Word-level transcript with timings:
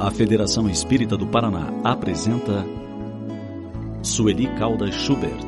A 0.00 0.12
Federação 0.12 0.70
Espírita 0.70 1.16
do 1.16 1.26
Paraná 1.26 1.72
apresenta 1.82 2.64
Sueli 4.00 4.46
Caldas 4.56 4.94
Schubert. 4.94 5.42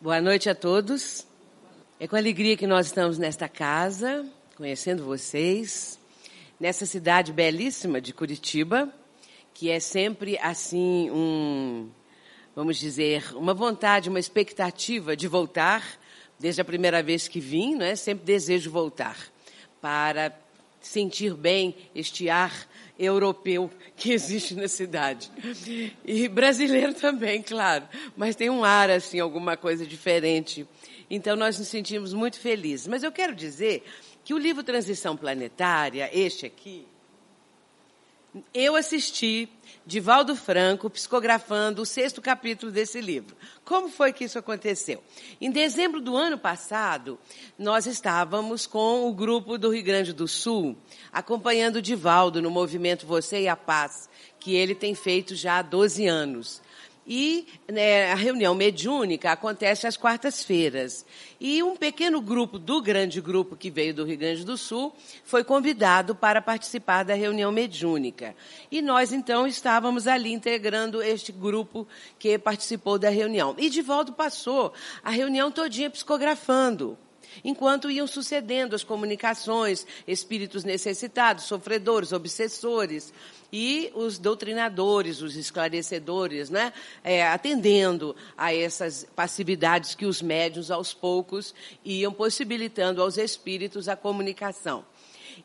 Boa 0.00 0.20
noite 0.20 0.48
a 0.48 0.54
todos. 0.54 1.26
É 1.98 2.06
com 2.06 2.14
alegria 2.14 2.56
que 2.56 2.68
nós 2.68 2.86
estamos 2.86 3.18
nesta 3.18 3.48
casa, 3.48 4.24
conhecendo 4.56 5.04
vocês, 5.04 5.98
nessa 6.60 6.86
cidade 6.86 7.32
belíssima 7.32 8.00
de 8.00 8.14
Curitiba, 8.14 8.94
que 9.52 9.68
é 9.72 9.80
sempre 9.80 10.38
assim 10.38 11.10
um, 11.10 11.90
vamos 12.54 12.76
dizer, 12.76 13.34
uma 13.34 13.54
vontade, 13.54 14.08
uma 14.08 14.20
expectativa 14.20 15.16
de 15.16 15.26
voltar. 15.26 15.82
Desde 16.38 16.60
a 16.60 16.64
primeira 16.64 17.02
vez 17.02 17.26
que 17.26 17.40
vim, 17.40 17.74
não 17.74 17.84
é? 17.84 17.96
Sempre 17.96 18.24
desejo 18.24 18.70
voltar 18.70 19.16
para 19.80 20.43
sentir 20.88 21.34
bem 21.34 21.74
este 21.94 22.28
ar 22.28 22.68
europeu 22.98 23.70
que 23.96 24.12
existe 24.12 24.54
na 24.54 24.68
cidade. 24.68 25.30
E 26.04 26.28
brasileiro 26.28 26.94
também, 26.94 27.42
claro, 27.42 27.88
mas 28.16 28.36
tem 28.36 28.50
um 28.50 28.64
ar 28.64 28.90
assim, 28.90 29.18
alguma 29.20 29.56
coisa 29.56 29.86
diferente. 29.86 30.66
Então 31.10 31.36
nós 31.36 31.58
nos 31.58 31.68
sentimos 31.68 32.12
muito 32.12 32.38
felizes. 32.38 32.86
Mas 32.86 33.02
eu 33.02 33.12
quero 33.12 33.34
dizer 33.34 33.84
que 34.24 34.34
o 34.34 34.38
livro 34.38 34.62
Transição 34.62 35.16
Planetária, 35.16 36.08
este 36.12 36.46
aqui, 36.46 36.86
eu 38.52 38.74
assisti 38.74 39.48
Divaldo 39.86 40.34
Franco 40.34 40.88
psicografando 40.88 41.82
o 41.82 41.86
sexto 41.86 42.22
capítulo 42.22 42.72
desse 42.72 43.00
livro. 43.00 43.36
Como 43.64 43.88
foi 43.88 44.12
que 44.12 44.24
isso 44.24 44.38
aconteceu? 44.38 45.02
Em 45.40 45.50
dezembro 45.50 46.00
do 46.00 46.16
ano 46.16 46.38
passado, 46.38 47.18
nós 47.58 47.86
estávamos 47.86 48.66
com 48.66 49.08
o 49.08 49.12
grupo 49.12 49.58
do 49.58 49.70
Rio 49.70 49.84
Grande 49.84 50.12
do 50.12 50.26
Sul, 50.26 50.76
acompanhando 51.12 51.76
o 51.76 51.82
Divaldo 51.82 52.40
no 52.40 52.50
movimento 52.50 53.06
Você 53.06 53.42
e 53.42 53.48
a 53.48 53.56
Paz, 53.56 54.08
que 54.40 54.54
ele 54.54 54.74
tem 54.74 54.94
feito 54.94 55.36
já 55.36 55.58
há 55.58 55.62
12 55.62 56.06
anos. 56.06 56.62
E 57.06 57.46
né, 57.70 58.10
a 58.10 58.14
reunião 58.14 58.54
mediúnica 58.54 59.30
acontece 59.30 59.86
às 59.86 59.96
quartas-feiras. 59.96 61.04
E 61.38 61.62
um 61.62 61.76
pequeno 61.76 62.20
grupo 62.20 62.58
do 62.58 62.80
grande 62.80 63.20
grupo 63.20 63.56
que 63.56 63.70
veio 63.70 63.92
do 63.92 64.04
Rio 64.04 64.16
Grande 64.16 64.44
do 64.44 64.56
Sul 64.56 64.94
foi 65.24 65.44
convidado 65.44 66.14
para 66.14 66.40
participar 66.40 67.02
da 67.02 67.14
reunião 67.14 67.52
mediúnica. 67.52 68.34
E 68.70 68.80
nós, 68.80 69.12
então, 69.12 69.46
estávamos 69.46 70.06
ali 70.06 70.32
integrando 70.32 71.02
este 71.02 71.30
grupo 71.30 71.86
que 72.18 72.38
participou 72.38 72.98
da 72.98 73.10
reunião. 73.10 73.54
E 73.58 73.68
Divaldo 73.68 74.12
passou 74.12 74.72
a 75.02 75.10
reunião 75.10 75.50
todinha 75.50 75.90
psicografando 75.90 76.96
enquanto 77.42 77.90
iam 77.90 78.06
sucedendo 78.06 78.74
as 78.74 78.84
comunicações, 78.84 79.86
espíritos 80.06 80.64
necessitados, 80.64 81.44
sofredores, 81.44 82.12
obsessores, 82.12 83.12
e 83.56 83.92
os 83.94 84.18
doutrinadores, 84.18 85.22
os 85.22 85.36
esclarecedores, 85.36 86.50
né, 86.50 86.72
é, 87.04 87.24
atendendo 87.24 88.16
a 88.36 88.52
essas 88.52 89.06
passividades 89.14 89.94
que 89.94 90.06
os 90.06 90.20
médios, 90.20 90.72
aos 90.72 90.92
poucos, 90.92 91.54
iam 91.84 92.12
possibilitando 92.12 93.00
aos 93.00 93.16
espíritos 93.16 93.88
a 93.88 93.94
comunicação. 93.94 94.84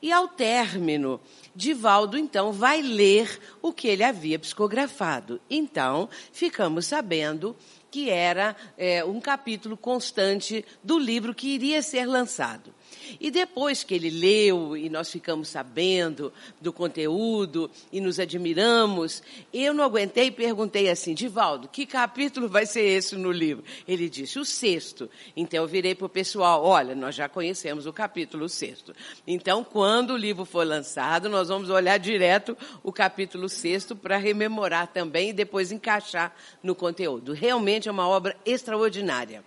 E 0.01 0.11
ao 0.11 0.27
término, 0.27 1.19
Divaldo 1.55 2.17
então 2.17 2.51
vai 2.51 2.81
ler 2.81 3.39
o 3.61 3.71
que 3.71 3.87
ele 3.87 4.03
havia 4.03 4.39
psicografado. 4.39 5.39
Então, 5.49 6.09
ficamos 6.31 6.87
sabendo 6.87 7.55
que 7.91 8.09
era 8.09 8.55
é, 8.77 9.03
um 9.03 9.19
capítulo 9.19 9.75
constante 9.75 10.65
do 10.83 10.97
livro 10.97 11.33
que 11.33 11.47
iria 11.49 11.81
ser 11.81 12.05
lançado. 12.05 12.73
E 13.19 13.31
depois 13.31 13.83
que 13.83 13.93
ele 13.93 14.09
leu 14.09 14.75
e 14.75 14.89
nós 14.89 15.11
ficamos 15.11 15.47
sabendo 15.47 16.33
do 16.59 16.73
conteúdo 16.73 17.69
e 17.91 18.01
nos 18.01 18.19
admiramos, 18.19 19.23
eu 19.53 19.73
não 19.73 19.83
aguentei 19.83 20.27
e 20.27 20.31
perguntei 20.31 20.89
assim, 20.89 21.13
Divaldo, 21.13 21.67
que 21.67 21.85
capítulo 21.85 22.49
vai 22.49 22.65
ser 22.65 22.81
esse 22.81 23.15
no 23.15 23.31
livro? 23.31 23.63
Ele 23.87 24.09
disse, 24.09 24.39
o 24.39 24.45
sexto. 24.45 25.09
Então 25.35 25.61
eu 25.61 25.67
virei 25.67 25.95
para 25.95 26.05
o 26.05 26.09
pessoal, 26.09 26.63
olha, 26.63 26.95
nós 26.95 27.15
já 27.15 27.29
conhecemos 27.29 27.85
o 27.85 27.93
capítulo 27.93 28.49
sexto. 28.49 28.93
Então, 29.25 29.63
quando 29.63 30.11
o 30.11 30.17
livro 30.17 30.45
for 30.45 30.65
lançado, 30.65 31.29
nós 31.29 31.47
vamos 31.49 31.69
olhar 31.69 31.97
direto 31.97 32.57
o 32.83 32.91
capítulo 32.91 33.47
sexto 33.47 33.95
para 33.95 34.17
rememorar 34.17 34.87
também 34.87 35.29
e 35.29 35.33
depois 35.33 35.71
encaixar 35.71 36.35
no 36.61 36.75
conteúdo. 36.75 37.33
Realmente 37.33 37.87
é 37.87 37.91
uma 37.91 38.07
obra 38.07 38.35
extraordinária. 38.45 39.43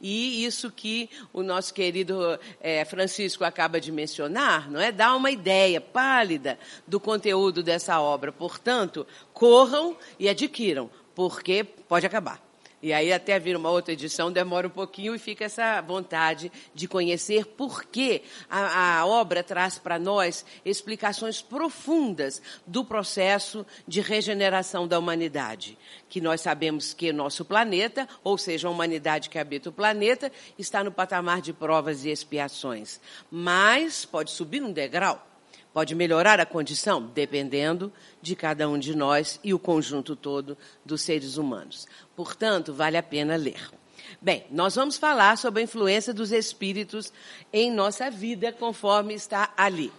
E 0.00 0.44
isso 0.44 0.70
que 0.70 1.08
o 1.32 1.42
nosso 1.42 1.72
querido 1.72 2.38
é, 2.60 2.84
Francisco 2.84 3.44
acaba 3.44 3.80
de 3.80 3.90
mencionar, 3.90 4.70
não 4.70 4.80
é? 4.80 4.92
Dá 4.92 5.14
uma 5.14 5.30
ideia 5.30 5.80
pálida 5.80 6.58
do 6.86 7.00
conteúdo 7.00 7.62
dessa 7.62 8.00
obra. 8.00 8.30
Portanto, 8.30 9.06
corram 9.32 9.96
e 10.18 10.28
adquiram, 10.28 10.90
porque 11.14 11.64
pode 11.64 12.04
acabar. 12.04 12.45
E 12.86 12.92
aí 12.92 13.12
até 13.12 13.36
vir 13.36 13.56
uma 13.56 13.68
outra 13.68 13.94
edição 13.94 14.30
demora 14.30 14.68
um 14.68 14.70
pouquinho 14.70 15.12
e 15.12 15.18
fica 15.18 15.44
essa 15.44 15.80
vontade 15.80 16.52
de 16.72 16.86
conhecer 16.86 17.44
porque 17.44 18.22
a, 18.48 19.00
a 19.00 19.06
obra 19.06 19.42
traz 19.42 19.76
para 19.76 19.98
nós 19.98 20.46
explicações 20.64 21.42
profundas 21.42 22.40
do 22.64 22.84
processo 22.84 23.66
de 23.88 24.00
regeneração 24.00 24.86
da 24.86 25.00
humanidade. 25.00 25.76
Que 26.08 26.20
nós 26.20 26.40
sabemos 26.40 26.94
que 26.94 27.12
nosso 27.12 27.44
planeta, 27.44 28.08
ou 28.22 28.38
seja, 28.38 28.68
a 28.68 28.70
humanidade 28.70 29.30
que 29.30 29.38
habita 29.40 29.70
o 29.70 29.72
planeta, 29.72 30.30
está 30.56 30.84
no 30.84 30.92
patamar 30.92 31.40
de 31.40 31.52
provas 31.52 32.04
e 32.04 32.10
expiações. 32.10 33.00
Mas 33.28 34.04
pode 34.04 34.30
subir 34.30 34.62
um 34.62 34.70
degrau 34.70 35.26
Pode 35.76 35.94
melhorar 35.94 36.40
a 36.40 36.46
condição? 36.46 37.02
Dependendo 37.02 37.92
de 38.22 38.34
cada 38.34 38.66
um 38.66 38.78
de 38.78 38.96
nós 38.96 39.38
e 39.44 39.52
o 39.52 39.58
conjunto 39.58 40.16
todo 40.16 40.56
dos 40.82 41.02
seres 41.02 41.36
humanos. 41.36 41.86
Portanto, 42.16 42.72
vale 42.72 42.96
a 42.96 43.02
pena 43.02 43.36
ler. 43.36 43.70
Bem, 44.18 44.46
nós 44.50 44.74
vamos 44.74 44.96
falar 44.96 45.36
sobre 45.36 45.60
a 45.60 45.64
influência 45.64 46.14
dos 46.14 46.32
espíritos 46.32 47.12
em 47.52 47.70
nossa 47.70 48.10
vida, 48.10 48.50
conforme 48.52 49.12
está 49.12 49.52
ali. 49.54 49.92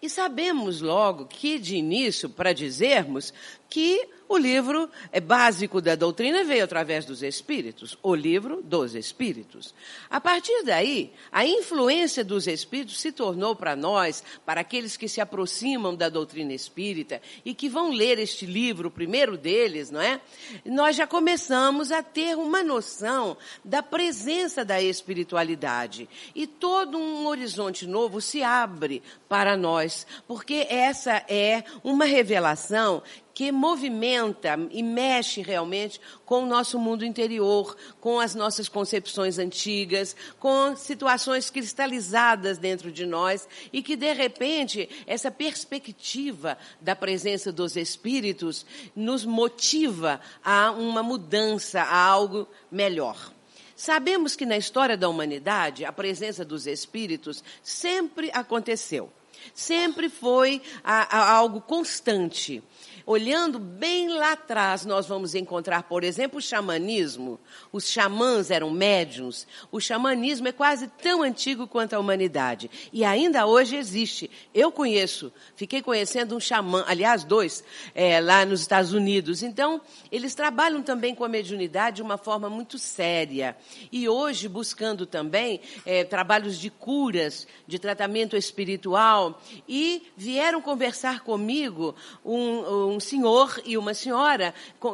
E 0.00 0.08
sabemos 0.08 0.80
logo 0.80 1.26
que, 1.26 1.58
de 1.58 1.74
início, 1.74 2.30
para 2.30 2.52
dizermos 2.52 3.34
que 3.70 4.06
o 4.30 4.38
livro 4.38 4.88
é 5.10 5.18
básico 5.18 5.80
da 5.80 5.96
doutrina 5.96 6.44
veio 6.44 6.62
através 6.62 7.04
dos 7.04 7.20
espíritos, 7.20 7.98
o 8.00 8.14
livro 8.14 8.62
dos 8.62 8.94
espíritos. 8.94 9.74
A 10.08 10.20
partir 10.20 10.62
daí, 10.62 11.12
a 11.32 11.44
influência 11.44 12.24
dos 12.24 12.46
espíritos 12.46 13.00
se 13.00 13.10
tornou 13.10 13.56
para 13.56 13.74
nós, 13.74 14.22
para 14.46 14.60
aqueles 14.60 14.96
que 14.96 15.08
se 15.08 15.20
aproximam 15.20 15.96
da 15.96 16.08
doutrina 16.08 16.52
espírita 16.52 17.20
e 17.44 17.54
que 17.54 17.68
vão 17.68 17.90
ler 17.90 18.20
este 18.20 18.46
livro, 18.46 18.86
o 18.86 18.92
primeiro 18.92 19.36
deles, 19.36 19.90
não 19.90 20.00
é? 20.00 20.20
Nós 20.64 20.94
já 20.94 21.08
começamos 21.08 21.90
a 21.90 22.00
ter 22.00 22.36
uma 22.36 22.62
noção 22.62 23.36
da 23.64 23.82
presença 23.82 24.64
da 24.64 24.80
espiritualidade 24.80 26.08
e 26.36 26.46
todo 26.46 26.96
um 26.96 27.26
horizonte 27.26 27.84
novo 27.84 28.20
se 28.20 28.44
abre 28.44 29.02
para 29.28 29.56
nós, 29.56 30.06
porque 30.28 30.68
essa 30.70 31.24
é 31.28 31.64
uma 31.82 32.04
revelação 32.04 33.02
que 33.40 33.50
movimenta 33.50 34.50
e 34.70 34.82
mexe 34.82 35.40
realmente 35.40 35.98
com 36.26 36.42
o 36.42 36.46
nosso 36.46 36.78
mundo 36.78 37.06
interior, 37.06 37.74
com 37.98 38.20
as 38.20 38.34
nossas 38.34 38.68
concepções 38.68 39.38
antigas, 39.38 40.14
com 40.38 40.76
situações 40.76 41.48
cristalizadas 41.48 42.58
dentro 42.58 42.92
de 42.92 43.06
nós 43.06 43.48
e 43.72 43.82
que, 43.82 43.96
de 43.96 44.12
repente, 44.12 44.90
essa 45.06 45.30
perspectiva 45.30 46.58
da 46.82 46.94
presença 46.94 47.50
dos 47.50 47.76
espíritos 47.76 48.66
nos 48.94 49.24
motiva 49.24 50.20
a 50.44 50.72
uma 50.72 51.02
mudança, 51.02 51.80
a 51.80 51.96
algo 51.96 52.46
melhor. 52.70 53.32
Sabemos 53.74 54.36
que 54.36 54.44
na 54.44 54.58
história 54.58 54.98
da 54.98 55.08
humanidade 55.08 55.86
a 55.86 55.92
presença 55.92 56.44
dos 56.44 56.66
espíritos 56.66 57.42
sempre 57.62 58.30
aconteceu. 58.34 59.10
Sempre 59.54 60.10
foi 60.10 60.60
a, 60.84 61.18
a 61.18 61.32
algo 61.32 61.60
constante. 61.60 62.62
Olhando 63.12 63.58
bem 63.58 64.08
lá 64.08 64.34
atrás, 64.34 64.86
nós 64.86 65.04
vamos 65.04 65.34
encontrar, 65.34 65.82
por 65.82 66.04
exemplo, 66.04 66.38
o 66.38 66.40
xamanismo. 66.40 67.40
Os 67.72 67.88
xamãs 67.88 68.52
eram 68.52 68.70
médiums. 68.70 69.48
O 69.72 69.80
xamanismo 69.80 70.46
é 70.46 70.52
quase 70.52 70.86
tão 70.86 71.24
antigo 71.24 71.66
quanto 71.66 71.94
a 71.94 71.98
humanidade. 71.98 72.70
E 72.92 73.04
ainda 73.04 73.46
hoje 73.46 73.74
existe. 73.74 74.30
Eu 74.54 74.70
conheço, 74.70 75.32
fiquei 75.56 75.82
conhecendo 75.82 76.36
um 76.36 76.38
xamã, 76.38 76.84
aliás, 76.86 77.24
dois, 77.24 77.64
é, 77.96 78.20
lá 78.20 78.44
nos 78.44 78.60
Estados 78.60 78.92
Unidos. 78.92 79.42
Então, 79.42 79.80
eles 80.12 80.32
trabalham 80.36 80.80
também 80.80 81.12
com 81.12 81.24
a 81.24 81.28
mediunidade 81.28 81.96
de 81.96 82.02
uma 82.02 82.16
forma 82.16 82.48
muito 82.48 82.78
séria. 82.78 83.56
E 83.90 84.08
hoje, 84.08 84.46
buscando 84.46 85.04
também 85.04 85.60
é, 85.84 86.04
trabalhos 86.04 86.60
de 86.60 86.70
curas, 86.70 87.44
de 87.66 87.76
tratamento 87.76 88.36
espiritual. 88.36 89.42
E 89.68 90.00
vieram 90.16 90.62
conversar 90.62 91.24
comigo 91.24 91.96
um, 92.24 92.94
um 92.94 92.99
um 93.00 93.02
senhor 93.02 93.62
e 93.64 93.78
uma 93.78 93.94
senhora 93.94 94.52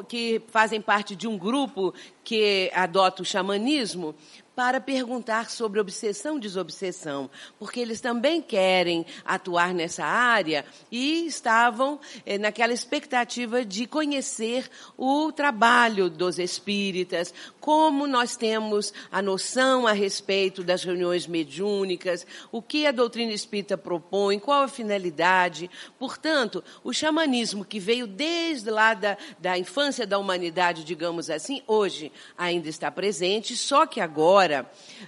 que 0.08 0.40
fazem 0.46 0.80
parte 0.80 1.16
de 1.16 1.26
um 1.26 1.36
grupo 1.36 1.92
que 2.22 2.70
adota 2.72 3.20
o 3.20 3.24
xamanismo 3.24 4.14
para 4.56 4.80
perguntar 4.80 5.50
sobre 5.50 5.78
obsessão 5.78 6.38
desobsessão, 6.38 7.28
porque 7.58 7.78
eles 7.78 8.00
também 8.00 8.40
querem 8.40 9.04
atuar 9.22 9.74
nessa 9.74 10.02
área 10.02 10.64
e 10.90 11.26
estavam 11.26 12.00
eh, 12.24 12.38
naquela 12.38 12.72
expectativa 12.72 13.66
de 13.66 13.86
conhecer 13.86 14.70
o 14.96 15.30
trabalho 15.30 16.08
dos 16.08 16.38
espíritas, 16.38 17.34
como 17.60 18.06
nós 18.06 18.34
temos 18.34 18.94
a 19.12 19.20
noção 19.20 19.86
a 19.86 19.92
respeito 19.92 20.64
das 20.64 20.82
reuniões 20.82 21.26
mediúnicas, 21.26 22.26
o 22.50 22.62
que 22.62 22.86
a 22.86 22.92
doutrina 22.92 23.32
espírita 23.32 23.76
propõe, 23.76 24.38
qual 24.38 24.62
a 24.62 24.68
finalidade. 24.68 25.70
Portanto, 25.98 26.64
o 26.82 26.94
xamanismo 26.94 27.62
que 27.62 27.78
veio 27.78 28.06
desde 28.06 28.70
lá 28.70 28.94
da, 28.94 29.18
da 29.38 29.58
infância 29.58 30.06
da 30.06 30.18
humanidade, 30.18 30.82
digamos 30.82 31.28
assim, 31.28 31.62
hoje 31.66 32.10
ainda 32.38 32.70
está 32.70 32.90
presente, 32.90 33.54
só 33.54 33.84
que 33.84 34.00
agora 34.00 34.45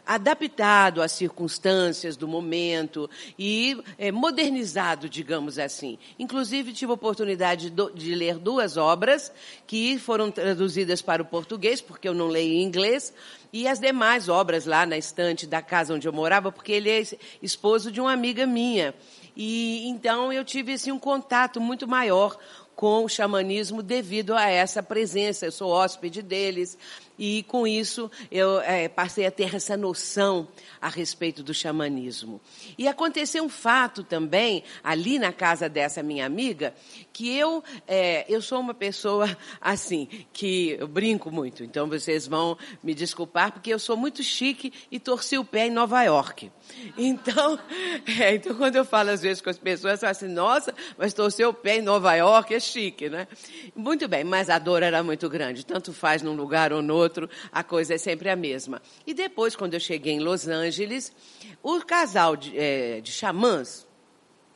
adaptado 0.07 1.03
às 1.03 1.13
circunstâncias 1.13 2.17
do 2.17 2.27
momento 2.27 3.09
e 3.39 3.81
é, 3.97 4.11
modernizado, 4.11 5.09
digamos 5.09 5.59
assim. 5.59 5.99
Inclusive, 6.19 6.73
tive 6.73 6.91
a 6.91 6.95
oportunidade 6.95 7.71
de, 7.71 7.93
de 7.95 8.15
ler 8.15 8.39
duas 8.39 8.77
obras 8.77 9.33
que 9.67 9.99
foram 9.99 10.31
traduzidas 10.31 11.03
para 11.03 11.23
o 11.23 11.27
português, 11.27 11.81
porque 11.81 12.09
eu 12.09 12.15
não 12.15 12.27
leio 12.27 12.55
em 12.55 12.63
inglês, 12.63 13.13
e 13.53 13.67
as 13.67 13.79
demais 13.79 14.29
obras 14.29 14.67
lá 14.67 14.85
na 14.85 14.99
estante 14.99 15.47
da 15.47 15.63
casa 15.63 15.95
onde 15.95 16.07
eu 16.07 16.13
morava, 16.13 16.53
porque 16.53 16.73
ele 16.73 16.91
é 16.91 17.03
esposo 17.43 17.91
de 17.91 18.01
uma 18.01 18.13
amiga 18.13 18.47
minha. 18.47 18.95
E 19.37 19.89
então 19.89 20.33
eu 20.33 20.45
tive 20.45 20.73
assim, 20.73 20.91
um 20.91 20.99
contato 20.99 21.61
muito 21.61 21.87
maior 21.87 22.37
com 22.75 23.05
o 23.05 23.09
xamanismo 23.09 23.83
devido 23.83 24.35
a 24.35 24.49
essa 24.49 24.83
presença. 24.83 25.47
Eu 25.47 25.53
sou 25.53 25.71
hóspede 25.71 26.23
deles 26.23 26.79
e 27.19 27.43
com 27.43 27.67
isso 27.67 28.11
eu 28.31 28.61
é, 28.61 28.89
passei 28.89 29.27
a 29.27 29.31
ter 29.31 29.55
essa 29.55 29.77
noção 29.77 30.49
a 30.81 30.89
respeito 30.89 31.43
do 31.43 31.53
xamanismo. 31.53 32.41
E 32.77 32.87
aconteceu 32.87 33.43
um 33.43 33.49
fato 33.49 34.05
também 34.05 34.63
ali 34.83 35.19
na 35.19 35.33
casa 35.33 35.69
dessa 35.69 36.03
minha 36.03 36.25
amiga 36.25 36.75
que 37.13 37.37
eu 37.37 37.65
é, 37.87 38.25
eu 38.29 38.41
sou 38.41 38.61
uma 38.61 38.75
pessoa 38.75 39.37
assim 39.61 40.09
que 40.33 40.77
eu 40.79 40.87
brinco 40.87 41.31
muito. 41.31 41.65
Então 41.65 41.89
vocês 41.89 42.27
vão 42.27 42.57
me 42.83 42.95
desculpar 42.95 43.53
porque 43.53 43.73
eu 43.73 43.79
sou 43.79 43.97
muito 43.97 44.23
chique 44.23 44.73
e 44.91 45.01
torci 45.01 45.37
o 45.37 45.45
pé 45.45 45.67
em 45.67 45.71
Nova 45.71 46.03
York. 46.03 46.51
Então, 46.97 47.59
é, 48.21 48.35
então 48.35 48.55
quando 48.55 48.77
eu 48.77 48.85
falo 48.85 49.11
às 49.11 49.23
vezes 49.23 49.43
com 49.43 49.51
as 49.51 49.59
pessoas, 49.59 50.01
falam 50.01 50.11
assim, 50.13 50.29
nossa, 50.29 50.75
mas 50.97 51.13
torcer 51.13 51.47
o 51.49 51.55
pé 51.55 51.79
em 51.79 51.83
Nova 51.83 52.15
York 52.15 52.55
é 52.55 52.61
chique, 52.61 53.09
né? 53.09 53.27
Muito 53.75 54.07
bem, 54.07 54.23
mas 54.25 54.49
a 54.49 54.59
dor 54.59 54.83
era 54.83 55.03
muito 55.03 55.29
grande. 55.29 55.65
Tanto 55.65 55.93
faz 55.93 56.23
num 56.23 56.35
lugar 56.35 56.73
ou 56.73 56.83
no 56.83 56.95
outro, 56.95 57.08
a 57.53 57.63
coisa 57.63 57.95
é 57.95 57.99
sempre 57.99 58.29
a 58.29 58.37
mesma. 58.37 58.83
E 59.07 59.15
depois, 59.15 59.55
quando 59.57 59.75
eu 59.75 59.81
cheguei 59.81 60.15
em 60.15 60.21
Los 60.21 60.49
Angeles, 60.49 61.13
o 61.63 61.81
casal 61.81 62.37
de, 62.37 62.59
é, 62.59 63.01
de 63.01 63.13
xamãs, 63.13 63.87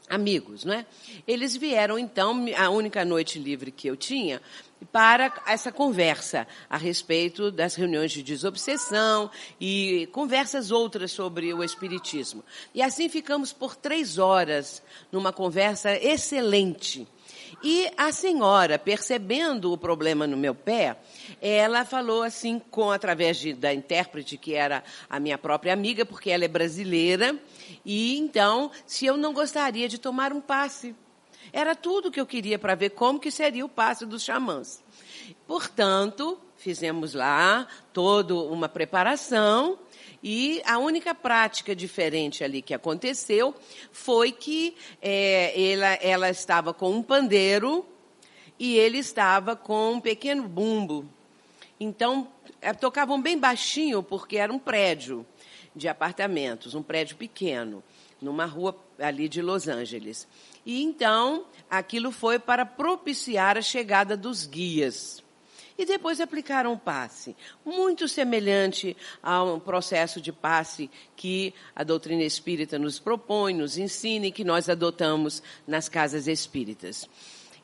amigos, 0.08 0.64
não 0.64 0.74
é? 0.74 0.86
Eles 1.26 1.56
vieram 1.56 1.98
então, 1.98 2.44
a 2.56 2.68
única 2.68 3.04
noite 3.04 3.38
livre 3.38 3.70
que 3.70 3.88
eu 3.88 3.96
tinha, 3.96 4.42
para 4.90 5.32
essa 5.46 5.70
conversa 5.70 6.46
a 6.68 6.76
respeito 6.76 7.50
das 7.50 7.74
reuniões 7.74 8.10
de 8.10 8.22
desobsessão 8.22 9.30
e 9.60 10.08
conversas 10.12 10.70
outras 10.70 11.12
sobre 11.12 11.54
o 11.54 11.62
Espiritismo. 11.62 12.44
E 12.74 12.82
assim 12.82 13.08
ficamos 13.08 13.52
por 13.52 13.76
três 13.76 14.18
horas 14.18 14.82
numa 15.10 15.32
conversa 15.32 15.92
excelente. 15.96 17.06
E 17.62 17.90
a 17.96 18.12
senhora, 18.12 18.78
percebendo 18.78 19.72
o 19.72 19.78
problema 19.78 20.26
no 20.26 20.36
meu 20.36 20.54
pé, 20.54 20.96
ela 21.40 21.84
falou 21.84 22.22
assim, 22.22 22.60
com 22.70 22.90
através 22.90 23.36
de, 23.36 23.52
da 23.52 23.72
intérprete, 23.72 24.36
que 24.36 24.54
era 24.54 24.82
a 25.08 25.18
minha 25.18 25.36
própria 25.36 25.72
amiga, 25.72 26.04
porque 26.04 26.30
ela 26.30 26.44
é 26.44 26.48
brasileira, 26.48 27.36
e 27.84 28.18
então, 28.18 28.70
se 28.86 29.06
eu 29.06 29.16
não 29.16 29.32
gostaria 29.32 29.88
de 29.88 29.98
tomar 29.98 30.32
um 30.32 30.40
passe. 30.40 30.94
Era 31.52 31.74
tudo 31.74 32.10
que 32.10 32.20
eu 32.20 32.26
queria 32.26 32.58
para 32.58 32.74
ver 32.74 32.90
como 32.90 33.20
que 33.20 33.30
seria 33.30 33.64
o 33.64 33.68
passe 33.68 34.06
dos 34.06 34.22
xamãs. 34.22 34.82
Portanto, 35.46 36.38
fizemos 36.56 37.12
lá 37.12 37.66
toda 37.92 38.34
uma 38.34 38.68
preparação 38.68 39.78
e 40.22 40.62
a 40.64 40.78
única 40.78 41.14
prática 41.14 41.74
diferente 41.74 42.44
ali 42.44 42.62
que 42.62 42.72
aconteceu 42.72 43.54
foi 43.90 44.30
que 44.30 44.76
é, 45.00 45.72
ela, 45.72 45.94
ela 45.94 46.30
estava 46.30 46.72
com 46.72 46.90
um 46.92 47.02
pandeiro 47.02 47.84
e 48.58 48.76
ele 48.76 48.98
estava 48.98 49.56
com 49.56 49.94
um 49.94 50.00
pequeno 50.00 50.46
bumbo. 50.46 51.08
Então, 51.80 52.28
é, 52.60 52.72
tocavam 52.72 53.20
bem 53.20 53.36
baixinho 53.36 54.02
porque 54.02 54.36
era 54.36 54.52
um 54.52 54.58
prédio 54.58 55.26
de 55.74 55.88
apartamentos, 55.88 56.74
um 56.74 56.82
prédio 56.82 57.16
pequeno, 57.16 57.82
numa 58.20 58.44
rua 58.44 58.76
ali 59.00 59.28
de 59.28 59.42
Los 59.42 59.66
Angeles. 59.66 60.28
E 60.64 60.84
então, 60.84 61.46
aquilo 61.68 62.12
foi 62.12 62.38
para 62.38 62.64
propiciar 62.64 63.58
a 63.58 63.62
chegada 63.62 64.16
dos 64.16 64.46
guias 64.46 65.22
e 65.78 65.84
depois 65.84 66.20
aplicaram 66.20 66.72
o 66.72 66.78
passe, 66.78 67.36
muito 67.64 68.08
semelhante 68.08 68.96
a 69.22 69.42
um 69.42 69.58
processo 69.58 70.20
de 70.20 70.32
passe 70.32 70.90
que 71.16 71.54
a 71.74 71.82
doutrina 71.82 72.22
espírita 72.22 72.78
nos 72.78 72.98
propõe, 72.98 73.54
nos 73.54 73.78
ensina 73.78 74.26
e 74.26 74.32
que 74.32 74.44
nós 74.44 74.68
adotamos 74.68 75.42
nas 75.66 75.88
casas 75.88 76.26
espíritas 76.26 77.08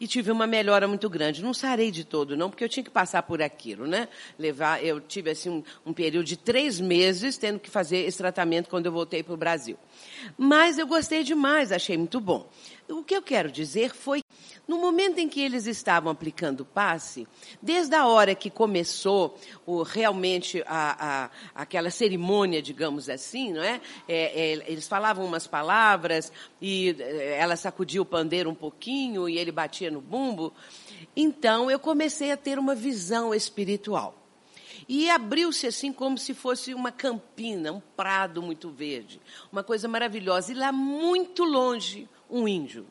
e 0.01 0.07
tive 0.07 0.31
uma 0.31 0.47
melhora 0.47 0.87
muito 0.87 1.09
grande. 1.09 1.43
Não 1.43 1.53
sarei 1.53 1.91
de 1.91 2.05
todo, 2.05 2.37
não, 2.37 2.51
porque 2.51 2.65
eu 2.65 2.69
tinha 2.69 2.85
que 2.85 2.91
passar 2.91 3.23
por 3.23 3.43
aquilo, 3.43 3.87
né? 3.87 4.09
Levar, 4.39 4.83
eu 4.85 5.01
tive 5.01 5.31
assim 5.31 5.51
um, 5.51 5.63
um 5.87 5.93
período 5.93 6.27
de 6.27 6.37
três 6.37 6.81
meses 6.81 7.37
tendo 7.37 7.59
que 7.59 7.71
fazer 7.71 7.99
esse 7.99 8.19
tratamento 8.19 8.69
quando 8.69 8.87
eu 8.87 8.93
voltei 8.93 9.23
para 9.23 9.35
o 9.35 9.37
Brasil. 9.37 9.77
Mas 10.37 10.79
eu 10.79 10.87
gostei 10.87 11.23
demais, 11.25 11.73
achei 11.73 11.97
muito 11.97 12.21
bom. 12.21 12.49
O 12.89 13.03
que 13.03 13.15
eu 13.15 13.23
quero 13.23 13.51
dizer 13.51 13.95
foi, 13.95 14.23
no 14.69 14.77
momento 14.77 15.19
em 15.19 15.27
que 15.27 15.41
eles 15.41 15.67
estavam 15.67 16.13
aplicando 16.13 16.61
o 16.61 16.65
passe, 16.67 17.27
desde 17.61 17.95
a 17.95 18.07
hora 18.07 18.35
que 18.35 18.51
começou 18.51 19.35
o, 19.65 19.83
realmente 19.83 20.63
a, 20.67 21.25
a, 21.25 21.31
aquela 21.55 21.91
cerimônia, 21.91 22.61
digamos 22.61 23.09
assim, 23.09 23.55
não 23.55 23.63
é? 23.63 23.81
é? 24.07 24.41
é 24.41 24.71
eles 24.71 24.87
falavam 24.87 25.25
umas 25.25 25.47
palavras 25.47 26.31
e 26.61 26.95
é, 26.99 27.39
ela 27.39 27.57
sacudia 27.57 28.03
o 28.03 28.05
pandeiro 28.05 28.51
um 28.51 28.55
pouquinho 28.55 29.27
e 29.27 29.39
ele 29.39 29.51
batia 29.51 29.91
no 29.91 30.03
bumbo. 30.03 30.53
Então 31.17 31.71
eu 31.71 31.79
comecei 31.79 32.31
a 32.31 32.37
ter 32.37 32.59
uma 32.59 32.75
visão 32.75 33.35
espiritual. 33.35 34.15
E 34.87 35.09
abriu-se 35.09 35.67
assim 35.67 35.93
como 35.93 36.19
se 36.19 36.35
fosse 36.35 36.75
uma 36.75 36.93
campina, 36.93 37.73
um 37.73 37.81
prado 37.97 38.43
muito 38.43 38.71
verde. 38.71 39.21
Uma 39.51 39.63
coisa 39.63 39.89
maravilhosa. 39.89 40.53
E 40.53 40.55
lá 40.55 40.73
muito 40.73 41.45
longe, 41.45 42.09
um 42.31 42.49
índio. 42.49 42.87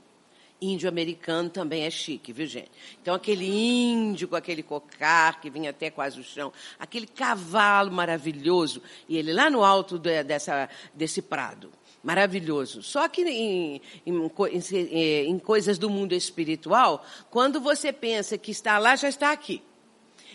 Índio 0.59 0.89
americano 0.89 1.49
também 1.49 1.83
é 1.83 1.89
chique, 1.91 2.33
viu, 2.33 2.47
gente? 2.47 2.71
Então, 2.99 3.13
aquele 3.13 3.45
índio 3.45 4.27
com 4.27 4.35
aquele 4.35 4.63
cocar 4.63 5.39
que 5.39 5.51
vinha 5.51 5.69
até 5.69 5.91
quase 5.91 6.19
o 6.19 6.23
chão, 6.23 6.51
aquele 6.79 7.05
cavalo 7.05 7.91
maravilhoso, 7.91 8.81
e 9.07 9.17
ele 9.17 9.33
lá 9.33 9.51
no 9.51 9.63
alto 9.63 9.99
de, 9.99 10.23
dessa, 10.23 10.67
desse 10.95 11.21
prado. 11.21 11.71
Maravilhoso. 12.03 12.81
Só 12.81 13.07
que 13.07 13.21
em, 13.21 13.81
em, 14.05 14.31
em, 14.51 15.29
em 15.29 15.39
coisas 15.39 15.77
do 15.77 15.89
mundo 15.89 16.13
espiritual, 16.13 17.05
quando 17.29 17.59
você 17.59 17.93
pensa 17.93 18.37
que 18.37 18.49
está 18.49 18.79
lá, 18.79 18.95
já 18.95 19.09
está 19.09 19.31
aqui. 19.31 19.61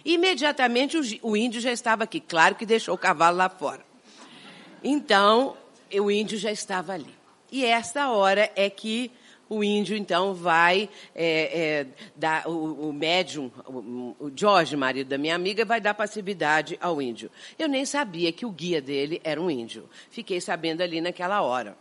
Imediatamente 0.04 0.96
o, 0.96 1.30
o 1.30 1.36
índio 1.36 1.60
já 1.60 1.72
estava 1.72 2.04
aqui. 2.04 2.20
Claro 2.20 2.54
que 2.54 2.66
deixou 2.66 2.94
o 2.94 2.98
cavalo 2.98 3.38
lá 3.38 3.48
fora. 3.48 3.84
Então, 4.84 5.56
o 5.92 6.10
índio 6.10 6.38
já 6.38 6.52
estava 6.52 6.92
ali. 6.92 7.14
E 7.50 7.64
esta 7.64 8.10
hora 8.10 8.50
é 8.54 8.70
que 8.70 9.10
o 9.52 9.62
índio, 9.62 9.96
então, 9.96 10.34
vai 10.34 10.88
é, 11.14 11.60
é, 11.60 11.86
dar, 12.16 12.48
o, 12.48 12.88
o 12.88 12.92
médium, 12.92 13.50
o, 13.66 14.16
o 14.18 14.32
Jorge, 14.34 14.76
marido 14.76 15.08
da 15.08 15.18
minha 15.18 15.34
amiga, 15.34 15.64
vai 15.64 15.80
dar 15.80 15.94
passividade 15.94 16.78
ao 16.80 17.02
índio. 17.02 17.30
Eu 17.58 17.68
nem 17.68 17.84
sabia 17.84 18.32
que 18.32 18.46
o 18.46 18.50
guia 18.50 18.80
dele 18.80 19.20
era 19.22 19.40
um 19.40 19.50
índio. 19.50 19.88
Fiquei 20.10 20.40
sabendo 20.40 20.82
ali 20.82 21.00
naquela 21.00 21.42
hora. 21.42 21.76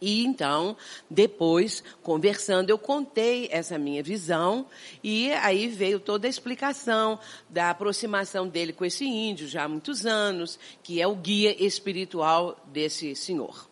E 0.00 0.24
então, 0.24 0.76
depois, 1.10 1.84
conversando, 2.02 2.70
eu 2.70 2.78
contei 2.78 3.48
essa 3.52 3.78
minha 3.78 4.02
visão 4.02 4.66
e 5.04 5.30
aí 5.32 5.68
veio 5.68 6.00
toda 6.00 6.26
a 6.26 6.30
explicação 6.30 7.18
da 7.48 7.70
aproximação 7.70 8.48
dele 8.48 8.72
com 8.72 8.84
esse 8.84 9.04
índio 9.04 9.46
já 9.46 9.64
há 9.64 9.68
muitos 9.68 10.06
anos, 10.06 10.58
que 10.82 11.02
é 11.02 11.06
o 11.06 11.14
guia 11.14 11.54
espiritual 11.62 12.58
desse 12.72 13.14
senhor. 13.14 13.69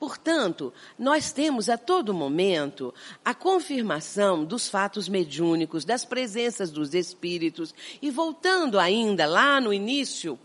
Portanto, 0.00 0.72
nós 0.98 1.30
temos 1.30 1.68
a 1.68 1.76
todo 1.76 2.14
momento 2.14 2.92
a 3.22 3.34
confirmação 3.34 4.46
dos 4.46 4.66
fatos 4.66 5.10
mediúnicos, 5.10 5.84
das 5.84 6.06
presenças 6.06 6.70
dos 6.70 6.94
espíritos. 6.94 7.74
E 8.00 8.10
voltando 8.10 8.78
ainda 8.78 9.26
lá 9.26 9.60
no 9.60 9.74
início, 9.74 10.38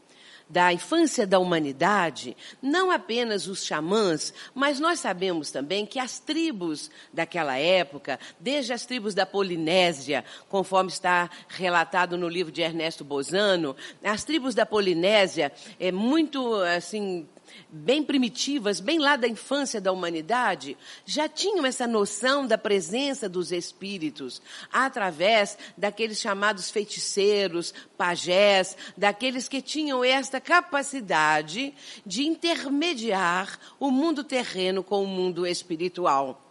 da 0.50 0.74
infância 0.74 1.26
da 1.26 1.40
humanidade, 1.40 2.36
não 2.62 2.92
apenas 2.92 3.48
os 3.48 3.66
xamãs, 3.66 4.34
mas 4.54 4.80
nós 4.80 5.00
sabemos 5.00 5.50
também 5.52 5.86
que 5.86 6.00
as 6.00 6.20
tribos 6.20 6.92
daquela 7.14 7.58
época, 7.58 8.20
desde 8.40 8.74
as 8.74 8.86
tribos 8.86 9.16
da 9.16 9.26
Polinésia, 9.26 10.24
conforme 10.50 10.92
está 10.92 11.30
relatado 11.48 12.18
no 12.18 12.28
livro 12.28 12.52
de 12.52 12.62
Ernesto 12.62 13.04
Bozano, 13.04 13.76
as 14.04 14.24
tribos 14.26 14.54
da 14.54 14.66
Polinésia, 14.66 15.52
é 15.80 15.92
muito 15.92 16.56
assim 16.56 17.26
bem 17.70 18.04
primitivas, 18.04 18.80
bem 18.80 19.00
lá 19.00 19.16
da 19.16 19.28
infância 19.28 19.80
da 19.80 19.92
humanidade, 19.92 20.78
já 21.06 21.30
tinham 21.30 21.66
essa 21.66 21.86
noção 21.86 22.48
da 22.48 22.58
presença 22.58 23.30
dos 23.30 23.52
espíritos 23.52 24.42
através 24.72 25.58
daqueles 25.78 26.20
chamados 26.20 26.70
feiticeiros, 26.72 27.74
pajés, 27.98 28.76
daqueles 28.98 29.48
que 29.48 29.62
tinham 29.62 30.04
esta 30.04 30.42
capacidade 30.42 31.74
de 32.06 32.26
intermediar 32.26 33.60
o 33.80 33.92
mundo 33.92 34.24
terreno 34.24 34.84
com 34.84 35.04
o 35.04 35.08
mundo 35.08 35.46
espiritual. 35.46 36.42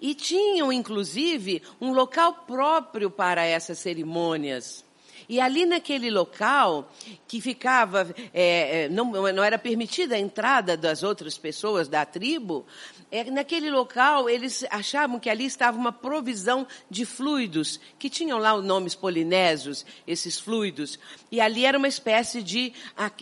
E 0.00 0.14
tinham, 0.14 0.72
inclusive, 0.72 1.62
um 1.80 1.92
local 1.92 2.44
próprio 2.46 3.10
para 3.10 3.44
essas 3.44 3.78
cerimônias. 3.78 4.85
E 5.28 5.40
ali 5.40 5.66
naquele 5.66 6.10
local, 6.10 6.90
que 7.26 7.40
ficava, 7.40 8.14
é, 8.32 8.84
é, 8.84 8.88
não, 8.88 9.12
não 9.32 9.42
era 9.42 9.58
permitida 9.58 10.14
a 10.14 10.18
entrada 10.18 10.76
das 10.76 11.02
outras 11.02 11.36
pessoas 11.36 11.88
da 11.88 12.04
tribo, 12.04 12.64
é, 13.10 13.24
naquele 13.30 13.70
local 13.70 14.28
eles 14.28 14.64
achavam 14.70 15.18
que 15.20 15.30
ali 15.30 15.44
estava 15.44 15.78
uma 15.78 15.92
provisão 15.92 16.66
de 16.90 17.04
fluidos, 17.04 17.80
que 17.98 18.10
tinham 18.10 18.38
lá 18.38 18.54
os 18.54 18.64
nomes 18.64 18.94
polinésios, 18.94 19.86
esses 20.06 20.38
fluidos. 20.38 20.98
E 21.30 21.40
ali 21.40 21.64
era 21.64 21.78
uma 21.78 21.88
espécie 21.88 22.42
de 22.42 22.72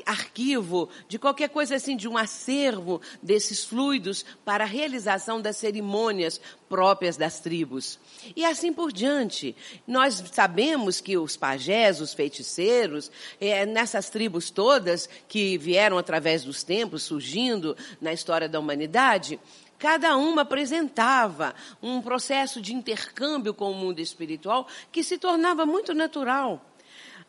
arquivo, 0.07 0.89
de 1.09 1.19
qualquer 1.19 1.49
coisa 1.49 1.77
assim, 1.77 1.97
de 1.97 2.09
um 2.09 2.17
acervo 2.17 3.01
desses 3.23 3.65
fluidos 3.65 4.25
para 4.45 4.65
a 4.65 4.67
realização 4.67 5.41
das 5.41 5.57
cerimônias 5.57 6.41
próprias 6.75 7.17
das 7.17 7.39
tribos. 7.39 8.01
E 8.35 8.45
assim 8.45 8.73
por 8.73 8.91
diante. 8.93 9.55
Nós 9.87 10.21
sabemos 10.33 11.01
que 11.01 11.17
os 11.17 11.37
pajés, 11.37 12.01
os 12.01 12.13
feiticeiros, 12.13 13.13
é, 13.41 13.65
nessas 13.65 14.11
tribos 14.11 14.51
todas 14.51 15.09
que 15.29 15.57
vieram 15.57 15.97
através 15.99 16.43
dos 16.43 16.65
tempos, 16.65 17.05
surgindo 17.05 17.77
na 18.01 18.13
história 18.13 18.49
da 18.49 18.59
humanidade, 18.59 19.39
cada 19.79 20.17
uma 20.17 20.43
apresentava 20.43 21.55
um 21.81 22.03
processo 22.03 22.61
de 22.61 22.75
intercâmbio 22.75 23.55
com 23.55 23.71
o 23.71 23.75
mundo 23.75 24.01
espiritual 24.01 24.67
que 24.91 25.05
se 25.05 25.17
tornava 25.17 25.65
muito 25.65 25.95
natural. 25.95 26.61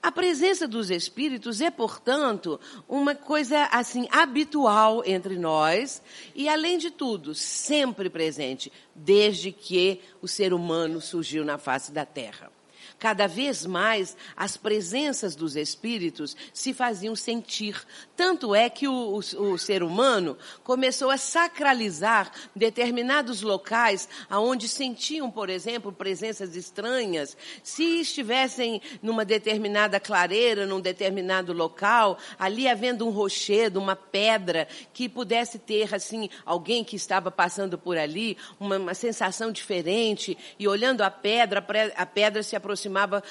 A 0.05 0.11
presença 0.11 0.67
dos 0.67 0.91
espíritos 0.91 1.61
é, 1.61 1.71
portanto, 1.71 2.59
uma 2.87 3.15
coisa 3.15 3.63
assim 3.71 4.07
habitual 4.11 5.01
entre 5.03 5.35
nós 5.35 5.99
e, 6.35 6.47
além 6.47 6.77
de 6.77 6.91
tudo, 6.91 7.33
sempre 7.33 8.07
presente, 8.07 8.71
desde 8.93 9.51
que 9.51 9.99
o 10.21 10.27
ser 10.27 10.53
humano 10.53 11.01
surgiu 11.01 11.43
na 11.43 11.57
face 11.57 11.91
da 11.91 12.05
Terra. 12.05 12.54
Cada 12.97 13.27
vez 13.27 13.65
mais 13.65 14.15
as 14.35 14.55
presenças 14.57 15.35
dos 15.35 15.55
espíritos 15.55 16.35
se 16.53 16.73
faziam 16.73 17.15
sentir. 17.15 17.81
Tanto 18.15 18.55
é 18.55 18.69
que 18.69 18.87
o, 18.87 19.19
o, 19.19 19.51
o 19.51 19.57
ser 19.57 19.83
humano 19.83 20.37
começou 20.63 21.09
a 21.09 21.17
sacralizar 21.17 22.31
determinados 22.55 23.41
locais 23.41 24.07
aonde 24.29 24.67
sentiam, 24.67 25.29
por 25.29 25.49
exemplo, 25.49 25.91
presenças 25.91 26.55
estranhas. 26.55 27.35
Se 27.63 28.01
estivessem 28.01 28.81
numa 29.01 29.25
determinada 29.25 29.99
clareira, 29.99 30.65
num 30.65 30.79
determinado 30.79 31.51
local, 31.51 32.17
ali 32.39 32.67
havendo 32.67 33.05
um 33.05 33.11
rochedo, 33.11 33.79
uma 33.79 33.95
pedra 33.95 34.67
que 34.93 35.09
pudesse 35.09 35.59
ter 35.59 35.93
assim 35.93 36.29
alguém 36.45 36.83
que 36.83 36.95
estava 36.95 37.29
passando 37.29 37.77
por 37.77 37.97
ali, 37.97 38.37
uma, 38.59 38.77
uma 38.77 38.93
sensação 38.93 39.51
diferente 39.51 40.37
e 40.57 40.67
olhando 40.67 41.01
a 41.01 41.11
pedra, 41.11 41.65
a 41.95 42.05
pedra 42.05 42.41
se 42.41 42.55
aproximava 42.95 43.05
aproximava 43.05 43.23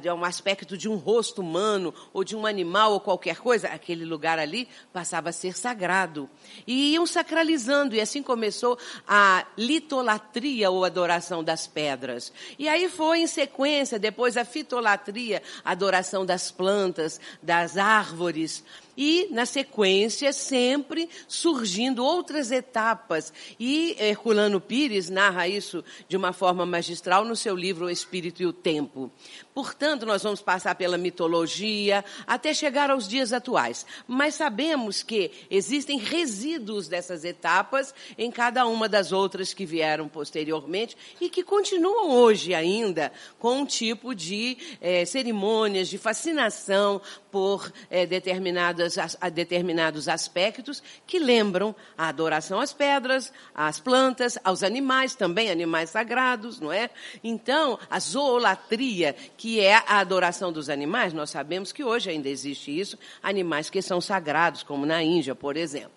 de 0.00 0.10
um 0.10 0.24
aspecto 0.24 0.76
de 0.76 0.88
um 0.88 0.96
rosto 0.96 1.40
humano 1.40 1.94
ou 2.12 2.24
de 2.24 2.34
um 2.34 2.46
animal 2.46 2.92
ou 2.92 3.00
qualquer 3.00 3.36
coisa, 3.36 3.68
aquele 3.68 4.04
lugar 4.04 4.38
ali 4.38 4.68
passava 4.92 5.28
a 5.28 5.32
ser 5.32 5.56
sagrado. 5.56 6.28
E 6.66 6.94
iam 6.94 7.06
sacralizando, 7.06 7.94
e 7.94 8.00
assim 8.00 8.22
começou 8.22 8.78
a 9.06 9.46
litolatria 9.56 10.70
ou 10.70 10.84
adoração 10.84 11.44
das 11.44 11.66
pedras. 11.66 12.32
E 12.58 12.68
aí 12.68 12.88
foi 12.88 13.20
em 13.20 13.26
sequência, 13.26 13.98
depois 13.98 14.36
a 14.36 14.44
fitolatria, 14.44 15.42
adoração 15.64 16.24
das 16.24 16.50
plantas, 16.50 17.20
das 17.42 17.76
árvores 17.76 18.64
e, 18.96 19.28
na 19.30 19.46
sequência, 19.46 20.32
sempre 20.32 21.08
surgindo 21.26 22.04
outras 22.04 22.50
etapas. 22.50 23.32
E 23.58 23.96
Herculano 23.98 24.60
Pires 24.60 25.08
narra 25.08 25.48
isso 25.48 25.84
de 26.08 26.16
uma 26.16 26.32
forma 26.32 26.66
magistral 26.66 27.24
no 27.24 27.36
seu 27.36 27.56
livro 27.56 27.86
O 27.86 27.90
Espírito 27.90 28.42
e 28.42 28.46
o 28.46 28.52
Tempo. 28.52 29.10
Portanto, 29.54 30.06
nós 30.06 30.22
vamos 30.22 30.40
passar 30.40 30.74
pela 30.74 30.96
mitologia 30.96 32.04
até 32.26 32.54
chegar 32.54 32.90
aos 32.90 33.06
dias 33.06 33.32
atuais. 33.32 33.84
Mas 34.08 34.34
sabemos 34.34 35.02
que 35.02 35.30
existem 35.50 35.98
resíduos 35.98 36.88
dessas 36.88 37.24
etapas 37.24 37.94
em 38.16 38.30
cada 38.30 38.66
uma 38.66 38.88
das 38.88 39.12
outras 39.12 39.52
que 39.52 39.66
vieram 39.66 40.08
posteriormente 40.08 40.96
e 41.20 41.28
que 41.28 41.42
continuam 41.42 42.10
hoje 42.10 42.54
ainda 42.54 43.12
com 43.38 43.58
um 43.58 43.66
tipo 43.66 44.14
de 44.14 44.56
eh, 44.80 45.04
cerimônias 45.04 45.88
de 45.88 45.98
fascinação 45.98 47.00
por 47.30 47.72
eh, 47.90 48.06
determinadas, 48.06 48.96
a, 48.98 49.28
determinados 49.28 50.08
aspectos 50.08 50.82
que 51.06 51.18
lembram 51.18 51.74
a 51.96 52.08
adoração 52.08 52.60
às 52.60 52.72
pedras, 52.72 53.32
às 53.54 53.80
plantas, 53.80 54.38
aos 54.44 54.62
animais, 54.62 55.14
também 55.14 55.50
animais 55.50 55.90
sagrados, 55.90 56.60
não 56.60 56.72
é? 56.72 56.90
Então, 57.24 57.78
a 57.90 57.98
zoolatria, 57.98 59.16
que 59.42 59.58
é 59.58 59.74
a 59.74 59.98
adoração 59.98 60.52
dos 60.52 60.68
animais, 60.68 61.12
nós 61.12 61.28
sabemos 61.28 61.72
que 61.72 61.82
hoje 61.82 62.08
ainda 62.08 62.28
existe 62.28 62.78
isso, 62.78 62.96
animais 63.20 63.68
que 63.68 63.82
são 63.82 64.00
sagrados, 64.00 64.62
como 64.62 64.86
na 64.86 65.02
Índia, 65.02 65.34
por 65.34 65.56
exemplo. 65.56 65.90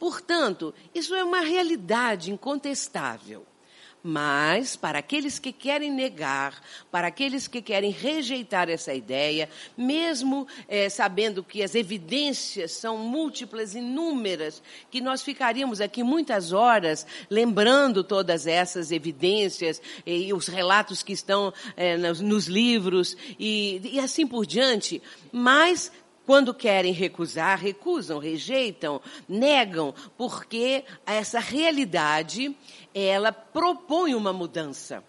Portanto, 0.00 0.74
isso 0.92 1.14
é 1.14 1.22
uma 1.22 1.38
realidade 1.40 2.32
incontestável. 2.32 3.46
Mas, 4.02 4.76
para 4.76 5.00
aqueles 5.00 5.38
que 5.38 5.52
querem 5.52 5.92
negar, 5.92 6.62
para 6.90 7.08
aqueles 7.08 7.48
que 7.48 7.60
querem 7.60 7.90
rejeitar 7.90 8.68
essa 8.70 8.94
ideia, 8.94 9.50
mesmo 9.76 10.46
é, 10.68 10.88
sabendo 10.88 11.42
que 11.42 11.62
as 11.62 11.74
evidências 11.74 12.72
são 12.72 12.96
múltiplas, 12.98 13.74
inúmeras, 13.74 14.62
que 14.90 15.00
nós 15.00 15.22
ficaríamos 15.22 15.80
aqui 15.80 16.02
muitas 16.04 16.52
horas 16.52 17.06
lembrando 17.28 18.04
todas 18.04 18.46
essas 18.46 18.92
evidências 18.92 19.82
e, 20.06 20.28
e 20.28 20.32
os 20.32 20.46
relatos 20.46 21.02
que 21.02 21.12
estão 21.12 21.52
é, 21.76 21.96
nos, 21.96 22.20
nos, 22.20 22.46
livros 22.46 23.16
e, 23.38 23.80
e 23.84 24.00
assim 24.00 24.26
por 24.26 24.46
diante, 24.46 25.02
mas 25.32 25.90
quando 26.28 26.52
querem 26.52 26.92
recusar, 26.92 27.58
recusam, 27.58 28.18
rejeitam, 28.18 29.00
negam, 29.26 29.94
porque 30.14 30.84
essa 31.06 31.40
realidade, 31.40 32.54
ela 33.04 33.32
propõe 33.32 34.14
uma 34.14 34.32
mudança 34.32 35.02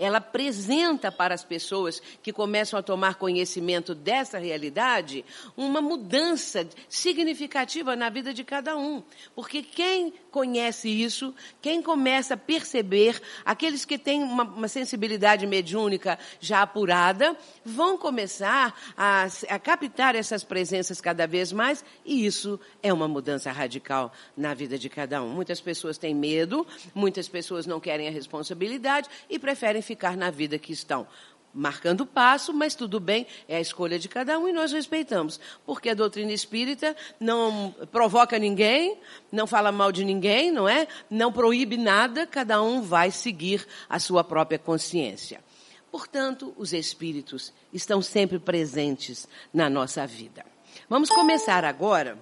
ela 0.00 0.18
apresenta 0.18 1.12
para 1.12 1.34
as 1.34 1.44
pessoas 1.44 2.02
que 2.22 2.32
começam 2.32 2.78
a 2.78 2.82
tomar 2.82 3.16
conhecimento 3.16 3.94
dessa 3.94 4.38
realidade 4.38 5.24
uma 5.56 5.82
mudança 5.82 6.66
significativa 6.88 7.94
na 7.94 8.08
vida 8.08 8.32
de 8.32 8.42
cada 8.42 8.76
um. 8.76 9.02
Porque 9.34 9.62
quem 9.62 10.12
conhece 10.30 10.88
isso, 10.88 11.34
quem 11.60 11.82
começa 11.82 12.34
a 12.34 12.36
perceber, 12.36 13.20
aqueles 13.44 13.84
que 13.84 13.98
têm 13.98 14.22
uma, 14.22 14.44
uma 14.44 14.68
sensibilidade 14.68 15.46
mediúnica 15.46 16.18
já 16.40 16.62
apurada, 16.62 17.36
vão 17.62 17.98
começar 17.98 18.74
a, 18.96 19.26
a 19.48 19.58
captar 19.58 20.14
essas 20.14 20.42
presenças 20.42 21.00
cada 21.00 21.26
vez 21.26 21.52
mais, 21.52 21.84
e 22.06 22.24
isso 22.24 22.58
é 22.82 22.90
uma 22.92 23.06
mudança 23.06 23.52
radical 23.52 24.12
na 24.34 24.54
vida 24.54 24.78
de 24.78 24.88
cada 24.88 25.22
um. 25.22 25.28
Muitas 25.28 25.60
pessoas 25.60 25.98
têm 25.98 26.14
medo, 26.14 26.66
muitas 26.94 27.28
pessoas 27.28 27.66
não 27.66 27.78
querem 27.78 28.08
a 28.08 28.10
responsabilidade 28.10 29.08
e 29.28 29.38
preferem 29.38 29.82
ficar 29.90 30.16
na 30.16 30.30
vida 30.30 30.56
que 30.56 30.72
estão 30.72 31.04
marcando 31.52 32.06
passo, 32.06 32.54
mas 32.54 32.76
tudo 32.76 33.00
bem, 33.00 33.26
é 33.48 33.56
a 33.56 33.60
escolha 33.60 33.98
de 33.98 34.08
cada 34.08 34.38
um 34.38 34.48
e 34.48 34.52
nós 34.52 34.70
respeitamos. 34.70 35.40
Porque 35.66 35.88
a 35.88 35.94
doutrina 35.94 36.32
espírita 36.32 36.94
não 37.18 37.74
provoca 37.90 38.38
ninguém, 38.38 38.96
não 39.32 39.48
fala 39.48 39.72
mal 39.72 39.90
de 39.90 40.04
ninguém, 40.04 40.52
não 40.52 40.68
é? 40.68 40.86
Não 41.10 41.32
proíbe 41.32 41.76
nada, 41.76 42.24
cada 42.24 42.62
um 42.62 42.82
vai 42.82 43.10
seguir 43.10 43.66
a 43.88 43.98
sua 43.98 44.22
própria 44.22 44.60
consciência. 44.60 45.42
Portanto, 45.90 46.54
os 46.56 46.72
espíritos 46.72 47.52
estão 47.72 48.00
sempre 48.00 48.38
presentes 48.38 49.26
na 49.52 49.68
nossa 49.68 50.06
vida. 50.06 50.46
Vamos 50.88 51.08
começar 51.10 51.64
agora 51.64 52.16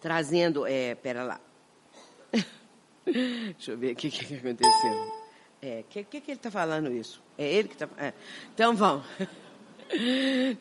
trazendo. 0.00 0.66
É, 0.66 0.96
pera 0.96 1.22
lá. 1.22 1.40
Deixa 3.06 3.70
eu 3.70 3.78
ver 3.78 3.92
aqui 3.92 4.08
o 4.08 4.10
que 4.10 4.34
aconteceu. 4.34 5.23
É, 5.66 5.82
que, 5.88 6.04
que, 6.04 6.20
que 6.20 6.30
ele 6.30 6.38
está 6.38 6.50
falando 6.50 6.92
isso? 6.92 7.22
É 7.38 7.50
ele 7.50 7.68
que 7.68 7.74
está. 7.74 7.88
É. 7.96 8.12
Então 8.52 8.76
vamos. 8.76 9.04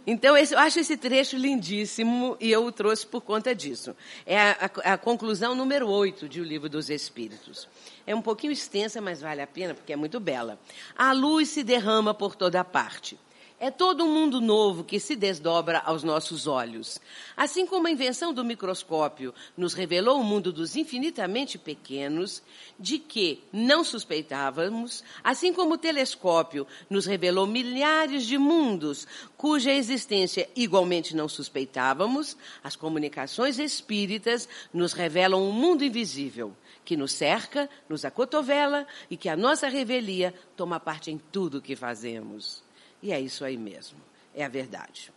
Então, 0.05 0.38
esse, 0.38 0.53
eu 0.53 0.60
acho 0.60 0.79
esse 0.79 0.98
trecho 0.98 1.38
lindíssimo 1.38 2.38
e 2.41 2.51
eu 2.51 2.65
o 2.65 2.72
trouxe 2.72 3.07
por 3.07 3.22
conta 3.22 3.55
disso. 3.55 3.95
É 4.25 4.38
a, 4.38 4.51
a, 4.83 4.93
a 4.93 4.98
conclusão 4.98 5.55
número 5.55 5.89
8 5.89 6.27
de 6.27 6.41
O 6.41 6.43
Livro 6.43 6.67
dos 6.69 6.89
Espíritos. 6.89 7.67
É 8.05 8.13
um 8.13 8.22
pouquinho 8.22 8.51
extensa, 8.51 9.01
mas 9.01 9.22
vale 9.22 9.41
a 9.41 9.48
pena 9.48 9.74
porque 9.74 9.93
é 9.93 9.95
muito 9.95 10.19
bela. 10.19 10.60
A 10.95 11.13
luz 11.13 11.50
se 11.50 11.63
derrama 11.63 12.13
por 12.13 12.36
toda 12.36 12.63
parte. 12.65 13.17
É 13.63 13.72
todo 13.72 14.03
um 14.03 14.13
mundo 14.13 14.41
novo 14.41 14.84
que 14.84 15.00
se 15.00 15.15
desdobra 15.15 15.79
aos 15.86 16.03
nossos 16.03 16.48
olhos. 16.48 17.00
Assim 17.34 17.65
como 17.65 17.88
a 17.88 17.91
invenção 17.91 18.34
do 18.34 18.43
microscópio 18.43 19.34
nos 19.55 19.74
revelou 19.74 20.20
o 20.20 20.24
mundo 20.24 20.51
dos 20.51 20.75
infinitamente 20.75 21.58
pequenos, 21.58 22.43
de 22.77 23.00
que 23.00 23.41
não 23.53 23.82
suspeitávamos, 23.82 25.01
assim 25.24 25.53
como 25.53 25.75
o 25.75 25.77
telescópio 25.77 26.67
nos 26.89 27.05
revelou 27.05 27.48
milhares 27.48 28.25
de 28.25 28.38
mundos 28.38 29.08
cuja 29.38 29.72
existência 29.72 30.50
igualmente 30.58 31.15
não 31.15 31.29
suspeitávamos, 31.29 32.36
as 32.62 32.75
comunicações 32.75 33.60
espíritas 33.60 34.46
nos 34.74 34.91
revelam 34.91 35.41
um 35.41 35.53
mundo 35.53 35.86
invisível 35.86 36.53
que 36.84 36.98
nos 36.98 37.13
cerca, 37.13 37.70
nos 37.88 38.03
acotovela 38.03 38.86
e 39.10 39.15
que 39.15 39.29
a 39.29 39.38
nossa 39.38 39.70
revelia 39.70 40.34
toma 40.58 40.82
parte 40.82 41.12
em 41.12 41.17
tudo 41.17 41.60
o 41.60 41.62
que 41.62 41.77
fazemos. 41.77 42.62
E 43.03 43.12
é 43.12 43.19
isso 43.19 43.43
aí 43.43 43.57
mesmo, 43.57 44.00
é 44.33 44.45
a 44.45 44.48
verdade. 44.48 45.12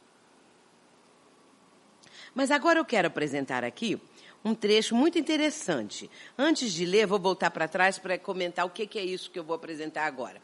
Mas 2.35 2.50
agora 2.50 2.81
eu 2.81 2.85
quero 2.85 3.07
apresentar 3.07 3.62
aqui 3.62 3.99
um 4.47 4.55
trecho 4.55 4.95
muito 4.95 5.19
interessante. 5.19 6.09
Antes 6.38 6.73
de 6.73 6.87
ler, 6.87 7.05
vou 7.05 7.19
voltar 7.19 7.50
para 7.50 7.67
trás 7.67 7.99
para 7.99 8.17
comentar 8.17 8.65
o 8.65 8.71
que, 8.71 8.97
é 8.97 9.05
isso 9.05 9.29
que 9.29 9.38
eu 9.38 9.43
vou 9.43 9.57
apresentar 9.57 10.07
agora. 10.07 10.41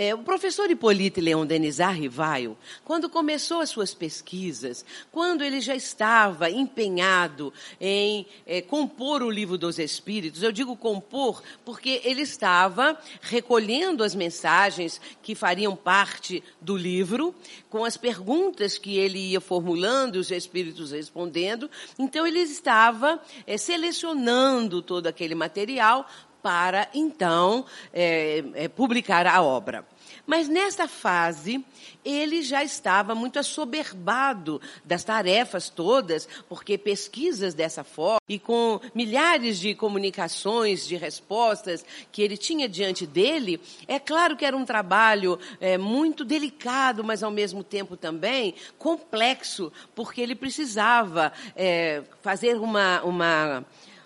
É, 0.00 0.14
o 0.14 0.18
professor 0.18 0.70
Hipólito 0.70 1.20
Leão 1.20 1.44
Denizar 1.44 1.92
Rivaio, 1.92 2.56
quando 2.84 3.10
começou 3.10 3.60
as 3.60 3.68
suas 3.68 3.92
pesquisas, 3.92 4.84
quando 5.10 5.42
ele 5.42 5.60
já 5.60 5.74
estava 5.74 6.48
empenhado 6.48 7.52
em 7.80 8.24
é, 8.46 8.62
compor 8.62 9.22
o 9.22 9.30
livro 9.30 9.58
dos 9.58 9.76
Espíritos, 9.78 10.44
eu 10.44 10.52
digo 10.52 10.76
compor 10.76 11.42
porque 11.64 12.00
ele 12.04 12.22
estava 12.22 12.96
recolhendo 13.20 14.04
as 14.04 14.14
mensagens 14.14 15.00
que 15.20 15.34
fariam 15.34 15.74
parte 15.74 16.44
do 16.60 16.76
livro, 16.76 17.34
com 17.68 17.84
as 17.84 17.96
perguntas 17.96 18.78
que 18.78 18.96
ele 18.96 19.18
ia 19.18 19.40
formulando 19.40 20.16
os 20.16 20.30
Espíritos 20.30 20.92
respondendo. 20.92 21.68
Então, 21.98 22.24
ele 22.24 22.38
estava 22.38 23.17
é, 23.46 23.56
selecionando 23.56 24.82
todo 24.82 25.06
aquele 25.06 25.34
material 25.34 26.06
para 26.42 26.88
então 26.94 27.64
é, 27.92 28.44
é, 28.54 28.68
publicar 28.68 29.26
a 29.26 29.42
obra. 29.42 29.84
Mas 30.28 30.46
nesta 30.46 30.86
fase, 30.86 31.64
ele 32.04 32.42
já 32.42 32.62
estava 32.62 33.14
muito 33.14 33.38
assoberbado 33.38 34.60
das 34.84 35.02
tarefas 35.02 35.70
todas, 35.70 36.28
porque 36.46 36.76
pesquisas 36.76 37.54
dessa 37.54 37.82
forma 37.82 38.20
e 38.28 38.38
com 38.38 38.78
milhares 38.94 39.58
de 39.58 39.74
comunicações, 39.74 40.86
de 40.86 40.96
respostas 40.96 41.82
que 42.12 42.20
ele 42.20 42.36
tinha 42.36 42.68
diante 42.68 43.06
dele, 43.06 43.58
é 43.86 43.98
claro 43.98 44.36
que 44.36 44.44
era 44.44 44.54
um 44.54 44.66
trabalho 44.66 45.38
é, 45.58 45.78
muito 45.78 46.26
delicado, 46.26 47.02
mas 47.02 47.22
ao 47.22 47.30
mesmo 47.30 47.64
tempo 47.64 47.96
também 47.96 48.54
complexo, 48.76 49.72
porque 49.94 50.20
ele 50.20 50.34
precisava 50.34 51.32
é, 51.56 52.02
fazer 52.20 52.58
uma, 52.58 53.02
uma, 53.02 53.64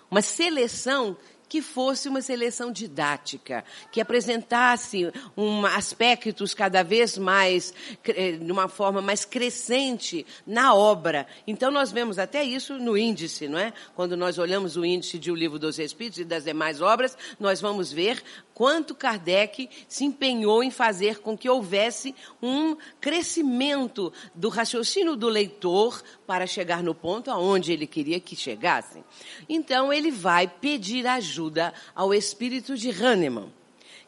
uma 0.09 0.21
seleção 0.21 1.17
que 1.53 1.61
fosse 1.61 2.09
uma 2.09 2.19
seleção 2.19 2.71
didática, 2.71 3.63
que 3.91 4.01
apresentasse 4.01 5.13
um, 5.37 5.63
aspectos 5.67 6.51
cada 6.51 6.81
vez 6.81 7.15
mais, 7.15 7.71
eh, 8.05 8.31
de 8.31 8.51
uma 8.51 8.67
forma 8.67 9.03
mais 9.03 9.23
crescente 9.23 10.25
na 10.47 10.73
obra. 10.73 11.27
Então 11.45 11.69
nós 11.69 11.91
vemos 11.91 12.17
até 12.17 12.43
isso 12.43 12.79
no 12.79 12.97
índice, 12.97 13.47
não 13.47 13.59
é? 13.59 13.71
Quando 13.95 14.17
nós 14.17 14.39
olhamos 14.39 14.75
o 14.75 14.83
índice 14.83 15.19
de 15.19 15.29
O 15.29 15.35
Livro 15.35 15.59
dos 15.59 15.77
Espíritos 15.77 16.21
e 16.21 16.25
das 16.25 16.43
demais 16.43 16.81
obras, 16.81 17.15
nós 17.39 17.61
vamos 17.61 17.91
ver 17.91 18.23
quanto 18.53 18.95
Kardec 18.95 19.69
se 19.87 20.05
empenhou 20.05 20.63
em 20.63 20.71
fazer 20.71 21.19
com 21.19 21.37
que 21.37 21.49
houvesse 21.49 22.15
um 22.41 22.75
crescimento 23.01 24.13
do 24.33 24.49
raciocínio 24.49 25.15
do 25.15 25.27
leitor 25.27 26.01
para 26.25 26.45
chegar 26.45 26.83
no 26.83 26.93
ponto 26.93 27.31
aonde 27.31 27.71
ele 27.71 27.87
queria 27.87 28.19
que 28.19 28.35
chegasse. 28.35 29.03
Então 29.49 29.91
ele 29.91 30.11
vai 30.11 30.47
pedir 30.47 31.07
ajuda 31.07 31.73
ao 31.95 32.13
espírito 32.13 32.77
de 32.77 32.89
Hahnemann, 32.89 33.51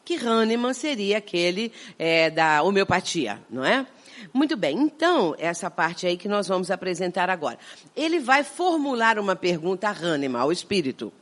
que 0.04 0.14
Hahnemann 0.14 0.74
seria 0.74 1.18
aquele 1.18 1.72
é, 1.98 2.30
da 2.30 2.62
homeopatia, 2.62 3.40
não 3.50 3.64
é? 3.64 3.86
Muito 4.32 4.56
bem, 4.56 4.78
então, 4.78 5.34
essa 5.38 5.70
parte 5.70 6.06
aí 6.06 6.16
que 6.16 6.28
nós 6.28 6.48
vamos 6.48 6.70
apresentar 6.70 7.28
agora. 7.28 7.58
Ele 7.94 8.18
vai 8.18 8.42
formular 8.42 9.18
uma 9.18 9.36
pergunta 9.36 9.88
a 9.88 9.92
Hahnemann, 9.92 10.40
ao 10.40 10.50
espírito. 10.50 11.12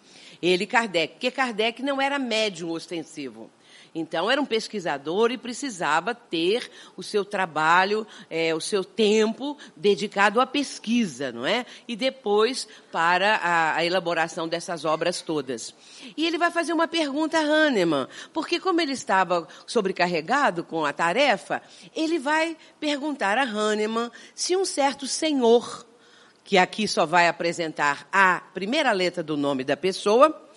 Ele, 0.44 0.66
Kardec, 0.66 1.14
porque 1.14 1.30
Kardec 1.30 1.83
não 1.83 2.02
era 2.02 2.18
médium 2.18 2.70
ostensivo. 2.70 3.50
Então, 3.94 4.30
era 4.30 4.42
um 4.42 4.44
pesquisador 4.44 5.30
e 5.30 5.38
precisava 5.38 6.14
ter 6.14 6.70
o 6.96 7.02
seu 7.02 7.24
trabalho, 7.24 8.07
é, 8.28 8.52
o 8.54 8.61
seu 8.61 8.85
tempo 8.85 9.57
dedicado 9.76 10.40
à 10.40 10.46
pesquisa, 10.46 11.30
não 11.30 11.46
é? 11.46 11.64
E 11.87 11.94
depois 11.94 12.66
para 12.90 13.37
a, 13.37 13.76
a, 13.76 13.85
elaboração 13.85 14.48
dessas 14.48 14.85
obras 14.85 15.22
todas. 15.22 15.72
E 16.16 16.26
ele 16.26 16.37
vai 16.37 16.50
fazer 16.50 16.72
uma 16.72 16.88
pergunta 16.88 17.38
a 17.38 17.42
Hahnemann, 17.42 18.09
porque 18.33 18.59
como 18.59 18.80
ele 18.80 18.92
estava 18.92 19.46
sobrecarregado 19.64 20.64
com 20.64 20.85
a 20.85 20.92
tarefa, 20.92 21.62
ele 21.94 22.18
vai 22.18 22.57
perguntar 22.78 23.38
a 23.38 23.44
Hahnemann 23.44 24.11
se 24.35 24.57
um 24.57 24.64
certo 24.64 25.07
senhor, 25.07 25.87
que 26.44 26.59
aqui 26.59 26.87
só 26.87 27.04
vai 27.07 27.26
apresentar 27.26 28.07
a 28.12 28.40
primeira 28.52 28.92
letra 28.92 29.22
do 29.22 29.37
nome 29.37 29.64
da 29.64 29.76
pessoa, 29.76 30.48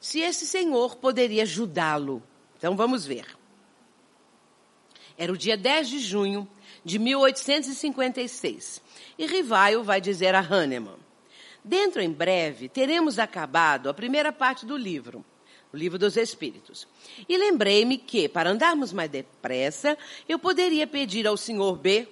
se 0.00 0.20
esse 0.20 0.46
senhor 0.46 0.96
poderia 0.96 1.42
ajudá-lo 1.42 2.22
então 2.64 2.74
vamos 2.76 3.04
ver. 3.04 3.26
Era 5.18 5.30
o 5.30 5.36
dia 5.36 5.54
10 5.54 5.86
de 5.86 5.98
junho 5.98 6.48
de 6.82 6.98
1856. 6.98 8.80
E 9.18 9.26
Rivaio 9.26 9.84
vai 9.84 10.00
dizer 10.00 10.34
a 10.34 10.40
Hahnemann: 10.40 10.96
Dentro 11.62 12.00
em 12.00 12.10
breve 12.10 12.70
teremos 12.70 13.18
acabado 13.18 13.90
a 13.90 13.92
primeira 13.92 14.32
parte 14.32 14.64
do 14.64 14.78
livro, 14.78 15.22
o 15.74 15.76
livro 15.76 15.98
dos 15.98 16.16
Espíritos. 16.16 16.88
E 17.28 17.36
lembrei-me 17.36 17.98
que, 17.98 18.30
para 18.30 18.48
andarmos 18.48 18.94
mais 18.94 19.10
depressa, 19.10 19.98
eu 20.26 20.38
poderia 20.38 20.86
pedir 20.86 21.26
ao 21.26 21.36
senhor 21.36 21.76
B 21.76 22.08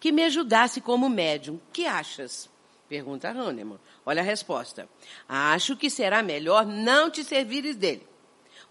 que 0.00 0.10
me 0.10 0.24
ajudasse 0.24 0.80
como 0.80 1.10
médium. 1.10 1.60
Que 1.74 1.84
achas? 1.84 2.49
Pergunta 2.90 3.30
Hahnemann. 3.30 3.78
Olha 4.04 4.20
a 4.20 4.24
resposta. 4.24 4.88
Acho 5.28 5.76
que 5.76 5.88
será 5.88 6.24
melhor 6.24 6.66
não 6.66 7.08
te 7.08 7.22
servires 7.22 7.76
dele. 7.76 8.04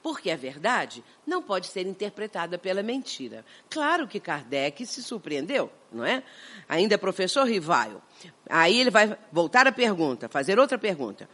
Porque 0.04 0.30
a 0.30 0.36
verdade 0.36 1.02
não 1.26 1.42
pode 1.42 1.68
ser 1.68 1.88
interpretada 1.88 2.58
pela 2.58 2.84
mentira. 2.84 3.46
Claro 3.70 4.10
que 4.10 4.20
Kardec 4.20 4.86
se 4.86 5.02
surpreendeu, 5.02 5.72
não 5.90 6.04
é? 6.04 6.22
Ainda 6.68 6.98
professor 6.98 7.48
Rivaio. 7.48 8.02
Aí 8.50 8.82
ele 8.82 8.90
vai 8.90 9.18
voltar 9.32 9.68
à 9.68 9.72
pergunta, 9.72 10.28
fazer 10.28 10.60
outra 10.60 10.78
pergunta. 10.78 11.30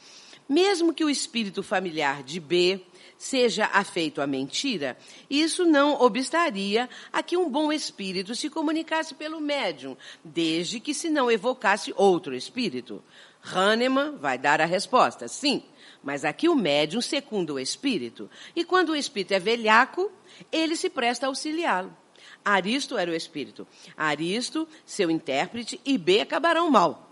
Mesmo 0.48 0.94
que 0.94 1.04
o 1.04 1.10
espírito 1.10 1.64
familiar 1.64 2.22
de 2.22 2.40
B 2.40 2.86
seja 3.26 3.66
afeito 3.74 4.22
à 4.22 4.28
mentira, 4.28 4.96
isso 5.28 5.66
não 5.66 6.00
obstaria 6.00 6.88
a 7.12 7.24
que 7.24 7.36
um 7.36 7.50
bom 7.50 7.74
espírito 7.74 8.36
se 8.36 8.52
comunicasse 8.52 9.16
pelo 9.16 9.42
médium, 9.42 9.98
desde 10.24 10.80
que 10.80 10.94
se 10.94 11.10
não 11.10 11.32
evocasse 11.32 11.92
outro 11.98 12.36
espírito. 12.36 13.04
Hahnemann 13.44 14.18
vai 14.18 14.38
dar 14.38 14.62
a 14.62 14.66
resposta, 14.66 15.28
sim. 15.28 15.64
Mas 16.04 16.24
aqui 16.24 16.48
o 16.48 16.56
médium 16.56 17.02
secunda 17.02 17.54
o 17.54 17.60
espírito. 17.60 18.30
E 18.56 18.64
quando 18.64 18.90
o 18.90 18.96
espírito 18.96 19.34
é 19.34 19.40
velhaco, 19.40 20.12
ele 20.52 20.76
se 20.76 20.88
presta 20.88 21.26
a 21.26 21.30
auxiliá-lo. 21.30 21.96
Aristo 22.44 22.96
era 22.96 23.10
o 23.10 23.16
espírito. 23.16 23.68
Aristo, 23.98 24.68
seu 24.86 25.10
intérprete, 25.10 25.82
e 25.84 25.98
B 25.98 26.22
acabarão 26.22 26.70
mal. 26.70 27.05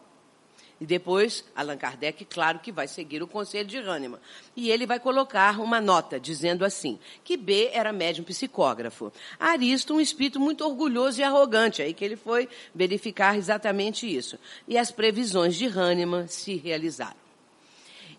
E 0.84 0.86
depois, 0.86 1.46
Allan 1.56 1.78
Kardec, 1.78 2.26
claro 2.26 2.60
que 2.60 2.70
vai 2.70 2.90
seguir 2.90 3.24
o 3.24 3.28
conselho 3.28 3.66
de 3.66 3.78
Hahnemann. 3.78 4.20
E 4.54 4.70
ele 4.70 4.86
vai 4.86 5.00
colocar 5.00 5.62
uma 5.62 5.80
nota 5.80 6.20
dizendo 6.20 6.66
assim, 6.66 7.00
que 7.24 7.38
B 7.38 7.70
era 7.72 7.94
médium 7.94 8.26
psicógrafo. 8.26 9.10
Aristo, 9.40 9.94
um 9.94 10.02
espírito 10.02 10.42
muito 10.42 10.66
orgulhoso 10.66 11.22
e 11.22 11.24
arrogante, 11.24 11.82
aí 11.82 11.94
que 11.94 12.04
ele 12.04 12.18
foi 12.18 12.50
verificar 12.76 13.38
exatamente 13.38 14.06
isso. 14.06 14.38
E 14.68 14.78
as 14.78 14.92
previsões 14.92 15.56
de 15.56 15.68
Hahnemann 15.68 16.28
se 16.28 16.56
realizaram. 16.56 17.16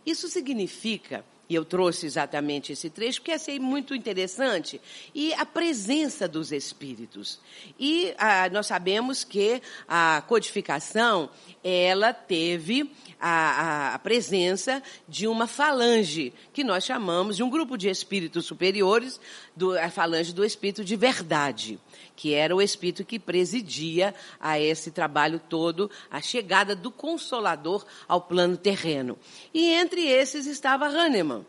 Isso 0.07 0.27
significa 0.29 1.23
E 1.49 1.55
eu 1.55 1.65
trouxe 1.65 2.07
exatamente 2.07 2.73
esse 2.73 2.89
trecho 2.89 3.21
porque 3.21 3.33
achei 3.33 3.59
muito 3.61 3.95
interessante. 3.95 4.81
E 5.15 5.35
a 5.35 5.45
presença 5.45 6.27
dos 6.27 6.53
espíritos. 6.53 7.39
E 7.79 8.15
ah, 8.17 8.49
nós 8.51 8.67
sabemos 8.67 9.25
que 9.25 9.61
a 9.87 10.23
codificação, 10.27 11.29
ela 11.63 12.13
teve 12.15 12.91
a, 13.21 13.95
a, 13.95 13.99
presença 13.99 14.83
de 15.09 15.27
uma 15.27 15.47
falange, 15.47 16.33
que 16.53 16.65
nós 16.65 16.85
chamamos 16.85 17.37
de 17.37 17.43
um 17.43 17.51
grupo 17.51 17.77
de 17.77 17.89
espíritos 17.89 18.45
superiores, 18.45 19.21
do, 19.57 19.79
a 19.79 19.91
falange 19.91 20.33
do 20.33 20.45
espírito 20.45 20.85
de 20.85 20.97
verdade, 20.97 21.79
que 22.17 22.35
era 22.35 22.55
o 22.55 22.63
espírito 22.63 23.05
que 23.05 23.19
presidia 23.19 24.15
a 24.41 24.59
esse 24.59 24.91
trabalho 24.91 25.39
todo, 25.39 25.91
a 26.11 26.21
chegada 26.21 26.75
do 26.75 26.91
Consolador 26.91 27.85
ao 28.09 28.21
plano 28.21 28.57
terreno. 28.57 29.19
E 29.53 29.69
entre 29.69 30.07
esses 30.07 30.47
estava 30.47 30.87
Hahnemann. 30.87 31.45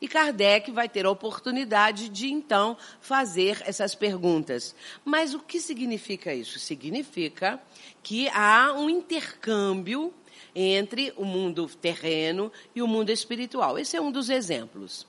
E 0.00 0.08
Kardec 0.08 0.70
vai 0.70 0.88
ter 0.88 1.04
a 1.04 1.10
oportunidade 1.10 2.08
de, 2.08 2.28
então, 2.28 2.76
fazer 3.02 3.62
essas 3.66 3.94
perguntas. 3.94 4.74
Mas 5.04 5.34
o 5.34 5.40
que 5.40 5.60
significa 5.60 6.34
isso? 6.34 6.58
Significa 6.58 7.60
que 8.02 8.26
há 8.30 8.72
um 8.72 8.88
intercâmbio 8.88 10.14
entre 10.54 11.12
o 11.16 11.24
mundo 11.24 11.68
terreno 11.80 12.50
e 12.74 12.80
o 12.80 12.86
mundo 12.86 13.10
espiritual. 13.10 13.78
Esse 13.78 13.96
é 13.96 14.00
um 14.00 14.10
dos 14.10 14.30
exemplos. 14.30 15.06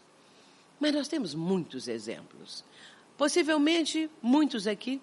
Mas 0.82 0.94
nós 0.94 1.08
temos 1.08 1.36
muitos 1.36 1.88
exemplos. 1.88 2.66
Possivelmente, 3.18 4.10
muitos 4.22 4.66
aqui 4.66 5.00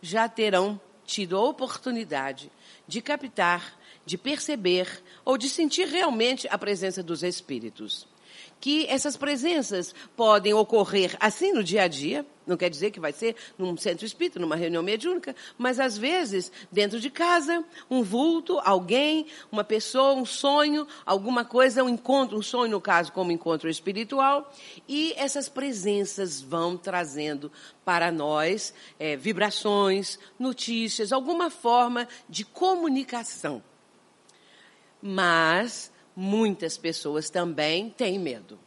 já 0.00 0.28
terão 0.28 0.80
tido 1.04 1.36
a 1.36 1.42
oportunidade 1.42 2.52
de 2.86 3.00
captar, 3.00 3.76
de 4.04 4.16
perceber 4.18 5.02
ou 5.24 5.38
de 5.38 5.48
sentir 5.48 5.88
realmente 5.88 6.46
a 6.48 6.58
presença 6.58 7.02
dos 7.02 7.22
espíritos 7.22 8.06
que 8.60 8.86
essas 8.88 9.16
presenças 9.16 9.94
podem 10.16 10.52
ocorrer 10.54 11.16
assim 11.20 11.52
no 11.52 11.62
dia 11.62 11.82
a 11.82 11.88
dia, 11.88 12.26
não 12.46 12.56
quer 12.56 12.70
dizer 12.70 12.90
que 12.90 12.98
vai 12.98 13.12
ser 13.12 13.36
num 13.58 13.76
centro 13.76 14.06
espírita, 14.06 14.40
numa 14.40 14.56
reunião 14.56 14.82
mediúnica, 14.82 15.36
mas 15.56 15.78
às 15.78 15.98
vezes 15.98 16.50
dentro 16.72 16.98
de 16.98 17.10
casa, 17.10 17.62
um 17.90 18.02
vulto, 18.02 18.58
alguém, 18.64 19.26
uma 19.52 19.62
pessoa, 19.62 20.14
um 20.14 20.24
sonho, 20.24 20.86
alguma 21.04 21.44
coisa, 21.44 21.84
um 21.84 21.88
encontro, 21.88 22.38
um 22.38 22.42
sonho 22.42 22.72
no 22.72 22.80
caso 22.80 23.12
como 23.12 23.30
encontro 23.30 23.68
espiritual, 23.68 24.52
e 24.88 25.12
essas 25.16 25.48
presenças 25.48 26.40
vão 26.40 26.76
trazendo 26.76 27.52
para 27.84 28.10
nós 28.10 28.72
é, 28.98 29.14
vibrações, 29.14 30.18
notícias, 30.38 31.12
alguma 31.12 31.50
forma 31.50 32.08
de 32.28 32.44
comunicação. 32.44 33.62
Mas 35.00 35.92
muitas 36.18 36.76
pessoas 36.76 37.30
também 37.30 37.90
têm 37.90 38.18
medo. 38.18 38.58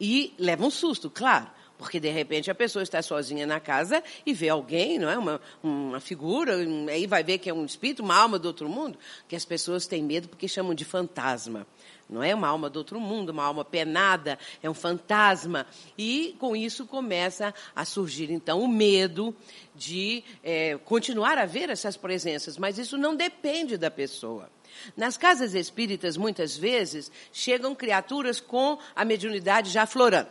E 0.00 0.32
levam 0.38 0.68
um 0.68 0.70
susto, 0.70 1.10
claro. 1.10 1.46
Porque, 1.76 2.00
de 2.00 2.08
repente, 2.08 2.50
a 2.50 2.54
pessoa 2.54 2.82
está 2.82 3.02
sozinha 3.02 3.46
na 3.46 3.60
casa 3.60 4.02
e 4.24 4.32
vê 4.32 4.48
alguém, 4.48 4.98
não 4.98 5.10
é? 5.10 5.18
Uma, 5.18 5.40
uma 5.62 6.00
figura, 6.00 6.56
aí 6.90 7.06
vai 7.06 7.22
ver 7.22 7.36
que 7.36 7.50
é 7.50 7.54
um 7.54 7.66
espírito, 7.66 8.02
uma 8.02 8.16
alma 8.16 8.38
do 8.38 8.46
outro 8.46 8.66
mundo, 8.66 8.98
que 9.28 9.36
as 9.36 9.44
pessoas 9.44 9.86
têm 9.86 10.02
medo 10.02 10.28
porque 10.28 10.48
chamam 10.48 10.74
de 10.74 10.86
fantasma. 10.86 11.66
Não 12.10 12.22
é 12.22 12.34
uma 12.34 12.48
alma 12.48 12.68
do 12.68 12.78
outro 12.78 12.98
mundo, 12.98 13.30
uma 13.30 13.44
alma 13.44 13.64
penada, 13.64 14.36
é 14.60 14.68
um 14.68 14.74
fantasma. 14.74 15.64
E, 15.96 16.34
com 16.40 16.56
isso, 16.56 16.84
começa 16.84 17.54
a 17.74 17.84
surgir, 17.84 18.32
então, 18.32 18.60
o 18.60 18.68
medo 18.68 19.34
de 19.74 20.24
é, 20.42 20.76
continuar 20.78 21.38
a 21.38 21.46
ver 21.46 21.70
essas 21.70 21.96
presenças. 21.96 22.58
Mas 22.58 22.78
isso 22.78 22.98
não 22.98 23.14
depende 23.14 23.76
da 23.76 23.90
pessoa. 23.90 24.50
Nas 24.96 25.16
casas 25.16 25.54
espíritas, 25.54 26.16
muitas 26.16 26.56
vezes, 26.56 27.12
chegam 27.32 27.74
criaturas 27.74 28.40
com 28.40 28.78
a 28.94 29.04
mediunidade 29.04 29.70
já 29.70 29.86
florando. 29.86 30.28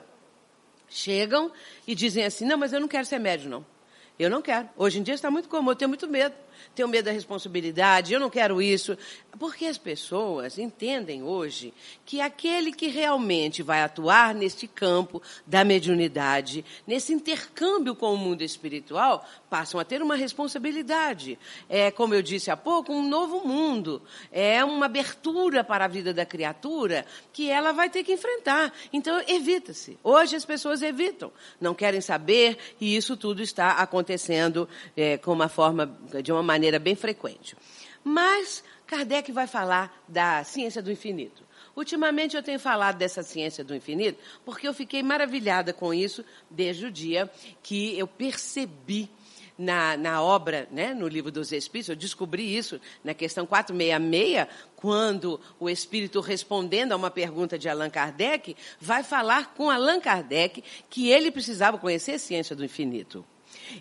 Chegam 0.89 1.51
e 1.87 1.95
dizem 1.95 2.25
assim: 2.25 2.45
não, 2.45 2.57
mas 2.57 2.73
eu 2.73 2.79
não 2.81 2.87
quero 2.87 3.05
ser 3.05 3.19
médium, 3.19 3.49
não. 3.49 3.65
Eu 4.17 4.29
não 4.29 4.41
quero. 4.41 4.69
Hoje 4.75 4.99
em 4.99 5.03
dia 5.03 5.13
está 5.13 5.31
muito 5.31 5.47
comum, 5.47 5.71
eu 5.71 5.75
tenho 5.75 5.87
muito 5.87 6.07
medo 6.07 6.35
tenho 6.75 6.87
medo 6.87 7.05
da 7.05 7.11
responsabilidade, 7.11 8.13
eu 8.13 8.19
não 8.19 8.29
quero 8.29 8.61
isso. 8.61 8.97
Porque 9.37 9.65
as 9.65 9.77
pessoas 9.77 10.57
entendem 10.57 11.23
hoje 11.23 11.73
que 12.05 12.19
aquele 12.19 12.73
que 12.73 12.87
realmente 12.87 13.63
vai 13.63 13.81
atuar 13.81 14.33
neste 14.33 14.67
campo 14.67 15.21
da 15.45 15.63
mediunidade, 15.63 16.65
nesse 16.85 17.13
intercâmbio 17.13 17.95
com 17.95 18.13
o 18.13 18.17
mundo 18.17 18.41
espiritual, 18.41 19.25
passam 19.49 19.79
a 19.79 19.85
ter 19.85 20.01
uma 20.01 20.15
responsabilidade. 20.15 21.39
É, 21.69 21.89
como 21.91 22.13
eu 22.13 22.21
disse 22.21 22.51
há 22.51 22.57
pouco, 22.57 22.91
um 22.91 23.07
novo 23.07 23.47
mundo. 23.47 24.01
É 24.31 24.63
uma 24.63 24.87
abertura 24.87 25.63
para 25.63 25.85
a 25.85 25.87
vida 25.87 26.13
da 26.13 26.25
criatura 26.25 27.05
que 27.31 27.49
ela 27.49 27.71
vai 27.71 27.89
ter 27.89 28.03
que 28.03 28.13
enfrentar. 28.13 28.73
Então, 28.91 29.21
evita-se. 29.27 29.97
Hoje 30.03 30.35
as 30.35 30.45
pessoas 30.45 30.81
evitam, 30.81 31.31
não 31.61 31.73
querem 31.73 32.01
saber, 32.01 32.57
e 32.79 32.95
isso 32.95 33.15
tudo 33.15 33.41
está 33.41 33.71
acontecendo 33.73 34.67
é, 34.95 35.17
com 35.17 35.31
uma 35.31 35.49
forma, 35.49 35.97
de 36.23 36.31
uma 36.31 36.43
maneira 36.49 36.79
bem 36.79 36.95
frequente. 36.95 37.55
Mas 38.03 38.63
Kardec 38.87 39.31
vai 39.31 39.45
falar 39.45 40.03
da 40.07 40.43
ciência 40.43 40.81
do 40.81 40.91
infinito. 40.91 41.43
Ultimamente 41.75 42.35
eu 42.35 42.41
tenho 42.41 42.59
falado 42.59 42.97
dessa 42.97 43.21
ciência 43.21 43.63
do 43.63 43.75
infinito 43.75 44.19
porque 44.43 44.67
eu 44.67 44.73
fiquei 44.73 45.03
maravilhada 45.03 45.71
com 45.71 45.93
isso 45.93 46.25
desde 46.49 46.87
o 46.87 46.91
dia 46.91 47.29
que 47.61 47.95
eu 47.97 48.07
percebi 48.07 49.07
na, 49.59 49.95
na 49.95 50.23
obra, 50.23 50.67
né, 50.71 50.93
no 50.93 51.07
livro 51.07 51.29
dos 51.29 51.51
Espíritos, 51.51 51.89
eu 51.89 51.95
descobri 51.95 52.55
isso 52.55 52.79
na 53.03 53.13
questão 53.13 53.45
466, 53.45 54.47
quando 54.77 55.39
o 55.59 55.69
Espírito, 55.69 56.21
respondendo 56.21 56.93
a 56.93 56.95
uma 56.95 57.11
pergunta 57.11 57.59
de 57.59 57.67
Allan 57.67 57.89
Kardec, 57.89 58.55
vai 58.79 59.03
falar 59.03 59.53
com 59.53 59.69
Allan 59.69 59.99
Kardec 59.99 60.63
que 60.89 61.09
ele 61.09 61.29
precisava 61.29 61.77
conhecer 61.77 62.13
a 62.13 62.19
ciência 62.19 62.55
do 62.55 62.63
infinito. 62.63 63.25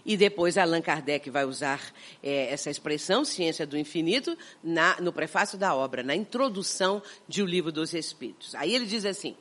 E 0.05 0.17
depois 0.17 0.59
Allan 0.59 0.81
Kardec 0.81 1.31
vai 1.31 1.45
usar 1.45 1.81
é, 2.23 2.53
essa 2.53 2.71
expressão, 2.71 3.25
ciência 3.25 3.67
do 3.67 3.77
infinito, 3.77 4.37
na, 4.63 5.01
no 5.01 5.13
prefácio 5.13 5.59
da 5.59 5.75
obra, 5.75 6.03
na 6.03 6.15
introdução 6.15 7.03
de 7.27 7.43
O 7.43 7.47
Livro 7.47 7.73
dos 7.73 7.95
Espíritos. 7.95 8.55
Aí 8.55 8.75
ele 8.75 8.87
diz 8.87 9.05
assim: 9.05 9.37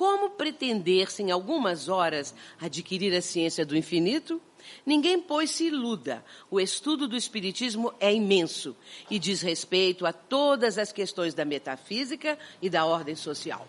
como 0.00 0.30
pretender-se 0.30 1.22
em 1.22 1.30
algumas 1.30 1.90
horas 1.90 2.34
adquirir 2.58 3.14
a 3.14 3.20
ciência 3.20 3.66
do 3.66 3.76
infinito? 3.76 4.40
Ninguém, 4.86 5.20
pois, 5.20 5.50
se 5.50 5.66
iluda. 5.66 6.24
O 6.50 6.58
estudo 6.58 7.06
do 7.06 7.18
Espiritismo 7.18 7.92
é 8.00 8.10
imenso 8.10 8.74
e 9.10 9.18
diz 9.18 9.42
respeito 9.42 10.06
a 10.06 10.12
todas 10.14 10.78
as 10.78 10.90
questões 10.90 11.34
da 11.34 11.44
metafísica 11.44 12.38
e 12.62 12.70
da 12.70 12.86
ordem 12.86 13.14
social. 13.14 13.68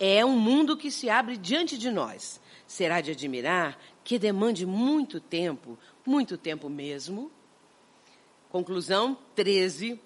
É 0.00 0.24
um 0.24 0.38
mundo 0.38 0.74
que 0.74 0.90
se 0.90 1.10
abre 1.10 1.36
diante 1.36 1.76
de 1.76 1.90
nós. 1.90 2.40
Será 2.66 3.02
de 3.02 3.10
admirar 3.10 3.78
que 4.04 4.18
demande 4.18 4.66
muito 4.66 5.20
tempo, 5.20 5.78
muito 6.04 6.36
tempo 6.36 6.68
mesmo. 6.68 7.30
Conclusão 8.50 9.16
13, 9.34 9.98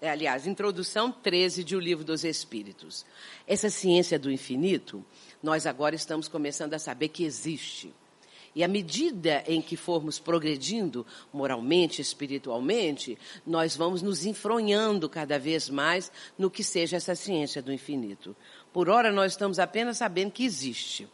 é, 0.00 0.10
aliás, 0.10 0.46
introdução 0.46 1.10
13 1.10 1.64
de 1.64 1.74
O 1.74 1.80
Livro 1.80 2.04
dos 2.04 2.24
Espíritos. 2.24 3.04
Essa 3.46 3.70
ciência 3.70 4.18
do 4.18 4.30
infinito, 4.30 5.04
nós 5.42 5.66
agora 5.66 5.94
estamos 5.94 6.28
começando 6.28 6.74
a 6.74 6.78
saber 6.78 7.08
que 7.08 7.24
existe. 7.24 7.92
E 8.54 8.64
à 8.64 8.68
medida 8.68 9.44
em 9.46 9.62
que 9.62 9.76
formos 9.76 10.18
progredindo 10.18 11.06
moralmente, 11.32 12.02
espiritualmente, 12.02 13.16
nós 13.46 13.76
vamos 13.76 14.02
nos 14.02 14.26
enfronhando 14.26 15.08
cada 15.08 15.38
vez 15.38 15.68
mais 15.70 16.10
no 16.36 16.50
que 16.50 16.64
seja 16.64 16.96
essa 16.96 17.14
ciência 17.14 17.62
do 17.62 17.72
infinito. 17.72 18.34
Por 18.72 18.88
ora, 18.88 19.12
nós 19.12 19.32
estamos 19.32 19.60
apenas 19.60 19.98
sabendo 19.98 20.32
que 20.32 20.44
existe 20.44 21.08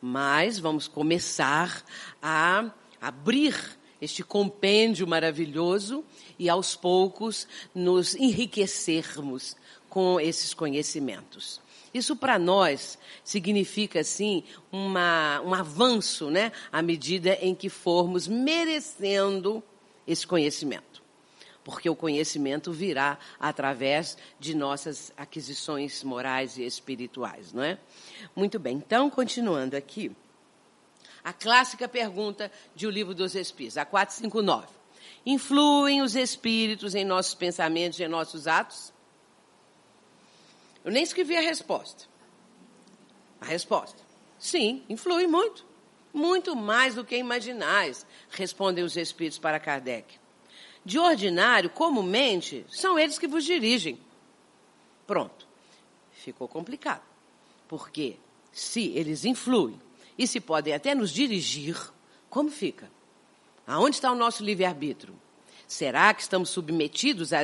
mas 0.00 0.58
vamos 0.58 0.88
começar 0.88 1.84
a 2.22 2.70
abrir 3.00 3.54
este 4.00 4.22
compêndio 4.22 5.06
maravilhoso 5.06 6.04
e 6.38 6.48
aos 6.48 6.76
poucos 6.76 7.48
nos 7.74 8.14
enriquecermos 8.14 9.56
com 9.88 10.20
esses 10.20 10.52
conhecimentos. 10.52 11.60
Isso 11.94 12.14
para 12.14 12.38
nós 12.38 12.98
significa, 13.24 14.00
assim, 14.00 14.44
uma, 14.70 15.40
um 15.40 15.54
avanço, 15.54 16.30
né? 16.30 16.52
À 16.70 16.82
medida 16.82 17.38
em 17.40 17.54
que 17.54 17.70
formos 17.70 18.28
merecendo 18.28 19.62
esse 20.06 20.26
conhecimento 20.26 20.95
porque 21.66 21.90
o 21.90 21.96
conhecimento 21.96 22.70
virá 22.70 23.18
através 23.40 24.16
de 24.38 24.54
nossas 24.54 25.12
aquisições 25.16 26.04
morais 26.04 26.56
e 26.56 26.62
espirituais, 26.62 27.52
não 27.52 27.60
é? 27.60 27.76
Muito 28.36 28.56
bem, 28.56 28.76
então, 28.76 29.10
continuando 29.10 29.76
aqui, 29.76 30.14
a 31.24 31.32
clássica 31.32 31.88
pergunta 31.88 32.52
de 32.72 32.86
O 32.86 32.90
Livro 32.90 33.12
dos 33.12 33.34
Espíritos, 33.34 33.76
a 33.76 33.84
459. 33.84 34.68
Influem 35.26 36.02
os 36.02 36.14
espíritos 36.14 36.94
em 36.94 37.04
nossos 37.04 37.34
pensamentos 37.34 37.98
e 37.98 38.04
em 38.04 38.08
nossos 38.08 38.46
atos? 38.46 38.92
Eu 40.84 40.92
nem 40.92 41.02
escrevi 41.02 41.36
a 41.36 41.40
resposta. 41.40 42.04
A 43.40 43.44
resposta. 43.44 44.00
Sim, 44.38 44.84
influi 44.88 45.26
muito. 45.26 45.66
Muito 46.14 46.54
mais 46.54 46.94
do 46.94 47.04
que 47.04 47.16
imaginais, 47.16 48.06
respondem 48.30 48.84
os 48.84 48.96
espíritos 48.96 49.40
para 49.40 49.58
Kardec. 49.58 50.25
De 50.86 51.00
ordinário, 51.00 51.68
comumente, 51.68 52.64
são 52.70 52.96
eles 52.96 53.18
que 53.18 53.26
vos 53.26 53.44
dirigem. 53.44 53.98
Pronto. 55.04 55.44
Ficou 56.12 56.46
complicado. 56.46 57.02
Porque 57.66 58.14
se 58.52 58.92
eles 58.94 59.24
influem 59.24 59.82
e 60.16 60.28
se 60.28 60.38
podem 60.38 60.72
até 60.72 60.94
nos 60.94 61.10
dirigir, 61.10 61.76
como 62.30 62.52
fica? 62.52 62.88
Aonde 63.66 63.96
está 63.96 64.12
o 64.12 64.14
nosso 64.14 64.44
livre-arbítrio? 64.44 65.12
Será 65.66 66.14
que 66.14 66.22
estamos 66.22 66.50
submetidos 66.50 67.32
a 67.32 67.40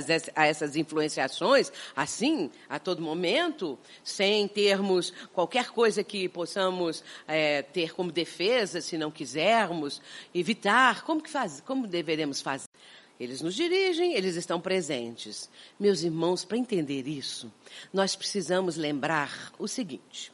essas 0.46 0.76
influenciações, 0.76 1.72
assim, 1.96 2.48
a 2.68 2.78
todo 2.78 3.02
momento, 3.02 3.76
sem 4.04 4.46
termos 4.46 5.12
qualquer 5.32 5.70
coisa 5.70 6.04
que 6.04 6.28
possamos 6.28 7.02
é, 7.26 7.62
ter 7.62 7.92
como 7.92 8.12
defesa, 8.12 8.80
se 8.80 8.96
não 8.96 9.10
quisermos, 9.10 10.00
evitar? 10.32 11.02
Como, 11.02 11.20
que 11.20 11.28
faz, 11.28 11.60
como 11.60 11.88
deveremos 11.88 12.40
fazer? 12.40 12.68
Eles 13.22 13.40
nos 13.40 13.54
dirigem, 13.54 14.14
eles 14.14 14.34
estão 14.34 14.60
presentes. 14.60 15.48
Meus 15.78 16.02
irmãos, 16.02 16.44
para 16.44 16.58
entender 16.58 17.06
isso, 17.06 17.52
nós 17.92 18.16
precisamos 18.16 18.76
lembrar 18.76 19.52
o 19.60 19.68
seguinte: 19.68 20.32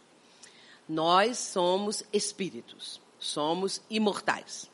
nós 0.88 1.36
somos 1.36 2.02
espíritos, 2.10 2.98
somos 3.18 3.82
imortais. 3.90 4.70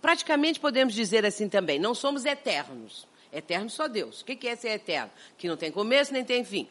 Praticamente 0.00 0.58
podemos 0.58 0.94
dizer 0.94 1.26
assim 1.26 1.46
também, 1.46 1.78
não 1.78 1.94
somos 1.94 2.24
eternos. 2.24 3.06
Eterno 3.30 3.68
só 3.68 3.86
Deus. 3.86 4.22
O 4.22 4.24
que 4.24 4.48
é 4.48 4.56
ser 4.56 4.70
eterno? 4.70 5.10
Que 5.36 5.46
não 5.46 5.56
tem 5.58 5.70
começo 5.70 6.10
nem 6.10 6.24
tem 6.24 6.42
fim. 6.42 6.66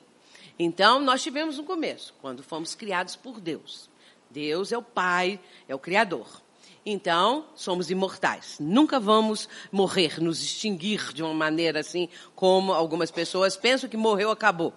Então, 0.58 1.00
nós 1.00 1.22
tivemos 1.22 1.60
um 1.60 1.64
começo, 1.64 2.12
quando 2.20 2.42
fomos 2.42 2.74
criados 2.74 3.16
por 3.16 3.40
Deus. 3.40 3.88
Deus 4.32 4.72
é 4.72 4.78
o 4.80 4.82
Pai, 4.82 5.40
é 5.68 5.76
o 5.76 5.80
Criador. 5.80 6.42
Então, 6.90 7.44
somos 7.54 7.92
imortais. 7.92 8.56
Nunca 8.62 8.98
vamos 8.98 9.50
morrer, 9.70 10.22
nos 10.24 10.42
extinguir 10.42 11.12
de 11.14 11.22
uma 11.22 11.34
maneira 11.34 11.82
assim, 11.82 12.08
como 12.34 12.72
algumas 12.72 13.12
pessoas 13.12 13.58
pensam 13.58 13.90
que 13.90 13.98
morreu, 13.98 14.32
acabou. 14.32 14.74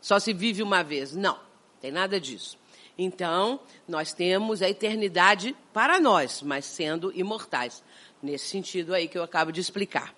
Só 0.00 0.18
se 0.18 0.32
vive 0.32 0.60
uma 0.60 0.82
vez. 0.82 1.14
Não, 1.14 1.38
tem 1.80 1.92
nada 1.92 2.18
disso. 2.18 2.58
Então, 2.98 3.60
nós 3.86 4.12
temos 4.12 4.60
a 4.60 4.68
eternidade 4.68 5.54
para 5.72 6.00
nós, 6.00 6.42
mas 6.42 6.64
sendo 6.64 7.12
imortais. 7.16 7.80
Nesse 8.20 8.48
sentido 8.48 8.92
aí 8.92 9.06
que 9.06 9.16
eu 9.16 9.22
acabo 9.22 9.52
de 9.52 9.60
explicar. 9.60 10.12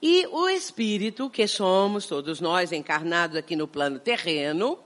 E 0.00 0.28
o 0.28 0.48
espírito, 0.48 1.28
que 1.28 1.48
somos 1.48 2.06
todos 2.06 2.40
nós 2.40 2.70
encarnados 2.70 3.36
aqui 3.36 3.56
no 3.56 3.66
plano 3.66 3.98
terreno, 3.98 4.78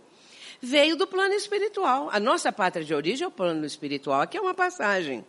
veio 0.59 0.97
do 0.97 1.07
plano 1.07 1.35
espiritual. 1.35 2.09
A 2.11 2.19
nossa 2.19 2.51
pátria 2.51 2.83
de 2.83 2.95
origem 2.95 3.27
é 3.27 3.29
o 3.29 3.31
plano 3.31 3.67
espiritual. 3.67 4.23
Aqui 4.23 4.39
é 4.39 4.41
uma 4.41 4.55
passagem. 4.55 5.23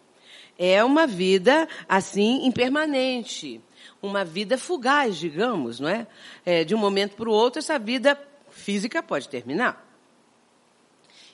É 0.57 0.83
uma 0.83 1.05
vida, 1.05 1.67
assim, 1.87 2.45
impermanente. 2.45 3.61
Uma 4.01 4.25
vida 4.25 4.57
fugaz, 4.57 5.17
digamos, 5.17 5.79
não 5.79 5.89
é? 5.89 6.07
é 6.45 6.63
de 6.63 6.73
um 6.73 6.77
momento 6.77 7.15
para 7.15 7.29
o 7.29 7.33
outro, 7.33 7.59
essa 7.59 7.77
vida 7.77 8.19
física 8.49 9.01
pode 9.03 9.29
terminar. 9.29 9.85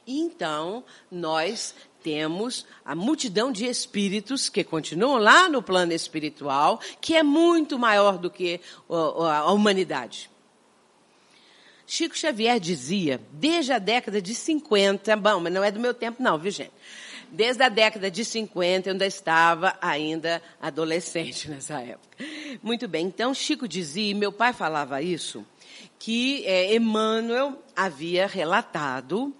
Então, 0.05 0.83
nós 1.09 1.73
temos 2.03 2.65
a 2.83 2.93
multidão 2.93 3.51
de 3.51 3.65
espíritos 3.65 4.49
que 4.49 4.63
continuam 4.63 5.17
lá 5.17 5.47
no 5.47 5.63
plano 5.63 5.93
espiritual, 5.93 6.79
que 6.99 7.15
é 7.15 7.23
muito 7.23 7.79
maior 7.79 8.17
do 8.17 8.29
que 8.29 8.59
a 8.89 9.51
humanidade. 9.51 10.29
Chico 11.87 12.17
Xavier 12.17 12.59
dizia, 12.59 13.21
desde 13.31 13.71
a 13.71 13.79
década 13.79 14.21
de 14.21 14.35
50, 14.35 15.15
bom, 15.15 15.39
mas 15.39 15.53
não 15.53 15.63
é 15.63 15.71
do 15.71 15.79
meu 15.79 15.93
tempo 15.93 16.21
não, 16.21 16.37
viu 16.37 16.51
gente? 16.51 16.73
Desde 17.33 17.63
a 17.63 17.69
década 17.69 18.11
de 18.11 18.23
50, 18.23 18.89
eu 18.89 18.93
ainda 18.93 19.07
estava 19.07 19.75
ainda 19.81 20.39
adolescente 20.61 21.49
nessa 21.51 21.81
época. 21.81 22.15
Muito 22.61 22.87
bem, 22.87 23.07
então 23.07 23.33
Chico 23.33 23.67
dizia, 23.67 24.11
e 24.11 24.13
meu 24.13 24.31
pai 24.31 24.53
falava 24.53 25.01
isso, 25.01 25.43
que 25.97 26.45
é, 26.45 26.75
Emmanuel 26.75 27.57
havia 27.75 28.27
relatado 28.27 29.33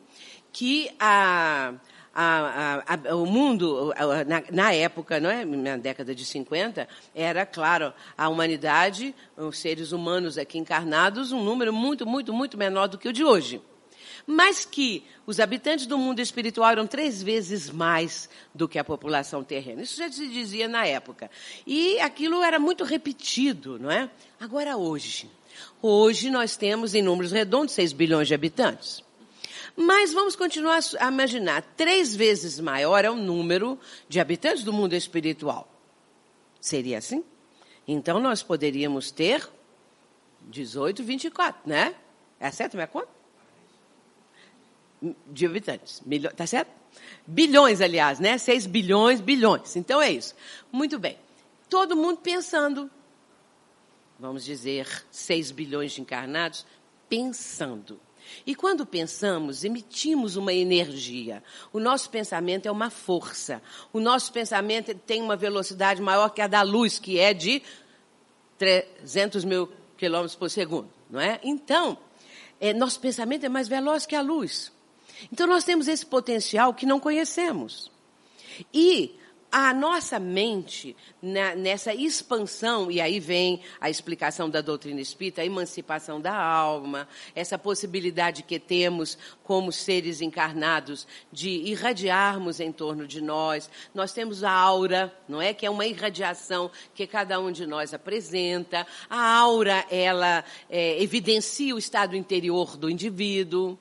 que 0.52 0.90
a, 1.00 1.76
a, 2.16 2.84
a, 3.10 3.16
o 3.16 3.28
mundo, 3.28 3.94
na, 4.26 4.44
na, 4.52 4.74
época, 4.74 5.20
não 5.20 5.30
é? 5.30 5.46
na 5.46 5.78
década 5.78 6.16
de 6.16 6.26
50, 6.26 6.88
era, 7.14 7.46
claro, 7.46 7.94
a 8.18 8.28
humanidade, 8.28 9.14
os 9.38 9.60
seres 9.60 9.92
humanos 9.92 10.40
aqui 10.40 10.58
encarnados, 10.58 11.32
um 11.32 11.44
número 11.44 11.72
muito, 11.72 12.08
muito, 12.08 12.34
muito 12.34 12.58
menor 12.58 12.88
do 12.88 12.98
que 12.98 13.08
o 13.08 13.14
de 13.14 13.24
hoje. 13.24 13.62
Mas 14.26 14.64
que 14.64 15.04
os 15.26 15.40
habitantes 15.40 15.86
do 15.86 15.98
mundo 15.98 16.20
espiritual 16.20 16.72
eram 16.72 16.88
três 16.88 17.22
vezes 17.22 17.70
mais 17.70 18.30
do 18.56 18.68
que 18.68 18.80
a 18.80 18.84
população 18.84 19.44
terrena. 19.44 19.82
Isso 19.82 19.98
já 19.98 20.10
se 20.10 20.28
dizia 20.30 20.68
na 20.68 20.86
época. 20.86 21.30
E 21.68 22.00
aquilo 22.00 22.42
era 22.42 22.58
muito 22.58 22.84
repetido, 22.84 23.78
não 23.78 23.92
é? 23.92 24.10
Agora, 24.40 24.78
hoje. 24.78 25.30
Hoje 25.82 26.30
nós 26.30 26.56
temos, 26.56 26.96
em 26.96 27.02
números 27.02 27.32
redondos, 27.32 27.74
6 27.74 27.92
bilhões 27.94 28.28
de 28.28 28.34
habitantes. 28.34 29.04
Mas 29.76 30.14
vamos 30.14 30.36
continuar 30.36 30.80
a 31.00 31.08
imaginar, 31.08 31.62
três 31.76 32.16
vezes 32.16 32.60
maior 32.60 33.04
é 33.04 33.10
o 33.10 33.16
número 33.16 33.80
de 34.08 34.20
habitantes 34.20 34.64
do 34.64 34.72
mundo 34.72 34.94
espiritual. 34.94 35.68
Seria 36.62 37.00
assim? 37.00 37.24
Então 37.88 38.20
nós 38.20 38.44
poderíamos 38.44 39.12
ter 39.12 39.48
18, 40.44 41.04
24, 41.04 41.62
né? 41.66 41.96
É 42.40 42.52
certo 42.52 42.76
minha 42.76 42.88
conta? 42.88 43.23
De 45.28 45.46
habitantes. 45.46 46.02
Tá 46.36 46.48
certo? 46.48 46.72
Bilhões, 47.26 47.82
aliás, 47.82 48.20
né? 48.20 48.38
6 48.38 48.66
bilhões, 48.68 49.20
bilhões. 49.20 49.76
Então 49.76 50.02
é 50.02 50.12
isso. 50.12 50.36
Muito 50.72 50.98
bem. 51.00 51.18
Todo 51.70 51.96
mundo 51.96 52.20
pensando. 52.20 52.90
Vamos 54.20 54.46
dizer, 54.46 54.88
6 55.12 55.52
bilhões 55.52 55.92
de 55.92 56.02
encarnados 56.02 56.66
pensando. 57.10 58.00
E 58.46 58.56
quando 58.56 58.86
pensamos, 58.86 59.64
emitimos 59.64 60.36
uma 60.36 60.54
energia. 60.54 61.44
O 61.72 61.80
nosso 61.80 62.10
pensamento 62.10 62.68
é 62.68 62.72
uma 62.72 62.90
força. 62.90 63.62
O 63.92 64.00
nosso 64.00 64.32
pensamento 64.32 64.94
tem 64.96 65.22
uma 65.22 65.36
velocidade 65.36 66.02
maior 66.02 66.30
que 66.30 66.42
a 66.42 66.48
da 66.48 66.62
luz, 66.62 67.00
que 67.00 67.20
é 67.20 67.34
de 67.34 67.62
300 68.58 69.44
mil 69.44 69.70
quilômetros 69.98 70.36
por 70.36 70.50
segundo, 70.50 70.90
não 71.10 71.20
é? 71.20 71.40
Então, 71.44 71.98
é, 72.60 72.74
nosso 72.74 73.00
pensamento 73.00 73.46
é 73.46 73.50
mais 73.50 73.68
veloz 73.68 74.06
que 74.06 74.16
a 74.16 74.22
luz. 74.22 74.72
Então, 75.32 75.48
nós 75.48 75.64
temos 75.64 75.88
esse 75.88 76.06
potencial 76.06 76.74
que 76.74 76.86
não 76.86 77.00
conhecemos. 77.00 77.92
E 78.74 79.18
a 79.54 79.72
nossa 79.72 80.18
mente, 80.18 80.98
na, 81.22 81.54
nessa 81.54 81.94
expansão, 81.94 82.90
e 82.90 83.00
aí 83.00 83.20
vem 83.20 83.62
a 83.80 83.88
explicação 83.88 84.50
da 84.50 84.62
doutrina 84.62 85.00
espírita, 85.00 85.44
a 85.44 85.46
emancipação 85.46 86.20
da 86.20 86.36
alma, 86.36 87.08
essa 87.36 87.56
possibilidade 87.56 88.42
que 88.42 88.58
temos 88.58 89.16
como 89.44 89.72
seres 89.72 90.22
encarnados 90.22 91.08
de 91.32 91.50
irradiarmos 91.50 92.60
em 92.60 92.72
torno 92.72 93.06
de 93.06 93.22
nós. 93.22 93.70
Nós 93.94 94.12
temos 94.12 94.44
a 94.44 94.52
aura, 94.52 95.16
não 95.30 95.40
é? 95.40 95.54
Que 95.54 95.68
é 95.68 95.70
uma 95.70 95.86
irradiação 95.86 96.72
que 96.96 97.06
cada 97.06 97.40
um 97.40 97.52
de 97.52 97.68
nós 97.68 97.94
apresenta. 97.94 98.88
A 99.08 99.38
aura, 99.38 99.86
ela 99.92 100.44
é, 100.68 101.00
evidencia 101.00 101.76
o 101.76 101.78
estado 101.78 102.16
interior 102.16 102.76
do 102.76 102.90
indivíduo. 102.90 103.78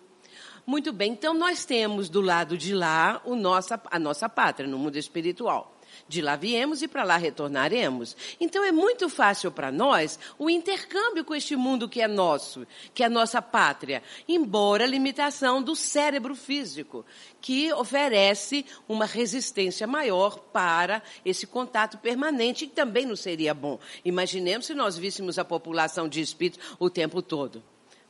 Muito 0.64 0.92
bem, 0.92 1.12
então 1.12 1.34
nós 1.34 1.64
temos 1.64 2.08
do 2.08 2.20
lado 2.20 2.56
de 2.56 2.72
lá 2.72 3.20
o 3.24 3.34
nossa, 3.34 3.80
a 3.90 3.98
nossa 3.98 4.28
pátria, 4.28 4.68
no 4.68 4.78
mundo 4.78 4.96
espiritual. 4.96 5.76
De 6.08 6.22
lá 6.22 6.36
viemos 6.36 6.82
e 6.82 6.88
para 6.88 7.04
lá 7.04 7.16
retornaremos. 7.16 8.16
Então 8.40 8.64
é 8.64 8.72
muito 8.72 9.08
fácil 9.08 9.50
para 9.50 9.72
nós 9.72 10.18
o 10.38 10.48
intercâmbio 10.48 11.24
com 11.24 11.34
este 11.34 11.56
mundo 11.56 11.88
que 11.88 12.00
é 12.00 12.08
nosso, 12.08 12.66
que 12.94 13.02
é 13.02 13.06
a 13.06 13.10
nossa 13.10 13.42
pátria, 13.42 14.02
embora 14.28 14.84
a 14.84 14.86
limitação 14.86 15.62
do 15.62 15.74
cérebro 15.74 16.34
físico, 16.34 17.04
que 17.40 17.72
oferece 17.72 18.64
uma 18.88 19.04
resistência 19.04 19.86
maior 19.86 20.38
para 20.38 21.02
esse 21.24 21.46
contato 21.46 21.98
permanente, 21.98 22.66
que 22.66 22.74
também 22.74 23.04
não 23.04 23.16
seria 23.16 23.52
bom. 23.52 23.78
Imaginemos 24.04 24.66
se 24.66 24.74
nós 24.74 24.96
víssemos 24.96 25.38
a 25.38 25.44
população 25.44 26.08
de 26.08 26.20
espíritos 26.20 26.76
o 26.78 26.88
tempo 26.88 27.20
todo. 27.20 27.62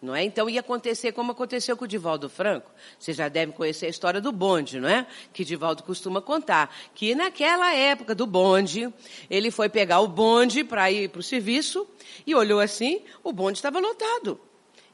Não 0.02 0.16
é? 0.16 0.24
Então 0.24 0.50
ia 0.50 0.58
acontecer 0.58 1.12
como 1.12 1.30
aconteceu 1.30 1.76
com 1.76 1.84
o 1.84 1.88
Divaldo 1.88 2.28
Franco. 2.28 2.68
Vocês 2.98 3.16
já 3.16 3.28
devem 3.28 3.54
conhecer 3.54 3.86
a 3.86 3.88
história 3.88 4.20
do 4.20 4.32
bonde, 4.32 4.80
não 4.80 4.88
é? 4.88 5.06
Que 5.32 5.44
Divaldo 5.44 5.84
costuma 5.84 6.20
contar. 6.20 6.74
Que 6.92 7.14
naquela 7.14 7.72
época 7.72 8.12
do 8.12 8.26
bonde, 8.26 8.92
ele 9.30 9.52
foi 9.52 9.68
pegar 9.68 10.00
o 10.00 10.08
bonde 10.08 10.64
para 10.64 10.90
ir 10.90 11.08
para 11.08 11.20
o 11.20 11.22
serviço 11.22 11.86
e 12.26 12.34
olhou 12.34 12.58
assim, 12.58 13.02
o 13.22 13.32
bonde 13.32 13.58
estava 13.58 13.78
lotado. 13.78 14.40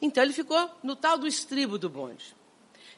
Então 0.01 0.23
ele 0.23 0.35
ficou 0.35 0.71
no 0.83 0.95
tal 0.95 1.17
do 1.17 1.27
estribo 1.27 1.79
do 1.79 1.89
bonde. 1.89 2.37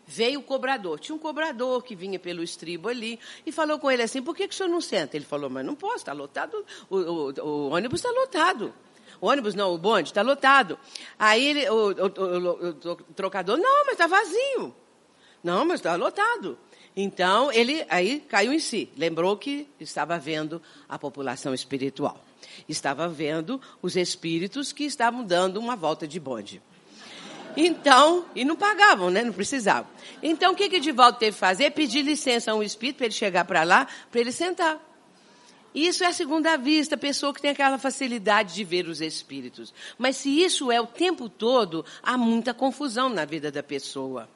Veio 0.05 0.40
o 0.40 0.42
cobrador. 0.42 0.99
Tinha 0.99 1.14
um 1.14 1.18
cobrador 1.18 1.81
que 1.85 1.94
vinha 1.94 2.18
pelo 2.18 2.42
estribo 2.42 2.88
ali 2.88 3.20
e 3.46 3.53
falou 3.53 3.79
com 3.79 3.88
ele 3.88 4.03
assim: 4.03 4.20
por 4.20 4.35
que, 4.35 4.49
que 4.49 4.55
o 4.55 4.57
senhor 4.57 4.68
não 4.68 4.81
senta? 4.81 5.16
Ele 5.16 5.25
falou: 5.25 5.49
mas 5.49 5.64
não 5.64 5.77
posso, 5.77 5.99
está 5.99 6.12
lotado, 6.12 6.66
o, 6.90 6.96
o, 6.96 7.31
o 7.40 7.68
ônibus 7.70 8.01
está 8.01 8.11
lotado. 8.11 8.75
O 9.20 9.28
ônibus 9.28 9.54
não, 9.54 9.74
o 9.74 9.78
bonde, 9.78 10.11
está 10.11 10.22
lotado. 10.22 10.78
Aí 11.18 11.46
ele, 11.46 11.68
o, 11.68 11.74
o, 11.74 12.06
o, 12.06 12.90
o 12.92 12.96
trocador, 13.14 13.59
não, 13.59 13.85
mas 13.85 13.92
está 13.92 14.06
vazio. 14.06 14.74
Não, 15.42 15.64
mas 15.64 15.80
está 15.80 15.94
lotado. 15.96 16.59
Então, 16.96 17.52
ele 17.52 17.85
aí 17.88 18.20
caiu 18.20 18.52
em 18.52 18.59
si. 18.59 18.90
Lembrou 18.96 19.37
que 19.37 19.68
estava 19.78 20.18
vendo 20.18 20.61
a 20.88 20.98
população 20.98 21.54
espiritual. 21.54 22.24
Estava 22.68 23.09
vendo 23.09 23.61
os 23.80 23.96
espíritos 23.96 24.72
que 24.72 24.85
estavam 24.85 25.24
dando 25.24 25.59
uma 25.59 25.76
volta 25.76 26.06
de 26.06 26.18
bonde. 26.18 26.62
Então, 27.56 28.26
e 28.35 28.44
não 28.44 28.56
pagavam, 28.56 29.11
né? 29.11 29.22
Não 29.22 29.33
precisavam. 29.33 29.90
Então, 30.22 30.52
o 30.52 30.56
que 30.56 30.68
que 30.68 30.76
Edivaldo 30.76 31.18
teve 31.18 31.33
que 31.33 31.38
fazer? 31.38 31.70
Pedir 31.72 32.02
licença 32.02 32.52
a 32.52 32.54
um 32.54 32.62
espírito 32.62 32.96
para 32.96 33.06
ele 33.06 33.14
chegar 33.14 33.44
para 33.44 33.62
lá, 33.64 33.87
para 34.11 34.20
ele 34.20 34.33
sentar. 34.33 34.78
Isso 35.74 36.02
é 36.02 36.09
a 36.09 36.12
segunda 36.12 36.56
vista, 36.56 36.96
pessoa 36.96 37.33
que 37.33 37.40
tem 37.40 37.50
aquela 37.50 37.78
facilidade 37.78 38.54
de 38.54 38.64
ver 38.64 38.88
os 38.88 39.00
espíritos. 39.00 39.72
Mas 39.96 40.16
se 40.16 40.42
isso 40.42 40.70
é 40.72 40.80
o 40.80 40.87
tempo 40.87 41.28
todo, 41.28 41.85
há 42.02 42.18
muita 42.18 42.52
confusão 42.52 43.09
na 43.09 43.24
vida 43.24 43.52
da 43.52 43.62
pessoa 43.62 44.28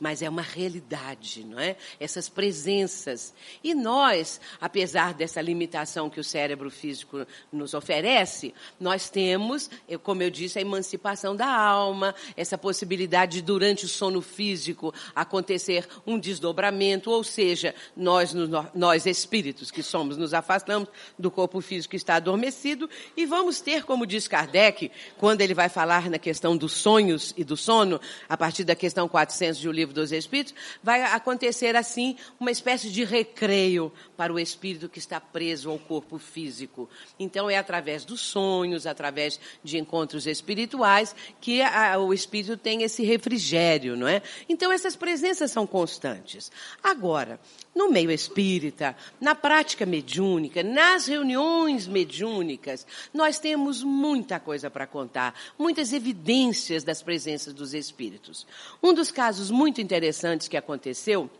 mas 0.00 0.22
é 0.22 0.28
uma 0.28 0.42
realidade, 0.42 1.44
não 1.44 1.58
é? 1.58 1.76
Essas 2.00 2.28
presenças. 2.28 3.34
E 3.62 3.74
nós, 3.74 4.40
apesar 4.60 5.14
dessa 5.14 5.40
limitação 5.40 6.10
que 6.10 6.20
o 6.20 6.24
cérebro 6.24 6.70
físico 6.70 7.26
nos 7.52 7.74
oferece, 7.74 8.54
nós 8.80 9.08
temos, 9.08 9.70
como 10.02 10.22
eu 10.22 10.30
disse, 10.30 10.58
a 10.58 10.62
emancipação 10.62 11.34
da 11.34 11.48
alma, 11.48 12.14
essa 12.36 12.58
possibilidade 12.58 13.36
de, 13.36 13.42
durante 13.42 13.84
o 13.84 13.88
sono 13.88 14.20
físico, 14.20 14.94
acontecer 15.14 15.86
um 16.06 16.18
desdobramento, 16.18 17.10
ou 17.10 17.24
seja, 17.24 17.74
nós, 17.96 18.32
nós 18.74 19.06
espíritos 19.06 19.70
que 19.70 19.82
somos, 19.82 20.16
nos 20.16 20.34
afastamos 20.34 20.88
do 21.18 21.30
corpo 21.30 21.60
físico 21.60 21.90
que 21.90 21.96
está 21.96 22.16
adormecido 22.16 22.88
e 23.16 23.26
vamos 23.26 23.60
ter, 23.60 23.84
como 23.84 24.06
diz 24.06 24.28
Kardec, 24.28 24.90
quando 25.18 25.40
ele 25.40 25.54
vai 25.54 25.68
falar 25.68 26.08
na 26.10 26.18
questão 26.18 26.56
dos 26.56 26.72
sonhos 26.72 27.34
e 27.36 27.44
do 27.44 27.56
sono, 27.56 28.00
a 28.28 28.36
partir 28.36 28.64
da 28.64 28.74
questão 28.74 29.08
400 29.08 29.58
de 29.58 29.68
O 29.68 29.72
Livro 29.72 29.85
livro 29.86 29.94
dos 29.94 30.12
Espíritos, 30.12 30.54
vai 30.82 31.02
acontecer 31.02 31.76
assim 31.76 32.16
uma 32.38 32.50
espécie 32.50 32.90
de 32.90 33.04
recreio 33.04 33.92
para 34.16 34.32
o 34.32 34.38
espírito 34.38 34.88
que 34.88 34.98
está 34.98 35.20
preso 35.20 35.70
ao 35.70 35.78
corpo 35.78 36.18
físico. 36.18 36.88
Então 37.18 37.48
é 37.48 37.56
através 37.56 38.04
dos 38.04 38.20
sonhos, 38.20 38.86
através 38.86 39.38
de 39.62 39.78
encontros 39.78 40.26
espirituais 40.26 41.14
que 41.40 41.62
a, 41.62 41.98
o 41.98 42.12
espírito 42.12 42.56
tem 42.56 42.82
esse 42.82 43.04
refrigério, 43.04 43.96
não 43.96 44.08
é? 44.08 44.22
Então 44.48 44.72
essas 44.72 44.96
presenças 44.96 45.50
são 45.50 45.66
constantes. 45.66 46.50
Agora, 46.82 47.40
no 47.76 47.90
meio 47.90 48.10
espírita, 48.10 48.96
na 49.20 49.34
prática 49.34 49.84
mediúnica, 49.84 50.62
nas 50.62 51.06
reuniões 51.06 51.86
mediúnicas, 51.86 52.86
nós 53.12 53.38
temos 53.38 53.82
muita 53.82 54.40
coisa 54.40 54.70
para 54.70 54.86
contar, 54.86 55.38
muitas 55.58 55.92
evidências 55.92 56.82
das 56.82 57.02
presenças 57.02 57.52
dos 57.52 57.74
espíritos. 57.74 58.46
Um 58.82 58.94
dos 58.94 59.10
casos 59.10 59.50
muito 59.50 59.78
interessantes 59.82 60.48
que 60.48 60.56
aconteceu 60.56 61.30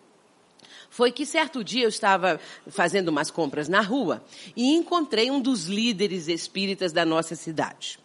foi 0.91 1.11
que 1.11 1.25
certo 1.25 1.65
dia 1.65 1.85
eu 1.85 1.89
estava 1.89 2.39
fazendo 2.69 3.09
umas 3.09 3.31
compras 3.31 3.67
na 3.67 3.81
rua 3.81 4.23
e 4.55 4.75
encontrei 4.75 5.31
um 5.31 5.41
dos 5.41 5.65
líderes 5.65 6.29
espíritas 6.29 6.93
da 6.93 7.07
nossa 7.07 7.35
cidade. 7.35 7.99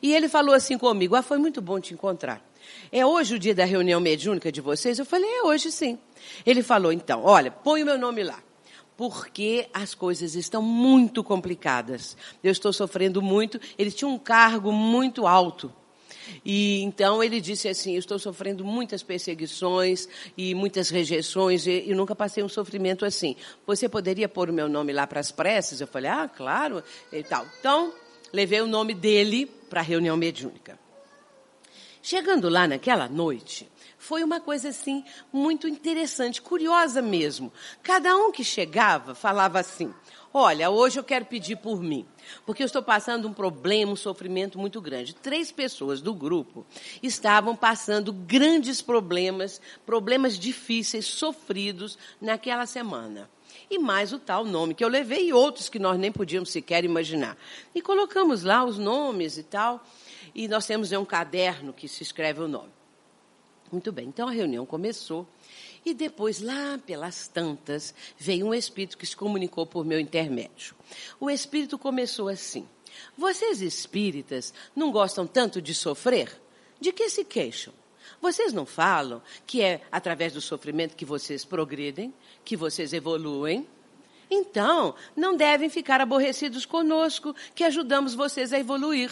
E 0.00 0.14
ele 0.14 0.28
falou 0.28 0.54
assim 0.54 0.78
comigo: 0.78 1.14
Ah, 1.14 1.22
foi 1.22 1.36
muito 1.36 1.60
bom 1.60 1.78
te 1.78 1.92
encontrar. 1.92 2.42
É 2.90 3.04
hoje 3.04 3.34
o 3.34 3.38
dia 3.38 3.54
da 3.54 3.64
reunião 3.64 4.00
mediúnica 4.00 4.50
de 4.50 4.60
vocês? 4.60 4.98
Eu 4.98 5.04
falei: 5.04 5.28
É 5.28 5.42
hoje 5.42 5.70
sim. 5.70 5.98
Ele 6.44 6.62
falou, 6.62 6.92
então, 6.92 7.22
olha, 7.24 7.50
põe 7.50 7.82
o 7.82 7.86
meu 7.86 7.98
nome 7.98 8.22
lá. 8.22 8.42
Porque 8.96 9.68
as 9.74 9.94
coisas 9.94 10.36
estão 10.36 10.62
muito 10.62 11.24
complicadas. 11.24 12.16
Eu 12.42 12.52
estou 12.52 12.72
sofrendo 12.72 13.20
muito. 13.20 13.60
Ele 13.76 13.90
tinha 13.90 14.08
um 14.08 14.18
cargo 14.18 14.70
muito 14.70 15.26
alto. 15.26 15.72
E 16.44 16.80
então 16.82 17.22
ele 17.22 17.40
disse 17.40 17.68
assim: 17.68 17.96
estou 17.96 18.18
sofrendo 18.18 18.64
muitas 18.64 19.02
perseguições 19.02 20.08
e 20.36 20.54
muitas 20.54 20.90
rejeições 20.90 21.66
e, 21.66 21.84
e, 21.86 21.94
nunca 21.94 22.14
passei 22.14 22.42
um 22.42 22.48
sofrimento 22.48 23.04
assim. 23.04 23.36
Você 23.66 23.88
poderia 23.88 24.28
pôr 24.28 24.48
o 24.48 24.52
meu 24.52 24.68
nome 24.68 24.92
lá 24.92 25.06
para 25.06 25.20
as 25.20 25.30
preces? 25.30 25.80
Eu 25.80 25.86
falei: 25.86 26.10
ah, 26.10 26.28
claro, 26.28 26.82
e 27.12 27.22
tal. 27.22 27.46
Então 27.58 27.92
levei 28.32 28.60
o 28.60 28.66
nome 28.66 28.94
dele 28.94 29.46
para 29.68 29.80
a 29.80 29.84
reunião 29.84 30.16
mediúnica. 30.16 30.83
Chegando 32.06 32.50
lá 32.50 32.68
naquela 32.68 33.08
noite, 33.08 33.66
foi 33.96 34.22
uma 34.22 34.38
coisa 34.38 34.68
assim 34.68 35.02
muito 35.32 35.66
interessante, 35.66 36.42
curiosa 36.42 37.00
mesmo. 37.00 37.50
Cada 37.82 38.14
um 38.14 38.30
que 38.30 38.44
chegava 38.44 39.14
falava 39.14 39.58
assim: 39.58 39.90
Olha, 40.30 40.68
hoje 40.68 41.00
eu 41.00 41.02
quero 41.02 41.24
pedir 41.24 41.56
por 41.56 41.80
mim, 41.80 42.06
porque 42.44 42.62
eu 42.62 42.66
estou 42.66 42.82
passando 42.82 43.26
um 43.26 43.32
problema, 43.32 43.92
um 43.92 43.96
sofrimento 43.96 44.58
muito 44.58 44.82
grande. 44.82 45.14
Três 45.14 45.50
pessoas 45.50 46.02
do 46.02 46.12
grupo 46.12 46.66
estavam 47.02 47.56
passando 47.56 48.12
grandes 48.12 48.82
problemas, 48.82 49.58
problemas 49.86 50.38
difíceis, 50.38 51.06
sofridos 51.06 51.96
naquela 52.20 52.66
semana 52.66 53.30
e 53.70 53.78
mais 53.78 54.12
o 54.12 54.18
tal 54.18 54.44
nome 54.44 54.74
que 54.74 54.84
eu 54.84 54.88
levei 54.88 55.28
e 55.28 55.32
outros 55.32 55.68
que 55.68 55.78
nós 55.78 55.98
nem 55.98 56.12
podíamos 56.12 56.50
sequer 56.50 56.84
imaginar. 56.84 57.36
E 57.74 57.80
colocamos 57.80 58.42
lá 58.42 58.64
os 58.64 58.78
nomes 58.78 59.38
e 59.38 59.42
tal, 59.42 59.84
e 60.34 60.48
nós 60.48 60.66
temos 60.66 60.90
um 60.92 61.04
caderno 61.04 61.72
que 61.72 61.86
se 61.86 62.02
escreve 62.02 62.40
o 62.40 62.48
nome. 62.48 62.72
Muito 63.70 63.92
bem, 63.92 64.06
então 64.06 64.28
a 64.28 64.32
reunião 64.32 64.66
começou. 64.66 65.26
E 65.84 65.92
depois, 65.92 66.40
lá 66.40 66.78
pelas 66.86 67.28
tantas, 67.28 67.94
veio 68.16 68.46
um 68.46 68.54
espírito 68.54 68.96
que 68.96 69.06
se 69.06 69.16
comunicou 69.16 69.66
por 69.66 69.84
meu 69.84 70.00
intermédio. 70.00 70.74
O 71.20 71.30
espírito 71.30 71.78
começou 71.78 72.28
assim: 72.28 72.68
Vocês 73.16 73.60
espíritas 73.60 74.54
não 74.74 74.90
gostam 74.90 75.26
tanto 75.26 75.60
de 75.60 75.74
sofrer? 75.74 76.40
De 76.80 76.92
que 76.92 77.08
se 77.08 77.24
queixam? 77.24 77.72
Vocês 78.20 78.52
não 78.52 78.64
falam 78.64 79.20
que 79.46 79.60
é 79.60 79.82
através 79.90 80.32
do 80.32 80.40
sofrimento 80.40 80.96
que 80.96 81.04
vocês 81.04 81.44
progredem, 81.44 82.14
que 82.44 82.56
vocês 82.56 82.92
evoluem? 82.92 83.66
Então, 84.30 84.94
não 85.14 85.36
devem 85.36 85.68
ficar 85.68 86.00
aborrecidos 86.00 86.64
conosco, 86.64 87.34
que 87.54 87.64
ajudamos 87.64 88.14
vocês 88.14 88.52
a 88.52 88.58
evoluir. 88.58 89.10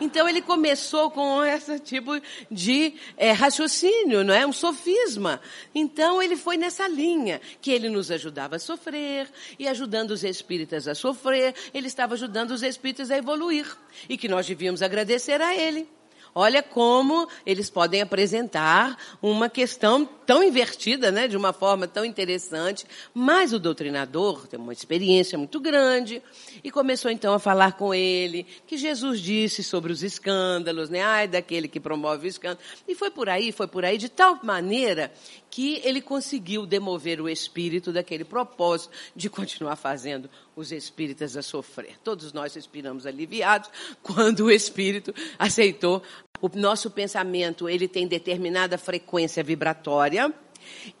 Então 0.00 0.28
ele 0.28 0.40
começou 0.40 1.10
com 1.10 1.44
esse 1.44 1.78
tipo 1.80 2.12
de 2.50 2.94
é, 3.16 3.32
raciocínio, 3.32 4.22
não 4.24 4.34
é? 4.34 4.46
Um 4.46 4.52
sofisma. 4.52 5.40
Então 5.74 6.22
ele 6.22 6.36
foi 6.36 6.56
nessa 6.56 6.86
linha, 6.86 7.40
que 7.60 7.70
ele 7.70 7.88
nos 7.88 8.10
ajudava 8.10 8.56
a 8.56 8.58
sofrer, 8.58 9.28
e 9.58 9.66
ajudando 9.66 10.12
os 10.12 10.24
espíritas 10.24 10.86
a 10.86 10.94
sofrer, 10.94 11.54
ele 11.74 11.86
estava 11.86 12.14
ajudando 12.14 12.52
os 12.52 12.62
espíritas 12.62 13.10
a 13.10 13.16
evoluir. 13.16 13.66
E 14.08 14.16
que 14.16 14.28
nós 14.28 14.46
devíamos 14.46 14.82
agradecer 14.82 15.40
a 15.40 15.54
ele. 15.54 15.88
Olha 16.34 16.62
como 16.62 17.28
eles 17.44 17.70
podem 17.70 18.00
apresentar 18.00 18.96
uma 19.20 19.48
questão 19.48 20.08
tão 20.28 20.44
invertida, 20.44 21.10
né, 21.10 21.26
de 21.26 21.38
uma 21.38 21.54
forma 21.54 21.88
tão 21.88 22.04
interessante. 22.04 22.84
Mas 23.14 23.54
o 23.54 23.58
doutrinador 23.58 24.46
tem 24.46 24.60
uma 24.60 24.74
experiência 24.74 25.38
muito 25.38 25.58
grande 25.58 26.22
e 26.62 26.70
começou 26.70 27.10
então 27.10 27.32
a 27.32 27.38
falar 27.38 27.78
com 27.78 27.94
ele 27.94 28.46
que 28.66 28.76
Jesus 28.76 29.22
disse 29.22 29.64
sobre 29.64 29.90
os 29.90 30.02
escândalos, 30.02 30.90
né, 30.90 31.00
ai 31.00 31.26
daquele 31.26 31.66
que 31.66 31.80
promove 31.80 32.26
o 32.26 32.28
escândalo. 32.28 32.60
E 32.86 32.94
foi 32.94 33.10
por 33.10 33.26
aí, 33.26 33.50
foi 33.52 33.66
por 33.66 33.86
aí 33.86 33.96
de 33.96 34.10
tal 34.10 34.38
maneira 34.42 35.10
que 35.50 35.80
ele 35.82 36.02
conseguiu 36.02 36.66
demover 36.66 37.22
o 37.22 37.28
espírito 37.28 37.90
daquele 37.90 38.22
propósito 38.22 38.92
de 39.16 39.30
continuar 39.30 39.76
fazendo 39.76 40.28
os 40.54 40.72
espíritas 40.72 41.38
a 41.38 41.42
sofrer. 41.42 41.96
Todos 42.04 42.34
nós 42.34 42.54
respiramos 42.54 43.06
aliviados 43.06 43.70
quando 44.02 44.40
o 44.40 44.50
espírito 44.50 45.14
aceitou 45.38 46.02
o 46.40 46.50
nosso 46.54 46.90
pensamento, 46.90 47.68
ele 47.68 47.88
tem 47.88 48.06
determinada 48.06 48.78
frequência 48.78 49.42
vibratória. 49.42 50.32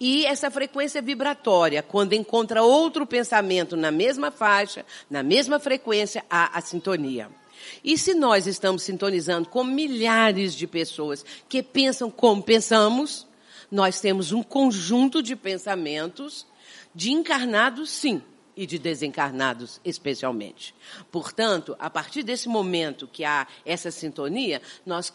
E 0.00 0.24
essa 0.24 0.50
frequência 0.50 1.02
vibratória, 1.02 1.82
quando 1.82 2.14
encontra 2.14 2.62
outro 2.62 3.06
pensamento 3.06 3.76
na 3.76 3.90
mesma 3.90 4.30
faixa, 4.30 4.84
na 5.10 5.22
mesma 5.22 5.58
frequência, 5.58 6.24
há 6.30 6.56
a 6.58 6.60
sintonia. 6.60 7.28
E 7.82 7.98
se 7.98 8.14
nós 8.14 8.46
estamos 8.46 8.82
sintonizando 8.82 9.48
com 9.48 9.64
milhares 9.64 10.54
de 10.54 10.66
pessoas 10.66 11.24
que 11.48 11.62
pensam 11.62 12.10
como 12.10 12.42
pensamos, 12.42 13.26
nós 13.70 14.00
temos 14.00 14.32
um 14.32 14.42
conjunto 14.42 15.22
de 15.22 15.36
pensamentos 15.36 16.46
de 16.94 17.12
encarnados, 17.12 17.90
sim, 17.90 18.22
e 18.58 18.66
de 18.66 18.76
desencarnados, 18.76 19.80
especialmente. 19.84 20.74
Portanto, 21.12 21.76
a 21.78 21.88
partir 21.88 22.24
desse 22.24 22.48
momento 22.48 23.06
que 23.06 23.24
há 23.24 23.46
essa 23.64 23.88
sintonia, 23.88 24.60
nós 24.84 25.12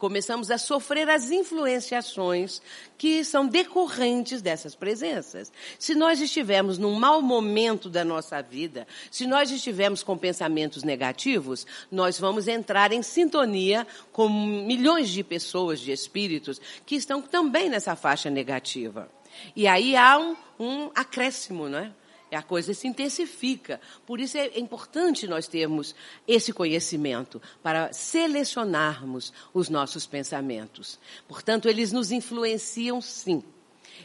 começamos 0.00 0.50
a 0.50 0.58
sofrer 0.58 1.08
as 1.08 1.30
influenciações 1.30 2.60
que 2.98 3.22
são 3.22 3.46
decorrentes 3.46 4.42
dessas 4.42 4.74
presenças. 4.74 5.52
Se 5.78 5.94
nós 5.94 6.20
estivermos 6.20 6.76
num 6.76 6.96
mau 6.96 7.22
momento 7.22 7.88
da 7.88 8.04
nossa 8.04 8.42
vida, 8.42 8.84
se 9.12 9.28
nós 9.28 9.52
estivermos 9.52 10.02
com 10.02 10.18
pensamentos 10.18 10.82
negativos, 10.82 11.64
nós 11.88 12.18
vamos 12.18 12.48
entrar 12.48 12.90
em 12.90 13.00
sintonia 13.00 13.86
com 14.10 14.28
milhões 14.28 15.08
de 15.08 15.22
pessoas, 15.22 15.78
de 15.78 15.92
espíritos, 15.92 16.60
que 16.84 16.96
estão 16.96 17.22
também 17.22 17.68
nessa 17.70 17.94
faixa 17.94 18.28
negativa. 18.28 19.08
E 19.54 19.68
aí 19.68 19.94
há 19.94 20.18
um, 20.18 20.36
um 20.58 20.90
acréscimo, 20.96 21.68
não 21.68 21.78
é? 21.78 21.92
A 22.34 22.42
coisa 22.42 22.72
se 22.72 22.88
intensifica. 22.88 23.80
Por 24.06 24.20
isso 24.20 24.38
é 24.38 24.58
importante 24.58 25.26
nós 25.26 25.46
termos 25.46 25.94
esse 26.26 26.52
conhecimento 26.52 27.40
para 27.62 27.92
selecionarmos 27.92 29.32
os 29.52 29.68
nossos 29.68 30.06
pensamentos. 30.06 30.98
Portanto, 31.28 31.68
eles 31.68 31.92
nos 31.92 32.10
influenciam 32.10 33.00
sim. 33.00 33.42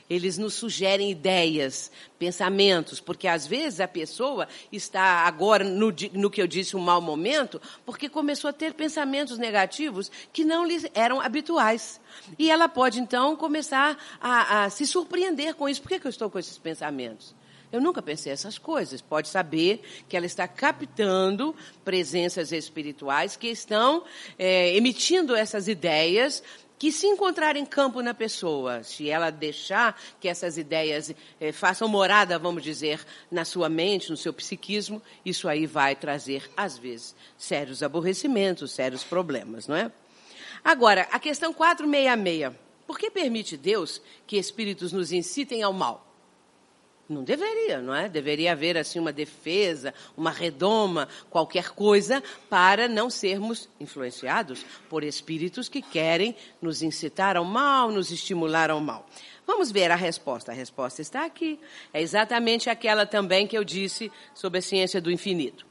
eles 0.10 0.38
nos 0.38 0.54
sugerem 0.54 1.12
ideias, 1.12 1.92
pensamentos, 2.18 3.00
porque 3.00 3.28
às 3.28 3.46
vezes 3.46 3.80
a 3.80 3.88
pessoa 3.88 4.48
está 4.72 5.02
agora 5.26 5.64
no, 5.64 5.94
no, 6.14 6.30
que 6.30 6.42
eu 6.42 6.48
disse 6.48 6.78
um 6.78 6.80
mau 6.80 7.02
momento, 7.02 7.62
porque 7.86 8.08
começou 8.08 8.50
a 8.50 8.54
ter 8.54 8.74
pensamentos 8.74 9.38
negativos 9.38 10.12
que 10.32 10.46
não 10.46 10.66
lhe 10.66 10.90
eram 10.94 11.20
habituais. 11.20 12.00
E 12.40 12.50
ela 12.50 12.70
pode 12.70 13.00
então 13.00 13.36
começar 13.36 13.98
a, 14.20 14.64
a 14.64 14.70
se 14.70 14.86
surpreender 14.88 15.56
com 15.56 15.68
isso. 15.68 15.82
Por 15.82 15.90
que, 15.90 16.00
que 16.00 16.08
eu 16.08 16.12
estou 16.12 16.30
com 16.30 16.40
esses 16.40 16.58
pensamentos? 16.58 17.36
Eu 17.72 17.82
nunca 17.82 18.02
pensei 18.02 18.32
essas 18.32 18.58
coisas. 18.58 19.02
Pode 19.02 19.28
saber 19.28 19.82
que 20.08 20.16
ela 20.16 20.26
está 20.26 20.48
captando 20.48 21.56
presenças 21.84 22.52
espirituais 22.52 23.36
que 23.36 23.48
estão 23.48 24.04
é, 24.38 24.76
emitindo 24.76 25.36
essas 25.36 25.68
ideias 25.68 26.42
que 26.78 26.92
se 26.92 27.08
encontrar 27.08 27.56
em 27.56 27.66
campo 27.66 28.02
na 28.02 28.14
pessoa, 28.14 28.84
se 28.84 29.10
ela 29.10 29.32
deixar 29.32 30.00
que 30.20 30.28
essas 30.28 30.58
ideias 30.58 31.14
eh, 31.40 31.52
façam 31.52 31.88
morada, 31.88 32.38
vamos 32.38 32.62
dizer, 32.62 33.04
na 33.32 33.44
sua 33.44 33.68
mente, 33.68 34.12
no 34.12 34.18
seu 34.18 34.32
psiquismo, 34.32 35.02
isso 35.26 35.48
aí 35.48 35.66
vai 35.66 35.96
trazer, 35.96 36.50
às 36.56 36.78
vezes, 36.78 37.16
sérios 37.36 37.82
aborrecimentos, 37.82 38.72
sérios 38.72 39.04
problemas, 39.04 39.68
não 39.68 39.76
é? 39.76 39.92
Agora, 40.64 41.08
a 41.12 41.20
questão 41.20 41.52
466. 41.52 42.54
Por 42.86 42.98
que 42.98 43.12
permite 43.12 43.58
Deus 43.58 44.02
que 44.26 44.38
espíritos 44.38 44.94
nos 44.94 45.12
incitem 45.12 45.62
ao 45.64 45.74
mal? 45.74 46.07
Não 47.10 47.24
deveria, 47.24 47.82
não 47.82 47.96
é? 47.96 48.10
Deveria 48.10 48.52
haver 48.52 48.78
assim 48.78 49.00
uma 49.00 49.14
defesa, 49.14 49.94
uma 50.16 50.30
redoma, 50.30 51.08
qualquer 51.30 51.70
coisa 51.70 52.22
para 52.50 52.90
não 52.90 53.10
sermos 53.10 53.70
influenciados 53.80 54.66
por 54.90 55.06
espíritos 55.06 55.70
que 55.70 55.82
querem 55.82 56.36
nos 56.62 56.82
incitar 56.82 57.38
ao 57.38 57.46
mal, 57.46 57.92
nos 57.92 58.12
estimular 58.12 58.70
ao 58.70 58.82
mal. 58.82 59.08
Vamos 59.46 59.72
ver 59.72 59.90
a 59.90 59.96
resposta. 59.96 60.52
A 60.52 60.56
resposta 60.56 61.02
está 61.02 61.24
aqui. 61.24 61.58
É 61.94 62.02
exatamente 62.02 62.70
aquela 62.70 63.06
também 63.06 63.48
que 63.48 63.58
eu 63.58 63.64
disse 63.64 64.12
sobre 64.34 64.60
a 64.60 64.62
ciência 64.62 65.00
do 65.00 65.10
infinito. 65.10 65.66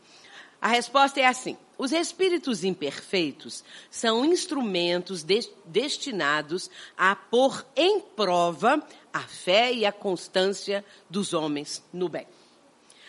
A 0.58 0.68
resposta 0.68 1.20
é 1.20 1.26
assim: 1.26 1.58
os 1.76 1.92
espíritos 1.92 2.64
imperfeitos 2.64 3.62
são 3.90 4.24
instrumentos 4.24 5.22
de, 5.22 5.40
destinados 5.66 6.70
a 6.96 7.14
pôr 7.14 7.66
em 7.76 8.00
prova 8.00 8.82
a 9.16 9.20
fé 9.20 9.72
e 9.72 9.86
a 9.86 9.92
constância 9.92 10.84
dos 11.08 11.32
homens 11.32 11.82
no 11.90 12.06
bem. 12.06 12.26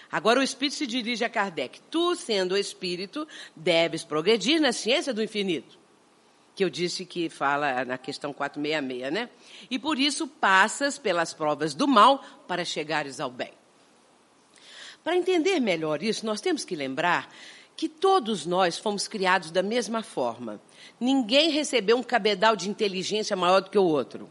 Agora 0.10 0.40
o 0.40 0.44
Espírito 0.44 0.76
se 0.76 0.88
dirige 0.88 1.26
a 1.26 1.30
Kardec. 1.30 1.82
Tu, 1.92 2.16
sendo 2.16 2.54
o 2.54 2.58
Espírito, 2.58 3.28
deves 3.54 4.06
progredir 4.06 4.62
na 4.62 4.72
ciência 4.72 5.14
do 5.14 5.22
infinito. 5.22 5.78
Que 6.56 6.64
eu 6.64 6.70
disse 6.70 7.06
que 7.06 7.28
fala 7.28 7.84
na 7.84 7.98
questão 7.98 8.32
466, 8.32 9.14
né? 9.14 9.30
E 9.70 9.78
por 9.78 10.00
isso 10.00 10.28
passas 10.28 10.98
pelas 10.98 11.34
provas 11.34 11.74
do 11.74 11.88
mal 11.90 12.24
para 12.48 12.64
chegares 12.64 13.20
ao 13.20 13.30
bem. 13.30 13.52
Para 15.04 15.18
entender 15.18 15.60
melhor 15.60 16.02
isso, 16.02 16.26
nós 16.26 16.40
temos 16.40 16.64
que 16.64 16.76
lembrar 16.76 17.30
que 17.76 17.90
todos 17.90 18.46
nós 18.46 18.78
fomos 18.78 19.10
criados 19.10 19.52
da 19.52 19.62
mesma 19.62 20.02
forma. 20.02 20.62
Ninguém 21.00 21.50
recebeu 21.50 21.98
um 21.98 22.04
cabedal 22.04 22.56
de 22.56 22.70
inteligência 22.70 23.36
maior 23.36 23.60
do 23.60 23.70
que 23.70 23.78
o 23.78 23.84
outro. 23.84 24.30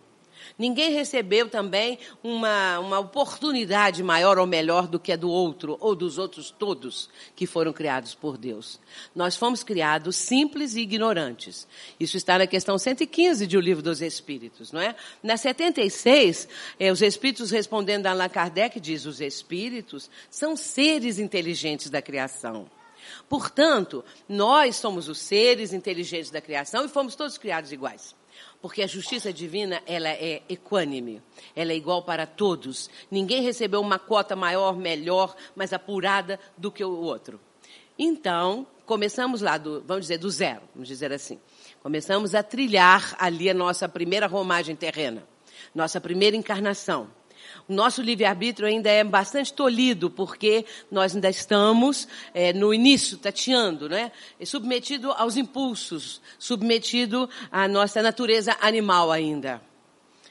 Ninguém 0.59 0.93
recebeu 0.93 1.49
também 1.49 1.99
uma, 2.23 2.79
uma 2.79 2.99
oportunidade 2.99 4.03
maior 4.03 4.39
ou 4.39 4.47
melhor 4.47 4.87
do 4.87 4.99
que 4.99 5.13
a 5.13 5.17
do 5.17 5.31
outro, 5.31 5.77
ou 5.81 5.95
dos 5.95 6.19
outros 6.19 6.51
todos 6.51 7.09
que 7.35 7.47
foram 7.47 7.73
criados 7.73 8.15
por 8.15 8.37
Deus. 8.37 8.81
Nós 9.15 9.37
fomos 9.37 9.63
criados 9.63 10.17
simples 10.17 10.75
e 10.75 10.81
ignorantes. 10.81 11.67
Isso 12.01 12.17
está 12.17 12.39
na 12.39 12.47
questão 12.47 12.79
115 12.79 13.47
de 13.47 13.57
O 13.57 13.61
Livro 13.61 13.83
dos 13.83 14.01
Espíritos, 14.01 14.73
não 14.73 14.81
é? 14.81 14.97
Na 15.23 15.37
76, 15.37 16.49
eh, 16.81 16.91
os 16.91 17.03
Espíritos 17.03 17.51
respondendo 17.51 18.07
a 18.07 18.11
Allan 18.11 18.29
Kardec 18.29 18.81
diz, 18.81 19.05
os 19.05 19.21
Espíritos 19.21 20.11
são 20.31 20.57
seres 20.57 21.19
inteligentes 21.19 21.91
da 21.91 22.01
criação. 22.01 22.67
Portanto, 23.29 24.05
nós 24.29 24.77
somos 24.77 25.09
os 25.09 25.19
seres 25.19 25.73
inteligentes 25.73 26.31
da 26.31 26.41
criação 26.41 26.85
e 26.85 26.89
fomos 26.89 27.15
todos 27.15 27.39
criados 27.39 27.71
iguais. 27.71 28.16
Porque 28.67 28.83
a 28.83 28.87
justiça 28.89 29.33
divina, 29.33 29.81
ela 29.87 30.09
é 30.09 30.43
equânime. 30.49 31.23
Ela 31.55 31.71
é 31.71 31.77
igual 31.77 32.03
para 32.03 32.27
todos. 32.27 32.91
Ninguém 33.09 33.41
recebeu 33.41 33.81
uma 33.81 33.97
cota 33.97 34.35
maior, 34.35 34.77
melhor, 34.77 35.37
mais 35.55 35.73
apurada 35.73 36.41
do 36.59 36.73
que 36.73 36.85
o 36.85 36.91
outro. 36.91 37.39
Então, 37.97 38.67
começamos 38.85 39.41
lá, 39.41 39.57
do, 39.57 39.85
vamos 39.87 40.07
dizer, 40.07 40.19
do 40.19 40.29
zero, 40.29 40.63
vamos 40.75 40.89
dizer 40.89 41.13
assim. 41.13 41.39
Começamos 41.81 42.35
a 42.35 42.43
trilhar 42.43 43.15
ali 43.21 43.49
a 43.49 43.55
nossa 43.55 43.89
primeira 43.89 44.27
romagem 44.27 44.75
terrena, 44.75 45.23
nossa 45.73 46.01
primeira 46.01 46.37
encarnação. 46.37 47.09
Nosso 47.69 48.01
livre-arbítrio 48.01 48.69
ainda 48.69 48.89
é 48.89 49.03
bastante 49.03 49.53
tolhido, 49.53 50.09
porque 50.09 50.65
nós 50.91 51.15
ainda 51.15 51.29
estamos 51.29 52.07
é, 52.33 52.53
no 52.53 52.73
início, 52.73 53.19
tateando, 53.19 53.89
né? 53.89 54.13
submetido 54.45 55.11
aos 55.13 55.37
impulsos, 55.37 56.21
submetido 56.39 57.29
à 57.51 57.67
nossa 57.67 58.01
natureza 58.01 58.57
animal 58.61 59.11
ainda. 59.11 59.61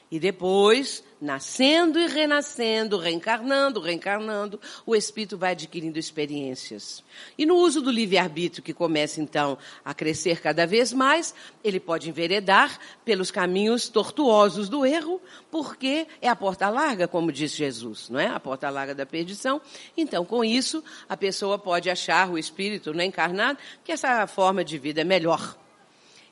E 0.08 0.20
depois, 0.20 1.02
nascendo 1.20 1.98
e 1.98 2.06
renascendo, 2.06 2.96
reencarnando, 2.96 3.80
reencarnando, 3.80 4.60
o 4.86 4.94
espírito 4.94 5.36
vai 5.36 5.50
adquirindo 5.50 5.98
experiências. 5.98 7.02
E 7.36 7.44
no 7.44 7.56
uso 7.56 7.82
do 7.82 7.90
livre-arbítrio, 7.90 8.62
que 8.62 8.72
começa 8.72 9.20
então 9.20 9.58
a 9.84 9.92
crescer 9.92 10.40
cada 10.40 10.64
vez 10.64 10.92
mais, 10.92 11.34
ele 11.64 11.80
pode 11.80 12.08
enveredar 12.08 12.78
pelos 13.04 13.32
caminhos 13.32 13.88
tortuosos 13.88 14.68
do 14.68 14.86
erro, 14.86 15.20
porque 15.50 16.06
é 16.22 16.28
a 16.28 16.36
porta 16.36 16.68
larga, 16.68 17.08
como 17.08 17.32
diz 17.32 17.50
Jesus, 17.52 18.08
não 18.08 18.20
é? 18.20 18.28
A 18.28 18.38
porta 18.38 18.70
larga 18.70 18.94
da 18.94 19.04
perdição. 19.04 19.60
Então, 19.96 20.24
com 20.24 20.44
isso, 20.44 20.84
a 21.08 21.16
pessoa 21.16 21.58
pode 21.58 21.90
achar 21.90 22.30
o 22.30 22.38
espírito 22.38 22.94
não 22.94 23.02
encarnado 23.02 23.58
que 23.82 23.90
essa 23.90 24.24
forma 24.28 24.64
de 24.64 24.78
vida 24.78 25.00
é 25.00 25.04
melhor 25.04 25.56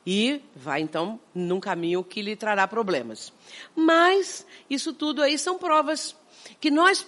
e 0.05 0.41
vai 0.55 0.81
então 0.81 1.19
num 1.33 1.59
caminho 1.59 2.03
que 2.03 2.21
lhe 2.21 2.35
trará 2.35 2.67
problemas. 2.67 3.33
Mas 3.75 4.45
isso 4.69 4.93
tudo 4.93 5.21
aí 5.21 5.37
são 5.37 5.57
provas 5.57 6.15
que 6.59 6.69
nós 6.69 7.05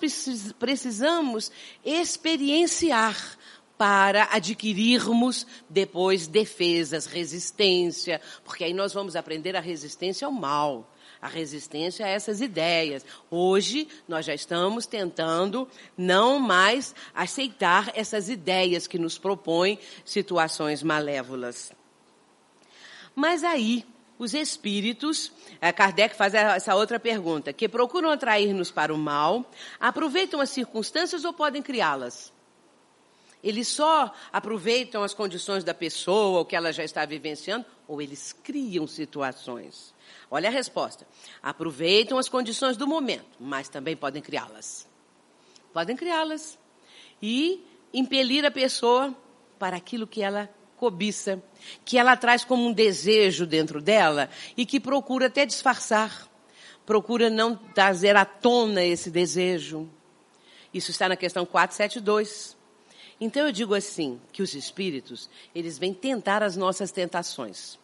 precisamos 0.58 1.52
experienciar 1.86 3.38
para 3.78 4.30
adquirirmos 4.32 5.46
depois 5.70 6.26
defesas, 6.26 7.06
resistência, 7.06 8.20
porque 8.44 8.64
aí 8.64 8.74
nós 8.74 8.92
vamos 8.94 9.16
aprender 9.16 9.56
a 9.56 9.60
resistência 9.60 10.26
ao 10.26 10.32
mal, 10.32 10.92
a 11.22 11.28
resistência 11.28 12.04
a 12.04 12.10
essas 12.10 12.42
ideias. 12.42 13.06
Hoje 13.30 13.88
nós 14.08 14.26
já 14.26 14.34
estamos 14.34 14.88
tentando 14.88 15.68
não 15.96 16.40
mais 16.40 16.96
aceitar 17.14 17.92
essas 17.94 18.30
ideias 18.30 18.88
que 18.88 18.98
nos 18.98 19.20
propõem 19.20 19.78
situações 20.04 20.82
malévolas. 20.82 21.77
Mas 23.20 23.44
aí, 23.44 23.84
os 24.20 24.36
espíritos, 24.36 25.32
eh, 25.60 25.72
Kardec 25.72 26.16
faz 26.16 26.36
essa 26.36 26.76
outra 26.76 27.00
pergunta, 27.00 27.52
que 27.52 27.68
procuram 27.68 28.12
atrair-nos 28.12 28.70
para 28.70 28.94
o 28.94 28.98
mal, 28.98 29.44
aproveitam 29.80 30.40
as 30.40 30.52
circunstâncias 30.52 31.26
ou 31.26 31.34
podem 31.34 31.64
criá-las? 31.64 32.32
Eles 33.44 33.70
só 33.70 34.14
aproveitam 34.32 35.02
as 35.02 35.16
condições 35.16 35.64
da 35.64 35.74
pessoa, 35.74 36.42
o 36.42 36.46
que 36.46 36.56
ela 36.56 36.72
já 36.72 36.84
está 36.84 37.06
vivenciando, 37.06 37.66
ou 37.88 38.00
eles 38.00 38.34
criam 38.34 38.86
situações? 38.86 39.96
Olha 40.30 40.50
a 40.50 40.52
resposta. 40.52 41.08
Aproveitam 41.42 42.20
as 42.20 42.30
condições 42.30 42.78
do 42.78 42.86
momento, 42.86 43.26
mas 43.40 43.68
também 43.68 43.98
podem 43.98 44.22
criá-las. 44.22 44.88
Podem 45.74 45.96
criá-las. 45.96 46.56
E 47.20 47.66
impelir 47.92 48.46
a 48.46 48.52
pessoa 48.52 49.12
para 49.58 49.76
aquilo 49.76 50.06
que 50.06 50.22
ela 50.22 50.48
cobiça, 50.78 51.44
que 51.84 51.98
ela 51.98 52.16
traz 52.16 52.46
como 52.46 52.66
um 52.66 52.72
desejo 52.72 53.46
dentro 53.46 53.82
dela 53.82 54.30
e 54.56 54.66
que 54.66 54.80
procura 54.80 55.28
até 55.28 55.46
disfarçar, 55.46 56.30
procura 56.86 57.30
não 57.30 57.56
trazer 57.56 58.16
à 58.16 58.24
tona 58.24 58.84
esse 58.84 59.10
desejo. 59.10 59.90
Isso 60.74 60.92
está 60.92 61.10
na 61.10 61.16
questão 61.16 61.46
472. 61.46 62.56
Então 63.20 63.46
eu 63.46 63.52
digo 63.52 63.74
assim, 63.74 64.22
que 64.32 64.44
os 64.44 64.54
espíritos, 64.54 65.30
eles 65.54 65.78
vêm 65.78 65.94
tentar 65.94 66.44
as 66.44 66.56
nossas 66.56 66.92
tentações. 66.92 67.80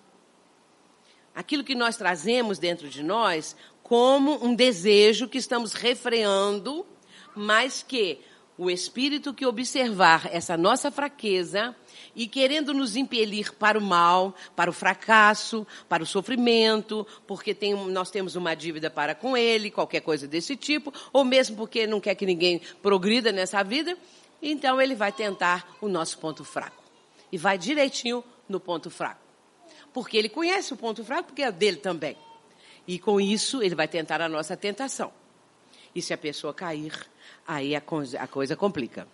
Aquilo 1.36 1.64
que 1.64 1.74
nós 1.74 1.98
trazemos 1.98 2.60
dentro 2.60 2.88
de 2.88 3.02
nós 3.02 3.56
como 3.82 4.46
um 4.46 4.54
desejo 4.54 5.28
que 5.28 5.40
estamos 5.40 5.74
refreando, 5.74 6.86
mas 7.36 7.82
que 7.82 8.22
o 8.58 8.70
espírito 8.70 9.34
que 9.34 9.46
observar 9.46 10.30
essa 10.32 10.56
nossa 10.56 10.92
fraqueza 10.92 11.76
e 12.16 12.28
querendo 12.28 12.74
nos 12.74 12.96
impelir 12.96 13.54
para 13.54 13.78
o 13.78 13.82
mal, 13.82 14.36
para 14.56 14.70
o 14.70 14.74
fracasso, 14.74 15.66
para 15.90 16.04
o 16.04 16.06
sofrimento, 16.06 17.06
porque 17.26 17.54
tem, 17.54 17.74
nós 17.74 18.12
temos 18.12 18.36
uma 18.36 18.56
dívida 18.56 18.90
para 18.90 19.16
com 19.16 19.36
ele, 19.36 19.72
qualquer 19.72 20.02
coisa 20.02 20.28
desse 20.28 20.56
tipo, 20.56 20.94
ou 21.12 21.24
mesmo 21.24 21.56
porque 21.56 21.88
não 21.88 22.00
quer 22.00 22.16
que 22.16 22.26
ninguém 22.26 22.62
progrida 22.82 23.32
nessa 23.32 23.64
vida, 23.64 23.98
então 24.42 24.82
ele 24.82 24.96
vai 24.96 25.12
tentar 25.12 25.78
o 25.82 25.88
nosso 25.88 26.18
ponto 26.18 26.44
fraco. 26.44 26.84
E 27.32 27.38
vai 27.38 27.58
direitinho 27.58 28.24
no 28.48 28.60
ponto 28.60 28.90
fraco. 28.90 29.22
Porque 29.92 30.18
ele 30.18 30.30
conhece 30.30 30.74
o 30.74 30.78
ponto 30.78 31.04
fraco, 31.04 31.30
porque 31.30 31.44
é 31.44 31.52
dele 31.52 31.78
também. 31.78 32.18
E 32.88 33.00
com 33.00 33.20
isso 33.20 33.64
ele 33.64 33.74
vai 33.74 33.88
tentar 33.88 34.22
a 34.22 34.30
nossa 34.30 34.58
tentação. 34.58 35.12
E 35.96 36.02
se 36.02 36.14
a 36.14 36.18
pessoa 36.18 36.54
cair, 36.54 36.94
aí 37.48 37.76
a 37.76 37.82
coisa 38.28 38.56
complica. 38.56 39.08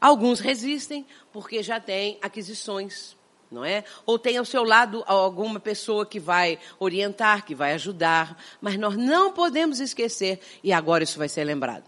Alguns 0.00 0.40
resistem 0.40 1.06
porque 1.32 1.62
já 1.62 1.80
têm 1.80 2.18
aquisições, 2.20 3.16
não 3.50 3.64
é? 3.64 3.84
Ou 4.06 4.18
tem 4.18 4.36
ao 4.36 4.44
seu 4.44 4.64
lado 4.64 5.04
alguma 5.06 5.60
pessoa 5.60 6.06
que 6.06 6.18
vai 6.18 6.58
orientar, 6.78 7.44
que 7.44 7.54
vai 7.54 7.72
ajudar, 7.74 8.36
mas 8.60 8.76
nós 8.76 8.96
não 8.96 9.32
podemos 9.32 9.80
esquecer, 9.80 10.40
e 10.62 10.72
agora 10.72 11.04
isso 11.04 11.18
vai 11.18 11.28
ser 11.28 11.44
lembrado, 11.44 11.84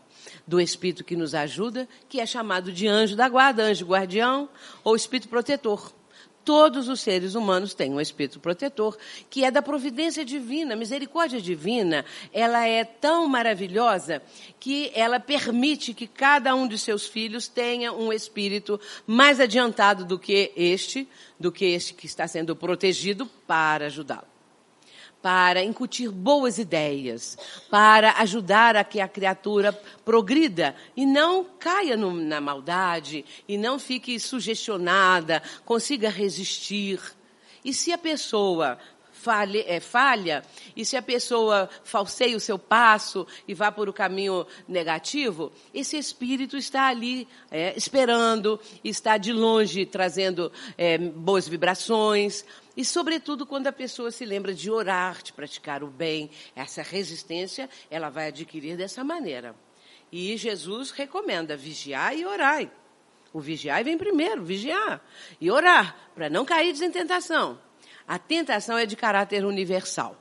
do 0.47 0.61
Espírito 0.61 1.05
que 1.05 1.17
nos 1.17 1.35
ajuda, 1.35 1.89
que 2.09 2.21
é 2.21 2.27
chamado 2.27 2.71
de 2.71 2.87
anjo 2.87 3.17
da 3.17 3.29
guarda, 3.29 3.65
anjo 3.65 3.87
guardião 3.87 4.49
ou 4.83 4.95
Espírito 4.95 5.29
protetor. 5.29 5.93
Todos 6.45 6.89
os 6.89 7.01
seres 7.01 7.35
humanos 7.35 7.73
têm 7.73 7.93
um 7.93 8.01
espírito 8.01 8.39
protetor, 8.39 8.97
que 9.31 9.45
é 9.45 9.51
da 9.51 9.63
providência 9.63 10.25
divina. 10.25 10.75
A 10.75 10.77
misericórdia 10.77 11.41
divina, 11.41 12.05
ela 12.33 12.67
é 12.67 12.85
tão 12.85 13.27
maravilhosa 13.27 14.23
que 14.61 14.91
ela 14.95 15.19
permite 15.19 15.95
que 15.95 16.07
cada 16.07 16.55
um 16.55 16.69
de 16.69 16.79
seus 16.79 17.07
filhos 17.07 17.49
tenha 17.49 17.93
um 17.93 18.13
espírito 18.13 18.79
mais 19.07 19.41
adiantado 19.41 20.05
do 20.05 20.19
que 20.19 20.53
este, 20.57 21.09
do 21.41 21.51
que 21.51 21.65
este 21.65 21.95
que 21.95 22.07
está 22.07 22.29
sendo 22.29 22.55
protegido 22.55 23.27
para 23.47 23.87
ajudá-lo 23.87 24.34
para 25.25 25.65
incutir 25.65 26.11
boas 26.11 26.59
ideias, 26.59 27.39
para 27.71 28.13
ajudar 28.19 28.77
a 28.77 28.85
que 28.85 29.01
a 29.01 29.09
criatura 29.09 29.73
progrida 30.05 30.77
e 30.95 31.07
não 31.07 31.43
caia 31.59 31.97
no, 31.97 32.13
na 32.13 32.43
maldade 32.43 33.25
e 33.49 33.57
não 33.57 33.79
fique 33.79 34.21
sugestionada, 34.21 35.43
consiga 35.65 36.11
resistir. 36.11 37.01
E 37.65 37.73
se 37.73 37.91
a 37.91 37.97
pessoa 37.97 38.79
falha, 39.15 39.65
é, 39.67 39.81
falha, 39.81 40.45
e 40.77 40.85
se 40.85 40.95
a 40.95 41.01
pessoa 41.01 41.71
falseia 41.83 42.37
o 42.37 42.41
seu 42.41 42.59
passo 42.59 43.27
e 43.49 43.55
vá 43.55 43.73
por 43.73 43.89
o 43.89 43.95
caminho 43.95 44.47
negativo, 44.69 45.51
esse 45.73 45.97
espírito 45.97 46.59
está 46.59 46.89
ali 46.89 47.27
é, 47.51 47.73
esperando, 47.75 48.61
está 48.85 49.17
de 49.17 49.33
longe 49.33 49.87
trazendo 49.87 50.53
é, 50.77 50.99
boas 50.99 51.49
vibrações, 51.49 52.45
e, 52.77 52.85
sobretudo, 52.85 53.47
quando 53.47 53.67
a 53.67 53.73
pessoa 53.73 54.11
se 54.11 54.25
lembra 54.25 54.53
de 54.53 54.71
orar, 54.71 55.23
de 55.23 55.33
praticar 55.33 55.83
o 55.85 55.87
bem, 55.87 56.31
essa 56.57 56.83
resistência 56.83 57.69
ela 57.91 58.11
vai 58.11 58.29
adquirir 58.29 58.77
dessa 58.77 59.05
maneira. 59.05 59.55
E 60.11 60.37
Jesus 60.37 60.91
recomenda 60.91 61.57
vigiar 61.57 62.17
e 62.17 62.27
orar. 62.27 62.69
O 63.33 63.41
vigiar 63.41 63.83
vem 63.83 63.99
primeiro, 63.99 64.45
vigiar 64.45 65.05
e 65.41 65.51
orar, 65.51 65.97
para 66.15 66.31
não 66.31 66.45
cair 66.45 66.75
em 66.83 66.91
tentação. 66.91 67.61
A 68.07 68.19
tentação 68.19 68.77
é 68.77 68.87
de 68.87 68.97
caráter 68.97 69.45
universal. 69.45 70.21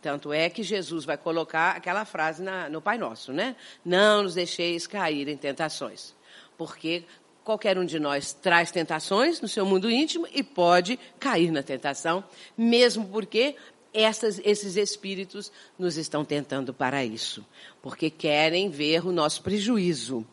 Tanto 0.00 0.32
é 0.32 0.50
que 0.50 0.62
Jesus 0.62 1.04
vai 1.04 1.16
colocar 1.16 1.76
aquela 1.76 2.04
frase 2.04 2.42
na, 2.42 2.68
no 2.68 2.82
Pai 2.82 2.98
Nosso, 2.98 3.32
né? 3.32 3.56
Não 3.84 4.22
nos 4.22 4.34
deixeis 4.34 4.86
cair 4.86 5.28
em 5.28 5.36
tentações. 5.36 6.14
Porque 6.58 7.04
Qualquer 7.44 7.78
um 7.78 7.84
de 7.84 8.00
nós 8.00 8.32
traz 8.32 8.70
tentações 8.70 9.40
no 9.40 9.46
seu 9.46 9.66
mundo 9.66 9.90
íntimo 9.90 10.26
e 10.32 10.42
pode 10.42 10.98
cair 11.20 11.52
na 11.52 11.62
tentação, 11.62 12.24
mesmo 12.56 13.06
porque 13.06 13.54
essas, 13.92 14.40
esses 14.42 14.76
espíritos 14.76 15.52
nos 15.78 15.98
estão 15.98 16.24
tentando 16.24 16.72
para 16.72 17.04
isso, 17.04 17.46
porque 17.82 18.08
querem 18.08 18.70
ver 18.70 19.06
o 19.06 19.12
nosso 19.12 19.42
prejuízo. 19.42 20.26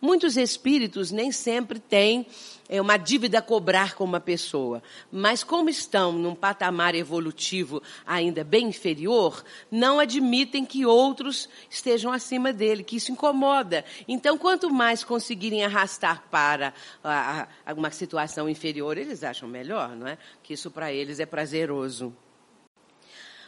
Muitos 0.00 0.36
espíritos 0.36 1.12
nem 1.12 1.30
sempre 1.30 1.78
têm 1.78 2.26
é, 2.68 2.80
uma 2.80 2.96
dívida 2.96 3.38
a 3.38 3.42
cobrar 3.42 3.94
com 3.94 4.04
uma 4.04 4.20
pessoa, 4.20 4.82
mas 5.12 5.44
como 5.44 5.68
estão 5.68 6.12
num 6.12 6.34
patamar 6.34 6.94
evolutivo 6.94 7.82
ainda 8.06 8.42
bem 8.42 8.68
inferior, 8.68 9.44
não 9.70 9.98
admitem 9.98 10.64
que 10.64 10.86
outros 10.86 11.48
estejam 11.68 12.12
acima 12.12 12.52
dele, 12.52 12.82
que 12.82 12.96
isso 12.96 13.12
incomoda. 13.12 13.84
Então, 14.08 14.38
quanto 14.38 14.70
mais 14.70 15.04
conseguirem 15.04 15.64
arrastar 15.64 16.24
para 16.30 16.72
uma 17.76 17.90
situação 17.90 18.48
inferior, 18.48 18.96
eles 18.96 19.22
acham 19.22 19.48
melhor, 19.48 19.94
não 19.94 20.06
é? 20.06 20.18
Que 20.42 20.54
isso 20.54 20.70
para 20.70 20.92
eles 20.92 21.20
é 21.20 21.26
prazeroso. 21.26 22.14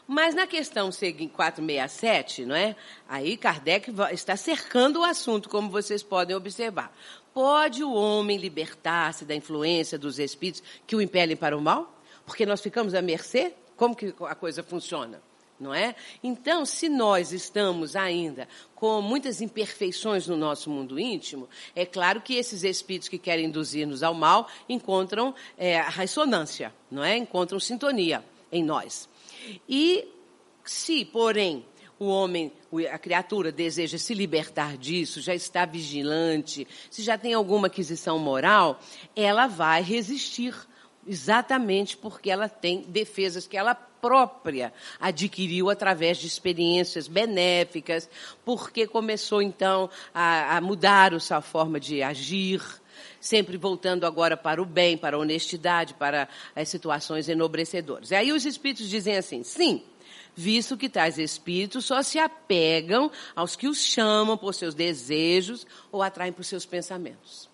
Mas 0.06 0.34
na 0.34 0.46
questão 0.46 0.90
467, 0.90 2.44
não 2.44 2.54
é? 2.54 2.76
Aí 3.08 3.36
Kardec 3.36 3.92
está 4.12 4.36
cercando 4.36 5.00
o 5.00 5.04
assunto, 5.04 5.48
como 5.48 5.68
vocês 5.68 6.02
podem 6.02 6.36
observar. 6.36 6.96
Pode 7.34 7.82
o 7.82 7.92
homem 7.92 8.38
libertar-se 8.38 9.24
da 9.24 9.34
influência 9.34 9.98
dos 9.98 10.18
espíritos 10.18 10.62
que 10.86 10.94
o 10.94 11.02
impelem 11.02 11.36
para 11.36 11.56
o 11.56 11.60
mal? 11.60 11.92
Porque 12.24 12.46
nós 12.46 12.60
ficamos 12.60 12.94
à 12.94 13.02
mercê? 13.02 13.52
Como 13.76 13.96
que 13.96 14.14
a 14.20 14.34
coisa 14.34 14.62
funciona? 14.62 15.20
Não 15.58 15.74
é? 15.74 15.96
Então, 16.22 16.64
se 16.66 16.88
nós 16.88 17.32
estamos 17.32 17.96
ainda 17.96 18.46
com 18.74 19.00
muitas 19.00 19.40
imperfeições 19.40 20.26
no 20.26 20.36
nosso 20.36 20.70
mundo 20.70 21.00
íntimo, 21.00 21.48
é 21.74 21.84
claro 21.84 22.20
que 22.20 22.34
esses 22.34 22.62
espíritos 22.62 23.08
que 23.08 23.18
querem 23.18 23.46
induzir-nos 23.46 24.02
ao 24.02 24.14
mal 24.14 24.48
encontram 24.68 25.34
é, 25.56 25.80
ressonância, 25.80 26.72
não 26.90 27.02
é? 27.02 27.16
Encontram 27.16 27.58
sintonia 27.58 28.22
em 28.52 28.62
nós. 28.62 29.08
E 29.68 30.08
se, 30.64 31.04
porém, 31.04 31.64
o 31.98 32.06
homem, 32.06 32.52
a 32.90 32.98
criatura 32.98 33.50
deseja 33.50 33.98
se 33.98 34.12
libertar 34.12 34.76
disso, 34.76 35.20
já 35.20 35.34
está 35.34 35.64
vigilante, 35.64 36.66
se 36.90 37.02
já 37.02 37.16
tem 37.16 37.32
alguma 37.34 37.68
aquisição 37.68 38.18
moral, 38.18 38.80
ela 39.14 39.46
vai 39.46 39.82
resistir, 39.82 40.54
exatamente 41.06 41.96
porque 41.96 42.30
ela 42.30 42.48
tem 42.48 42.82
defesas 42.82 43.46
que 43.46 43.56
ela 43.56 43.74
própria 43.74 44.72
adquiriu 45.00 45.70
através 45.70 46.18
de 46.18 46.26
experiências 46.26 47.08
benéficas, 47.08 48.08
porque 48.44 48.86
começou 48.86 49.40
então 49.40 49.88
a, 50.12 50.56
a 50.56 50.60
mudar 50.60 51.14
a 51.14 51.20
sua 51.20 51.40
forma 51.40 51.80
de 51.80 52.02
agir, 52.02 52.62
sempre 53.20 53.56
voltando 53.56 54.06
agora 54.06 54.36
para 54.36 54.60
o 54.60 54.64
bem, 54.64 54.96
para 54.96 55.16
a 55.16 55.18
honestidade, 55.18 55.94
para 55.94 56.28
as 56.54 56.68
situações 56.68 57.28
enobrecedoras. 57.28 58.10
E 58.10 58.14
aí 58.14 58.32
os 58.32 58.44
espíritos 58.44 58.88
dizem 58.88 59.16
assim: 59.16 59.42
sim, 59.42 59.82
visto 60.34 60.76
que 60.76 60.88
tais 60.88 61.18
espíritos 61.18 61.86
só 61.86 62.02
se 62.02 62.18
apegam 62.18 63.10
aos 63.34 63.56
que 63.56 63.66
os 63.66 63.78
chamam 63.78 64.36
por 64.36 64.54
seus 64.54 64.74
desejos 64.74 65.66
ou 65.90 66.02
atraem 66.02 66.32
por 66.32 66.44
seus 66.44 66.66
pensamentos. 66.66 67.48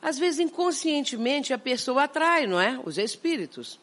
Às 0.00 0.18
vezes, 0.18 0.40
inconscientemente, 0.40 1.52
a 1.52 1.58
pessoa 1.58 2.04
atrai, 2.04 2.46
não 2.46 2.60
é? 2.60 2.80
Os 2.84 2.98
espíritos. 2.98 3.78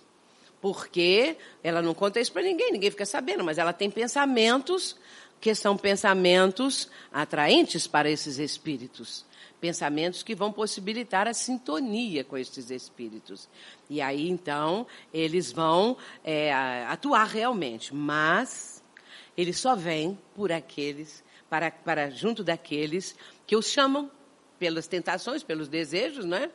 Porque 0.62 1.38
ela 1.62 1.82
não 1.82 1.94
conta 1.94 2.20
isso 2.20 2.32
para 2.32 2.42
ninguém, 2.42 2.72
ninguém 2.72 2.90
fica 2.90 3.06
sabendo, 3.06 3.44
mas 3.44 3.58
ela 3.58 3.74
tem 3.74 3.92
pensamentos 3.92 4.96
que 5.40 5.54
são 5.54 5.78
pensamentos 5.78 6.90
atraentes 7.12 7.86
para 7.86 8.10
esses 8.10 8.40
espíritos 8.40 9.26
pensamentos 9.66 10.22
que 10.22 10.36
vão 10.36 10.52
possibilitar 10.52 11.28
a 11.28 11.34
sintonia 11.34 12.24
com 12.24 12.38
esses 12.38 12.70
espíritos. 12.70 13.50
E 13.90 14.00
aí, 14.00 14.30
então, 14.30 14.86
eles 15.12 15.52
vão 15.52 15.98
é, 16.24 16.54
atuar 16.88 17.26
realmente, 17.26 17.92
mas 17.96 18.84
eles 19.36 19.58
só 19.58 19.76
vêm 19.76 20.20
por 20.36 20.52
aqueles, 20.52 21.24
para, 21.50 21.72
para 21.72 22.12
junto 22.12 22.44
daqueles 22.44 23.16
que 23.48 23.56
os 23.56 23.66
chamam 23.66 24.12
pelas 24.60 24.86
tentações, 24.86 25.42
pelos 25.42 25.68
desejos, 25.68 26.26
não 26.26 26.38
é? 26.38 26.52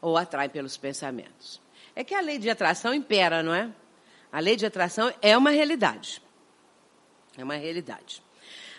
Ou 0.00 0.16
atraem 0.16 0.50
pelos 0.50 0.76
pensamentos. 0.76 1.60
É 1.94 2.02
que 2.02 2.16
a 2.16 2.20
lei 2.20 2.36
de 2.36 2.50
atração 2.50 2.92
impera, 2.92 3.44
não 3.44 3.54
é? 3.54 3.70
A 4.32 4.40
lei 4.40 4.56
de 4.56 4.66
atração 4.66 5.14
é 5.22 5.38
uma 5.38 5.50
realidade. 5.50 6.20
É 7.38 7.44
uma 7.44 7.54
realidade. 7.54 8.20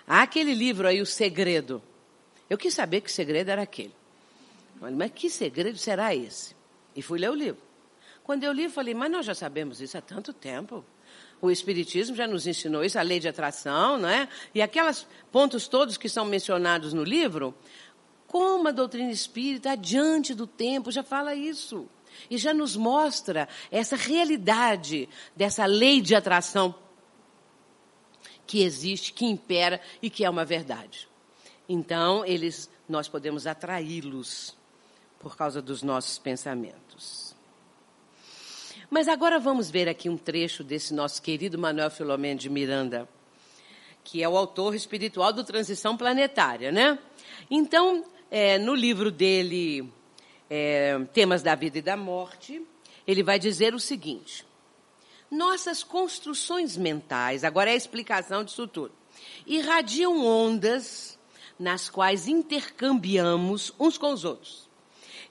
Há 0.06 0.24
aquele 0.24 0.54
livro 0.54 0.86
aí, 0.86 1.02
O 1.02 1.06
Segredo, 1.06 1.82
eu 2.50 2.58
quis 2.58 2.74
saber 2.74 3.02
que 3.02 3.12
segredo 3.12 3.50
era 3.50 3.62
aquele. 3.62 3.94
Mas 4.80 5.12
que 5.12 5.30
segredo 5.30 5.78
será 5.78 6.14
esse? 6.14 6.56
E 6.96 7.02
fui 7.02 7.20
ler 7.20 7.30
o 7.30 7.36
livro. 7.36 7.62
Quando 8.24 8.44
eu 8.44 8.52
li, 8.52 8.70
falei, 8.70 8.94
mas 8.94 9.12
nós 9.12 9.26
já 9.26 9.36
sabemos 9.36 9.82
isso 9.82 9.98
há 9.98 10.02
tanto 10.02 10.34
tempo. 10.34 10.84
O 11.42 11.52
Espiritismo 11.52 12.16
já 12.16 12.26
nos 12.26 12.48
ensinou 12.48 12.84
isso, 12.84 12.98
a 12.98 13.02
lei 13.02 13.20
de 13.20 13.28
atração, 13.28 13.98
não 13.98 14.10
é? 14.10 14.28
E 14.54 14.62
aqueles 14.62 15.06
pontos 15.32 15.68
todos 15.68 15.98
que 15.98 16.10
são 16.10 16.26
mencionados 16.26 16.94
no 16.94 17.04
livro, 17.04 17.54
como 18.28 18.68
a 18.68 18.72
doutrina 18.72 19.12
espírita, 19.12 19.72
adiante 19.72 20.34
do 20.34 20.48
tempo, 20.48 20.92
já 20.92 21.04
fala 21.04 21.36
isso. 21.36 21.88
E 22.30 22.38
já 22.38 22.54
nos 22.54 22.76
mostra 22.76 23.48
essa 23.70 23.96
realidade 23.96 25.08
dessa 25.36 25.66
lei 25.66 26.02
de 26.02 26.16
atração 26.16 26.74
que 28.48 28.64
existe, 28.64 29.14
que 29.14 29.26
impera 29.26 29.82
e 30.02 30.10
que 30.10 30.24
é 30.24 30.30
uma 30.30 30.46
verdade. 30.46 31.08
Então, 31.68 32.26
eles, 32.26 32.70
nós 32.88 33.08
podemos 33.08 33.48
atraí-los 33.48 34.56
por 35.20 35.36
causa 35.36 35.62
dos 35.62 35.82
nossos 35.82 36.20
pensamentos. 36.20 37.36
Mas 38.90 39.08
agora 39.08 39.40
vamos 39.40 39.72
ver 39.72 39.90
aqui 39.90 40.08
um 40.08 40.18
trecho 40.18 40.64
desse 40.64 40.94
nosso 40.94 41.22
querido 41.22 41.58
Manuel 41.58 41.90
Filomeno 41.90 42.40
de 42.40 42.50
Miranda, 42.50 43.10
que 44.04 44.22
é 44.22 44.30
o 44.30 44.38
autor 44.38 44.76
espiritual 44.76 45.34
do 45.34 45.44
Transição 45.44 45.98
Planetária, 45.98 46.72
né? 46.72 47.00
Então, 47.50 48.06
é, 48.30 48.60
no 48.60 48.76
livro 48.76 49.10
dele, 49.10 49.92
é, 50.48 51.00
Temas 51.14 51.42
da 51.42 51.56
Vida 51.56 51.80
e 51.80 51.82
da 51.82 51.98
Morte, 51.98 52.62
ele 53.08 53.24
vai 53.24 53.40
dizer 53.40 53.74
o 53.74 53.80
seguinte: 53.80 54.46
nossas 55.32 55.84
construções 55.84 56.78
mentais, 56.78 57.44
agora 57.44 57.72
é 57.72 57.74
a 57.74 57.78
explicação 57.78 58.44
disso 58.44 58.68
tudo 58.68 58.94
irradiam 59.46 60.26
ondas 60.26 61.15
nas 61.58 61.90
quais 61.90 62.28
intercambiamos 62.28 63.74
uns 63.80 63.98
com 63.98 64.12
os 64.12 64.26
outros, 64.26 64.70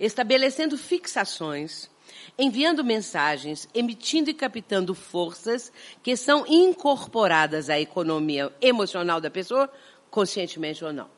estabelecendo 0.00 0.76
fixações, 0.78 1.90
enviando 2.38 2.82
mensagens, 2.82 3.68
emitindo 3.74 4.30
e 4.30 4.34
captando 4.34 4.94
forças 4.94 5.72
que 6.02 6.16
são 6.16 6.46
incorporadas 6.46 7.68
à 7.68 7.78
economia 7.78 8.52
emocional 8.60 9.20
da 9.20 9.30
pessoa, 9.30 9.70
conscientemente 10.10 10.84
ou 10.84 10.92
não. 10.92 11.08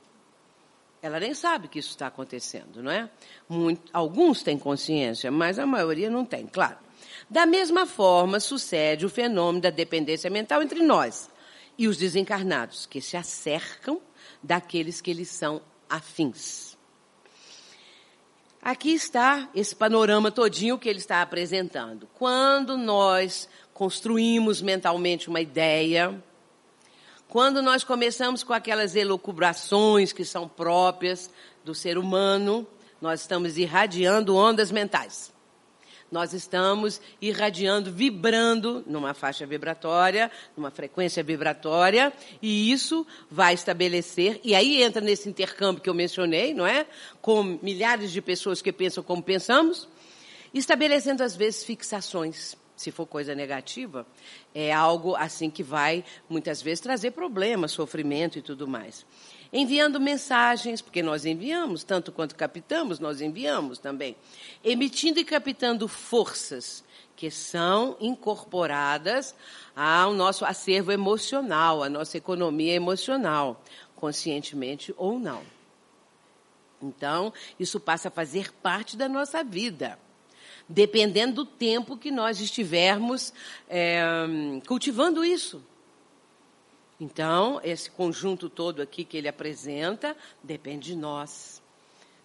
Ela 1.00 1.20
nem 1.20 1.34
sabe 1.34 1.68
que 1.68 1.78
isso 1.78 1.90
está 1.90 2.09
acontecendo, 2.09 2.82
não 2.82 2.90
é? 2.90 3.09
Muito, 3.48 3.82
alguns 3.92 4.42
têm 4.42 4.59
consciência, 4.59 5.30
mas 5.30 5.59
a 5.59 5.66
maioria 5.66 6.11
não 6.11 6.24
tem, 6.24 6.46
claro. 6.46 6.78
Da 7.28 7.46
mesma 7.46 7.86
forma, 7.86 8.40
sucede 8.40 9.07
o 9.07 9.09
fenômeno 9.09 9.62
da 9.62 9.70
dependência 9.70 10.30
mental 10.30 10.62
entre 10.62 10.82
nós 10.82 11.30
e 11.78 11.86
os 11.86 11.96
desencarnados, 11.96 12.86
que 12.86 13.00
se 13.00 13.16
acercam 13.16 14.00
daqueles 14.43 15.01
que 15.01 15.11
eles 15.11 15.28
são 15.28 15.61
afins. 15.89 16.76
Aqui 18.61 18.93
está 18.93 19.49
esse 19.55 19.76
panorama 19.76 20.30
todinho 20.30 20.78
que 20.78 20.89
ele 20.89 20.99
está 20.99 21.22
apresentando. 21.22 22.09
Quando 22.14 22.76
nós 22.76 23.49
construímos 23.72 24.61
mentalmente 24.61 25.28
uma 25.28 25.41
ideia, 25.41 26.20
quando 27.28 27.62
nós 27.62 27.84
começamos 27.84 28.43
com 28.43 28.53
aquelas 28.53 28.97
elucubrações 28.97 30.12
que 30.12 30.24
são 30.24 30.49
próprias 30.49 31.30
do 31.64 31.74
ser 31.74 31.97
humano, 31.99 32.66
nós 33.01 33.20
estamos 33.20 33.57
irradiando 33.57 34.34
ondas 34.34 34.70
mentais 34.70 35.36
nós 36.11 36.32
estamos 36.32 37.00
irradiando, 37.20 37.92
vibrando 37.92 38.84
numa 38.86 39.14
faixa 39.14 39.46
vibratória, 39.46 40.30
numa 40.57 40.70
frequência 40.70 41.22
vibratória, 41.22 42.12
e 42.40 42.70
isso 42.70 43.07
vai 43.30 43.54
estabelecer, 43.54 44.40
e 44.44 44.54
aí 44.54 44.82
entra 44.82 45.00
nesse 45.00 45.28
intercâmbio 45.28 45.82
que 45.82 45.90
eu 45.90 45.94
mencionei, 45.94 46.54
não 46.54 46.66
é? 46.66 46.86
Com 47.20 47.59
milhares 47.62 48.12
de 48.12 48.22
pessoas 48.22 48.62
que 48.62 48.72
pensam 48.72 49.02
como 49.02 49.22
pensamos, 49.22 49.88
estabelecendo 50.54 51.22
às 51.22 51.34
vezes 51.36 51.64
fixações. 51.64 52.57
Se 52.76 52.90
for 52.90 53.07
coisa 53.07 53.34
negativa, 53.34 54.07
é 54.54 54.70
algo 54.70 55.16
assim 55.16 55.48
que 55.48 55.62
vai 55.62 56.04
muitas 56.28 56.61
vezes 56.61 56.80
trazer 56.80 57.12
problemas, 57.12 57.72
sofrimento 57.72 58.38
e 58.38 58.42
tudo 58.42 58.68
mais 58.68 59.07
enviando 59.57 59.98
mensagens, 59.98 60.82
porque 60.82 61.02
nós 61.02 61.24
enviamos, 61.24 61.82
tanto 61.82 62.12
quanto 62.12 62.36
captamos, 62.36 63.00
nós 63.00 63.22
enviamos 63.22 63.78
também, 63.78 64.14
emitindo 64.62 65.18
e 65.18 65.24
captando 65.24 65.88
forças 65.88 66.84
que 67.16 67.30
são 67.30 67.96
incorporadas 67.98 69.34
ao 69.74 70.12
nosso 70.12 70.44
acervo 70.44 70.92
emocional, 70.92 71.82
à 71.82 71.88
nossa 71.88 72.18
economia 72.18 72.74
emocional, 72.74 73.62
conscientemente 73.94 74.94
ou 74.98 75.18
não. 75.18 75.42
Então, 76.82 77.32
isso 77.59 77.80
passa 77.80 78.09
a 78.09 78.11
fazer 78.11 78.52
parte 78.52 78.94
da 78.94 79.09
nossa 79.09 79.42
vida, 79.42 79.98
dependendo 80.68 81.36
do 81.36 81.46
tempo 81.46 81.96
que 81.96 82.11
nós 82.11 82.40
estivermos 82.40 83.32
é, 83.70 84.04
cultivando 84.66 85.24
isso. 85.24 85.64
Então, 86.99 87.61
esse 87.62 87.90
conjunto 87.90 88.49
todo 88.49 88.80
aqui 88.80 89.05
que 89.05 89.16
ele 89.16 89.28
apresenta 89.28 90.16
depende 90.42 90.92
de 90.92 90.97
nós. 90.97 91.62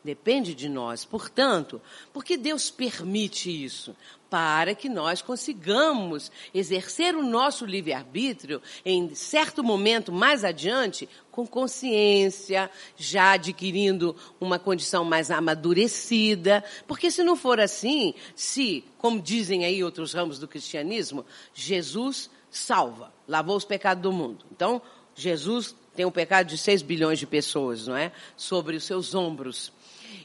Depende 0.03 0.55
de 0.55 0.67
nós. 0.67 1.05
Portanto, 1.05 1.79
por 2.11 2.23
que 2.23 2.35
Deus 2.35 2.71
permite 2.71 3.51
isso? 3.51 3.95
Para 4.31 4.73
que 4.73 4.89
nós 4.89 5.21
consigamos 5.21 6.31
exercer 6.53 7.15
o 7.15 7.21
nosso 7.21 7.65
livre-arbítrio 7.65 8.61
em 8.83 9.13
certo 9.13 9.63
momento 9.63 10.11
mais 10.11 10.43
adiante, 10.43 11.07
com 11.29 11.45
consciência, 11.45 12.71
já 12.97 13.33
adquirindo 13.33 14.15
uma 14.39 14.57
condição 14.57 15.03
mais 15.05 15.29
amadurecida. 15.29 16.63
Porque 16.87 17.11
se 17.11 17.23
não 17.23 17.35
for 17.35 17.59
assim, 17.59 18.15
se, 18.35 18.83
como 18.97 19.21
dizem 19.21 19.65
aí 19.65 19.83
outros 19.83 20.13
ramos 20.13 20.39
do 20.39 20.47
cristianismo, 20.47 21.23
Jesus 21.53 22.27
salva, 22.49 23.13
lavou 23.31 23.55
os 23.55 23.63
pecados 23.63 24.03
do 24.03 24.11
mundo. 24.11 24.45
Então, 24.51 24.81
Jesus 25.15 25.73
tem 25.95 26.03
o 26.03 26.11
pecado 26.11 26.47
de 26.47 26.57
6 26.57 26.81
bilhões 26.81 27.17
de 27.17 27.25
pessoas, 27.25 27.87
não 27.87 27.95
é? 27.95 28.11
Sobre 28.35 28.75
os 28.75 28.83
seus 28.83 29.15
ombros. 29.15 29.71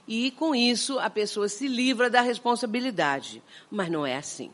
E 0.08 0.32
com 0.32 0.56
isso 0.56 0.98
a 0.98 1.08
pessoa 1.08 1.48
se 1.48 1.68
livra 1.68 2.10
da 2.10 2.20
responsabilidade. 2.20 3.40
Mas 3.70 3.88
não 3.88 4.04
é 4.04 4.16
assim. 4.16 4.50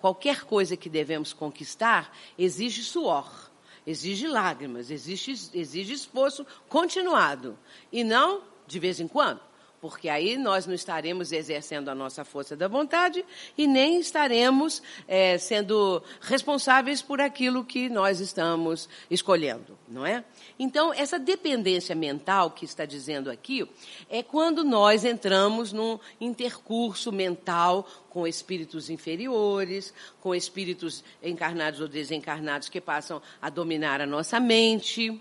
Qualquer 0.00 0.42
coisa 0.42 0.76
que 0.76 0.88
devemos 0.88 1.32
conquistar 1.32 2.12
exige 2.36 2.82
suor, 2.82 3.50
exige 3.86 4.26
lágrimas, 4.26 4.90
exige, 4.90 5.32
exige 5.54 5.92
esforço 5.92 6.44
continuado. 6.68 7.56
E 7.92 8.02
não 8.02 8.42
de 8.66 8.80
vez 8.80 8.98
em 8.98 9.06
quando 9.06 9.40
porque 9.80 10.08
aí 10.08 10.36
nós 10.36 10.66
não 10.66 10.74
estaremos 10.74 11.32
exercendo 11.32 11.88
a 11.88 11.94
nossa 11.94 12.24
força 12.24 12.56
da 12.56 12.68
vontade 12.68 13.24
e 13.56 13.66
nem 13.66 14.00
estaremos 14.00 14.82
é, 15.06 15.38
sendo 15.38 16.02
responsáveis 16.20 17.02
por 17.02 17.20
aquilo 17.20 17.64
que 17.64 17.88
nós 17.88 18.20
estamos 18.20 18.88
escolhendo, 19.10 19.78
não 19.88 20.04
é? 20.04 20.24
Então, 20.58 20.92
essa 20.92 21.18
dependência 21.18 21.94
mental 21.94 22.50
que 22.50 22.64
está 22.64 22.84
dizendo 22.84 23.30
aqui 23.30 23.68
é 24.08 24.22
quando 24.22 24.64
nós 24.64 25.04
entramos 25.04 25.72
num 25.72 25.98
intercurso 26.20 27.12
mental 27.12 27.86
com 28.08 28.26
espíritos 28.26 28.88
inferiores, 28.88 29.92
com 30.20 30.34
espíritos 30.34 31.04
encarnados 31.22 31.80
ou 31.80 31.88
desencarnados 31.88 32.68
que 32.68 32.80
passam 32.80 33.20
a 33.42 33.50
dominar 33.50 34.00
a 34.00 34.06
nossa 34.06 34.40
mente. 34.40 35.20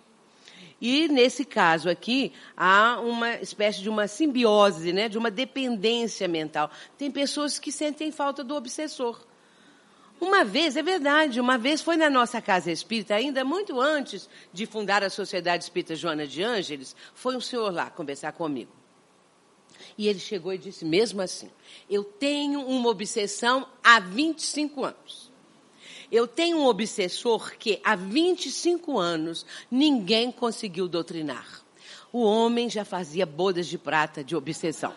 E 0.88 1.08
nesse 1.08 1.44
caso 1.44 1.90
aqui, 1.90 2.32
há 2.56 3.00
uma 3.00 3.38
espécie 3.38 3.82
de 3.82 3.90
uma 3.90 4.08
simbiose, 4.08 4.94
né, 4.94 5.10
de 5.10 5.18
uma 5.18 5.32
dependência 5.32 6.28
mental. 6.28 6.70
Tem 6.96 7.10
pessoas 7.10 7.58
que 7.58 7.72
sentem 7.72 8.12
falta 8.12 8.44
do 8.44 8.54
obsessor. 8.54 9.20
Uma 10.22 10.46
vez, 10.46 10.78
é 10.78 10.84
verdade, 10.84 11.42
uma 11.42 11.58
vez 11.58 11.82
foi 11.82 11.98
na 11.98 12.08
nossa 12.08 12.40
casa 12.40 12.72
espírita, 12.72 13.16
ainda 13.16 13.44
muito 13.44 13.82
antes 13.82 14.30
de 14.54 14.68
fundar 14.68 15.04
a 15.04 15.10
Sociedade 15.10 15.64
Espírita 15.64 15.96
Joana 15.96 16.28
de 16.28 16.44
Ângeles, 16.44 16.96
foi 17.16 17.36
um 17.36 17.42
senhor 17.42 17.74
lá 17.74 17.90
conversar 17.90 18.34
comigo. 18.34 18.72
E 19.98 20.08
ele 20.08 20.20
chegou 20.20 20.54
e 20.54 20.58
disse 20.60 20.86
mesmo 20.86 21.20
assim: 21.20 21.50
Eu 21.90 22.04
tenho 22.04 22.62
uma 22.62 22.90
obsessão 22.90 23.68
há 23.84 24.00
25 24.00 24.86
anos. 24.86 25.25
Eu 26.12 26.28
tenho 26.28 26.58
um 26.58 26.66
obsessor 26.66 27.56
que 27.58 27.80
há 27.84 27.95
25 27.95 28.97
anos 28.97 29.45
ninguém 29.70 30.32
conseguiu 30.32 30.88
doutrinar. 30.88 31.64
O 32.12 32.24
homem 32.24 32.70
já 32.70 32.86
fazia 32.86 33.26
bodas 33.26 33.68
de 33.68 33.78
prata 33.78 34.24
de 34.24 34.36
obsessão. 34.36 34.93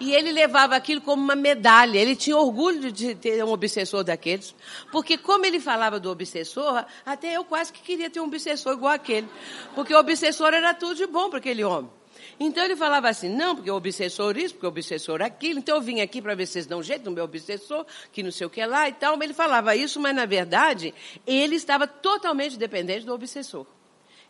E 0.00 0.12
ele 0.12 0.30
levava 0.30 0.76
aquilo 0.76 1.00
como 1.00 1.22
uma 1.22 1.34
medalha. 1.34 1.98
Ele 1.98 2.14
tinha 2.14 2.36
orgulho 2.36 2.92
de 2.92 3.14
ter 3.14 3.44
um 3.44 3.50
obsessor 3.50 4.04
daqueles. 4.04 4.54
Porque 4.92 5.18
como 5.18 5.44
ele 5.44 5.58
falava 5.58 5.98
do 5.98 6.10
obsessor, 6.10 6.84
até 7.04 7.36
eu 7.36 7.44
quase 7.44 7.72
que 7.72 7.82
queria 7.82 8.08
ter 8.08 8.20
um 8.20 8.26
obsessor 8.26 8.74
igual 8.74 8.92
aquele. 8.92 9.28
Porque 9.74 9.92
o 9.92 9.98
obsessor 9.98 10.54
era 10.54 10.72
tudo 10.72 10.94
de 10.94 11.06
bom 11.06 11.28
para 11.28 11.40
aquele 11.40 11.64
homem. 11.64 11.97
Então 12.40 12.64
ele 12.64 12.76
falava 12.76 13.08
assim, 13.08 13.28
não, 13.28 13.56
porque 13.56 13.70
o 13.70 13.74
obsessor 13.74 14.36
isso, 14.36 14.54
porque 14.54 14.66
o 14.66 14.68
obsessor 14.68 15.22
aquilo, 15.22 15.58
então 15.58 15.76
eu 15.76 15.82
vim 15.82 16.00
aqui 16.00 16.22
para 16.22 16.34
ver 16.34 16.46
se 16.46 16.52
vocês 16.54 16.66
dão 16.66 16.82
jeito 16.82 17.04
no 17.04 17.10
meu 17.10 17.24
obsessor, 17.24 17.84
que 18.12 18.22
não 18.22 18.30
sei 18.30 18.46
o 18.46 18.50
que 18.50 18.64
lá 18.64 18.88
e 18.88 18.92
tal. 18.92 19.20
Ele 19.22 19.34
falava 19.34 19.74
isso, 19.74 19.98
mas 20.00 20.14
na 20.14 20.26
verdade 20.26 20.94
ele 21.26 21.56
estava 21.56 21.86
totalmente 21.86 22.56
dependente 22.56 23.04
do 23.04 23.12
obsessor. 23.12 23.66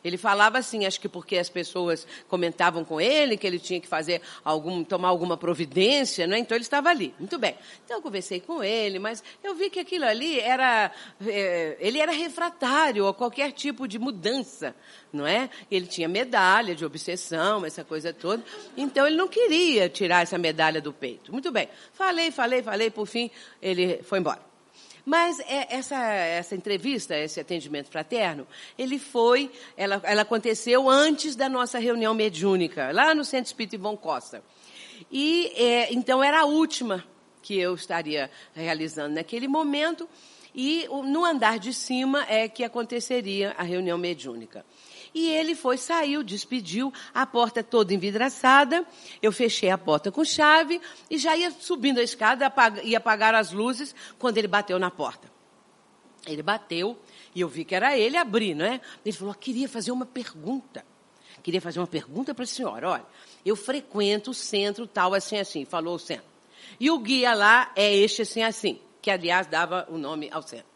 Ele 0.05 0.17
falava 0.17 0.59
assim, 0.59 0.87
acho 0.87 1.01
que 1.01 1.09
porque 1.09 1.37
as 1.37 1.49
pessoas 1.49 2.07
comentavam 2.29 2.85
com 2.85 3.01
ele 3.01 3.37
que 3.37 3.47
ele 3.47 3.59
tinha 3.59 3.81
que 3.81 3.89
fazer 3.89 4.23
algum, 4.45 4.85
tomar 4.85 5.09
alguma 5.09 5.37
providência, 5.37 6.27
né? 6.27 6.39
Então 6.39 6.57
ele 6.57 6.65
estava 6.65 6.89
ali. 6.89 7.15
Muito 7.19 7.39
bem. 7.39 7.57
Então 7.85 7.99
eu 7.99 8.03
conversei 8.03 8.41
com 8.41 8.63
ele, 8.63 8.99
mas 8.99 9.23
eu 9.43 9.55
vi 9.55 9.71
que 9.71 9.81
aquilo 9.81 10.05
ali 10.05 10.39
era, 10.41 10.91
é, 11.27 11.77
ele 11.81 11.99
era 11.99 12.13
refratário 12.13 13.07
a 13.07 13.15
qualquer 13.15 13.53
tipo 13.53 13.89
de 13.89 13.99
mudança, 13.99 14.75
não 15.13 15.27
é? 15.27 15.51
Ele 15.71 15.87
tinha 15.87 16.09
medalha 16.09 16.75
de 16.75 16.85
obsessão, 16.85 17.65
essa 17.65 17.85
coisa 17.85 18.13
toda. 18.13 18.43
Então 18.77 19.07
ele 19.07 19.17
não 19.17 19.29
queria 19.29 19.89
tirar 19.89 20.23
essa 20.23 20.39
medalha 20.39 20.81
do 20.81 20.93
peito. 20.93 21.33
Muito 21.33 21.51
bem. 21.51 21.69
Falei, 21.93 22.31
falei, 22.31 22.63
falei, 22.63 22.91
por 22.91 23.07
fim 23.07 23.31
ele 23.61 24.03
foi 24.03 24.19
embora. 24.19 24.48
Mas 25.09 25.41
é, 25.41 25.75
essa, 25.75 25.97
essa 25.97 26.55
entrevista, 26.55 27.17
esse 27.17 27.41
atendimento 27.41 27.89
fraterno, 27.89 28.47
ele 28.77 28.99
foi, 28.99 29.51
ela, 29.75 30.03
ela 30.05 30.21
aconteceu 30.21 30.87
antes 30.87 31.35
da 31.35 31.49
nossa 31.49 31.79
reunião 31.79 32.13
mediúnica, 32.13 32.93
lá 32.93 33.15
no 33.15 33.25
Centro 33.25 33.47
Espírita 33.47 33.77
Ivon 33.77 33.97
Costa. 33.97 34.45
E 35.11 35.51
é, 35.57 35.91
então 35.95 36.23
era 36.23 36.41
a 36.43 36.45
última 36.45 37.03
que 37.41 37.59
eu 37.59 37.75
estaria 37.75 38.31
realizando 38.55 39.15
naquele 39.15 39.49
momento. 39.49 40.07
E 40.55 40.87
no 40.89 41.25
andar 41.25 41.59
de 41.59 41.73
cima 41.73 42.27
é 42.29 42.47
que 42.47 42.63
aconteceria 42.63 43.55
a 43.57 43.63
reunião 43.63 43.97
mediúnica. 43.97 44.63
E 45.15 45.31
ele 45.31 45.55
foi, 45.55 45.77
saiu, 45.79 46.23
despediu, 46.23 46.93
a 47.15 47.27
porta 47.27 47.63
toda 47.63 47.95
envidraçada. 47.95 48.87
Eu 49.23 49.33
fechei 49.33 49.71
a 49.71 49.79
porta 49.79 50.11
com 50.13 50.25
chave 50.25 50.81
e 51.11 51.19
já 51.19 51.37
ia 51.37 51.51
subindo 51.51 51.99
a 51.99 52.03
escada, 52.03 52.53
ia 52.83 52.99
apagar 52.99 53.35
as 53.35 53.53
luzes 53.53 53.95
quando 54.19 54.39
ele 54.39 54.49
bateu 54.49 54.79
na 54.79 54.91
porta. 54.91 55.31
Ele 56.27 56.43
bateu 56.43 56.99
E 57.35 57.41
eu 57.41 57.49
vi 57.49 57.65
que 57.65 57.75
era 57.75 57.97
ele 57.97 58.17
abrir, 58.17 58.55
não 58.55 58.65
é? 58.65 58.81
Ele 59.05 59.17
falou: 59.17 59.35
queria 59.35 59.69
fazer 59.69 59.93
uma 59.93 60.07
pergunta. 60.07 60.85
Queria 61.43 61.61
fazer 61.61 61.79
uma 61.79 61.87
pergunta 61.87 62.35
para 62.35 62.45
a 62.45 62.47
senhora. 62.47 62.91
Olha, 62.91 63.07
eu 63.45 63.57
frequento 63.57 64.33
o 64.33 64.35
centro 64.35 64.87
tal, 64.87 65.15
assim, 65.15 65.39
assim. 65.39 65.65
Falou 65.65 65.95
o 65.95 65.99
centro. 65.99 66.27
E 66.79 66.91
o 66.91 66.99
guia 66.99 67.33
lá 67.35 67.73
é 67.75 67.95
este, 67.95 68.23
assim, 68.23 68.43
assim. 68.43 68.81
Que, 69.01 69.11
aliás, 69.11 69.47
dava 69.47 69.87
o 69.89 69.97
nome 69.97 70.29
ao 70.33 70.43
centro. 70.43 70.67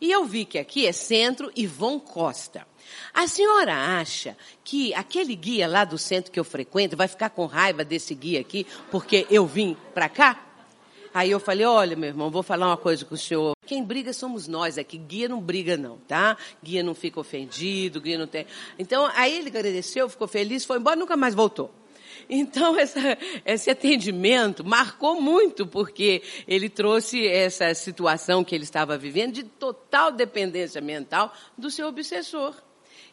E 0.00 0.10
eu 0.10 0.24
vi 0.24 0.44
que 0.44 0.58
aqui 0.58 0.86
é 0.86 0.92
Centro 0.92 1.50
Ivon 1.56 1.98
Costa. 1.98 2.66
A 3.12 3.26
senhora 3.26 3.74
acha 4.00 4.36
que 4.64 4.94
aquele 4.94 5.34
guia 5.34 5.66
lá 5.66 5.84
do 5.84 5.98
centro 5.98 6.30
que 6.30 6.38
eu 6.38 6.44
frequento 6.44 6.96
vai 6.96 7.08
ficar 7.08 7.30
com 7.30 7.46
raiva 7.46 7.84
desse 7.84 8.14
guia 8.14 8.40
aqui 8.40 8.66
porque 8.90 9.26
eu 9.30 9.46
vim 9.46 9.76
para 9.94 10.08
cá? 10.08 10.46
Aí 11.12 11.30
eu 11.30 11.40
falei, 11.40 11.66
olha, 11.66 11.96
meu 11.96 12.08
irmão, 12.08 12.30
vou 12.30 12.42
falar 12.42 12.68
uma 12.68 12.76
coisa 12.76 13.04
com 13.04 13.16
o 13.16 13.18
senhor. 13.18 13.56
Quem 13.66 13.82
briga 13.82 14.12
somos 14.12 14.46
nós 14.46 14.78
aqui. 14.78 14.96
Guia 14.96 15.28
não 15.28 15.40
briga, 15.40 15.76
não, 15.76 15.98
tá? 15.98 16.36
Guia 16.62 16.84
não 16.84 16.94
fica 16.94 17.18
ofendido, 17.18 18.00
guia 18.00 18.16
não 18.16 18.28
tem. 18.28 18.46
Então, 18.78 19.10
aí 19.14 19.36
ele 19.36 19.48
agradeceu, 19.48 20.08
ficou 20.08 20.28
feliz, 20.28 20.64
foi 20.64 20.78
embora, 20.78 20.94
nunca 20.94 21.16
mais 21.16 21.34
voltou. 21.34 21.70
Então, 22.28 22.76
essa, 22.78 23.18
esse 23.44 23.70
atendimento 23.70 24.64
marcou 24.64 25.20
muito, 25.20 25.66
porque 25.66 26.22
ele 26.46 26.68
trouxe 26.68 27.26
essa 27.26 27.74
situação 27.74 28.44
que 28.44 28.54
ele 28.54 28.64
estava 28.64 28.96
vivendo 28.96 29.34
de 29.34 29.42
total 29.42 30.12
dependência 30.12 30.80
mental 30.80 31.34
do 31.58 31.70
seu 31.70 31.88
obsessor. 31.88 32.54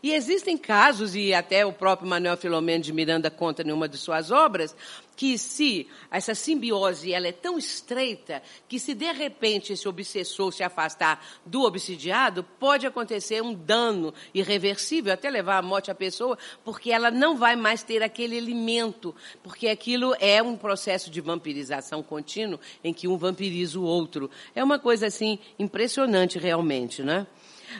E 0.01 0.13
existem 0.13 0.57
casos, 0.57 1.15
e 1.15 1.33
até 1.33 1.65
o 1.65 1.73
próprio 1.73 2.07
Manuel 2.07 2.37
Filomeno 2.37 2.83
de 2.83 2.93
Miranda 2.93 3.31
conta 3.31 3.63
em 3.63 3.71
uma 3.71 3.89
de 3.89 3.97
suas 3.97 4.31
obras, 4.31 4.75
que 5.15 5.35
se 5.39 5.87
essa 6.11 6.35
simbiose 6.35 7.11
ela 7.11 7.27
é 7.27 7.31
tão 7.31 7.57
estreita 7.57 8.43
que 8.69 8.79
se 8.79 8.93
de 8.93 9.11
repente 9.11 9.73
esse 9.73 9.87
obsessor 9.87 10.53
se 10.53 10.61
afastar 10.61 11.25
do 11.43 11.63
obsidiado, 11.63 12.43
pode 12.59 12.85
acontecer 12.85 13.41
um 13.41 13.53
dano 13.53 14.13
irreversível, 14.31 15.11
até 15.11 15.27
levar 15.31 15.57
à 15.57 15.61
morte 15.63 15.89
a 15.89 15.95
pessoa, 15.95 16.37
porque 16.63 16.91
ela 16.91 17.09
não 17.09 17.35
vai 17.35 17.55
mais 17.55 17.81
ter 17.81 18.03
aquele 18.03 18.37
alimento, 18.37 19.15
porque 19.41 19.67
aquilo 19.67 20.15
é 20.19 20.41
um 20.43 20.55
processo 20.55 21.09
de 21.09 21.19
vampirização 21.19 22.03
contínuo 22.03 22.59
em 22.83 22.93
que 22.93 23.07
um 23.07 23.17
vampiriza 23.17 23.79
o 23.79 23.83
outro. 23.83 24.29
É 24.53 24.63
uma 24.63 24.77
coisa 24.77 25.07
assim 25.07 25.39
impressionante 25.57 26.37
realmente, 26.37 27.01
né? 27.01 27.25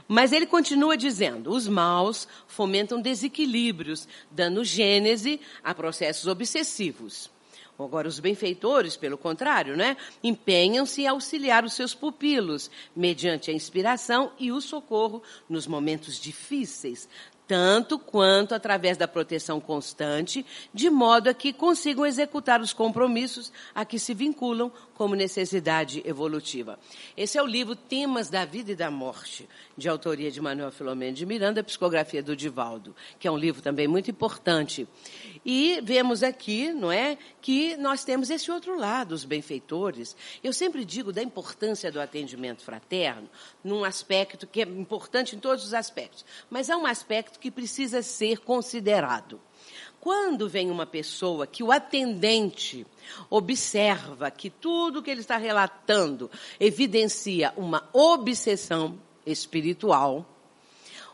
Mas 0.08 0.32
ele 0.32 0.46
continua 0.46 0.98
dizendo: 0.98 1.52
os 1.52 1.68
maus 1.68 2.28
fomentam 2.48 3.02
desequilíbrios, 3.02 4.08
dando 4.30 4.64
gênese 4.64 5.40
a 5.64 5.74
processos 5.74 6.28
obsessivos. 6.28 7.30
Agora, 7.80 8.08
os 8.08 8.20
benfeitores, 8.20 8.98
pelo 8.98 9.20
contrário, 9.20 9.78
né, 9.78 9.96
empenham-se 10.24 11.04
em 11.04 11.08
auxiliar 11.08 11.64
os 11.64 11.74
seus 11.74 11.94
pupilos, 11.94 12.72
mediante 12.96 13.52
a 13.52 13.54
inspiração 13.54 14.32
e 14.40 14.52
o 14.52 14.60
socorro 14.60 15.22
nos 15.48 15.68
momentos 15.68 16.20
difíceis, 16.20 17.08
tanto 17.48 17.98
quanto 17.98 18.54
através 18.56 18.98
da 18.98 19.08
proteção 19.08 19.60
constante, 19.60 20.46
de 20.74 20.90
modo 20.90 21.30
a 21.30 21.34
que 21.34 21.54
consigam 21.54 22.06
executar 22.06 22.62
os 22.62 22.74
compromissos 22.74 23.54
a 23.74 23.86
que 23.86 24.00
se 24.00 24.14
vinculam 24.14 24.72
como 24.98 25.14
necessidade 25.14 26.02
evolutiva. 26.04 26.80
Esse 27.16 27.38
é 27.38 27.44
o 27.44 27.46
livro 27.46 27.76
Temas 27.76 28.32
da 28.32 28.44
Vida 28.46 28.72
e 28.72 28.76
da 28.76 28.90
Morte, 28.90 29.48
de 29.78 29.88
autoria 29.88 30.32
de 30.32 30.42
Manuel 30.42 30.72
Filomeno 30.72 31.16
de 31.16 31.24
Miranda, 31.24 31.64
psicografia 31.64 32.24
do 32.24 32.36
Divaldo, 32.36 32.96
que 33.20 33.28
é 33.28 33.32
um 33.32 33.38
livro 33.38 33.62
também 33.62 33.88
muito 33.88 34.10
importante. 34.10 34.88
E 35.46 35.80
vemos 35.84 36.24
aqui, 36.24 36.74
não 36.74 36.92
é, 36.92 37.16
que 37.40 37.78
nós 37.78 38.04
temos 38.04 38.32
esse 38.32 38.50
outro 38.50 38.76
lado, 38.76 39.12
os 39.12 39.24
benfeitores. 39.24 40.18
Eu 40.44 40.52
sempre 40.52 40.84
digo 40.84 41.14
da 41.14 41.22
importância 41.22 41.92
do 41.92 42.02
atendimento 42.02 42.64
fraterno, 42.64 43.30
num 43.64 43.84
aspecto 43.84 44.48
que 44.48 44.64
é 44.64 44.66
importante 44.66 45.36
em 45.36 45.40
todos 45.40 45.64
os 45.64 45.76
aspectos, 45.76 46.26
mas 46.50 46.72
há 46.72 46.76
um 46.76 46.88
aspecto 46.88 47.38
que 47.38 47.52
precisa 47.52 48.02
ser 48.02 48.40
considerado. 48.40 49.40
Quando 50.08 50.48
vem 50.48 50.72
uma 50.72 50.86
pessoa 50.86 51.46
que 51.46 51.62
o 51.62 51.70
atendente 51.70 52.88
observa 53.30 54.32
que 54.32 54.50
tudo 54.50 55.04
que 55.04 55.12
ele 55.12 55.20
está 55.20 55.36
relatando 55.36 56.32
evidencia 56.58 57.54
uma 57.58 57.90
obsessão 57.92 58.98
espiritual, 59.26 60.26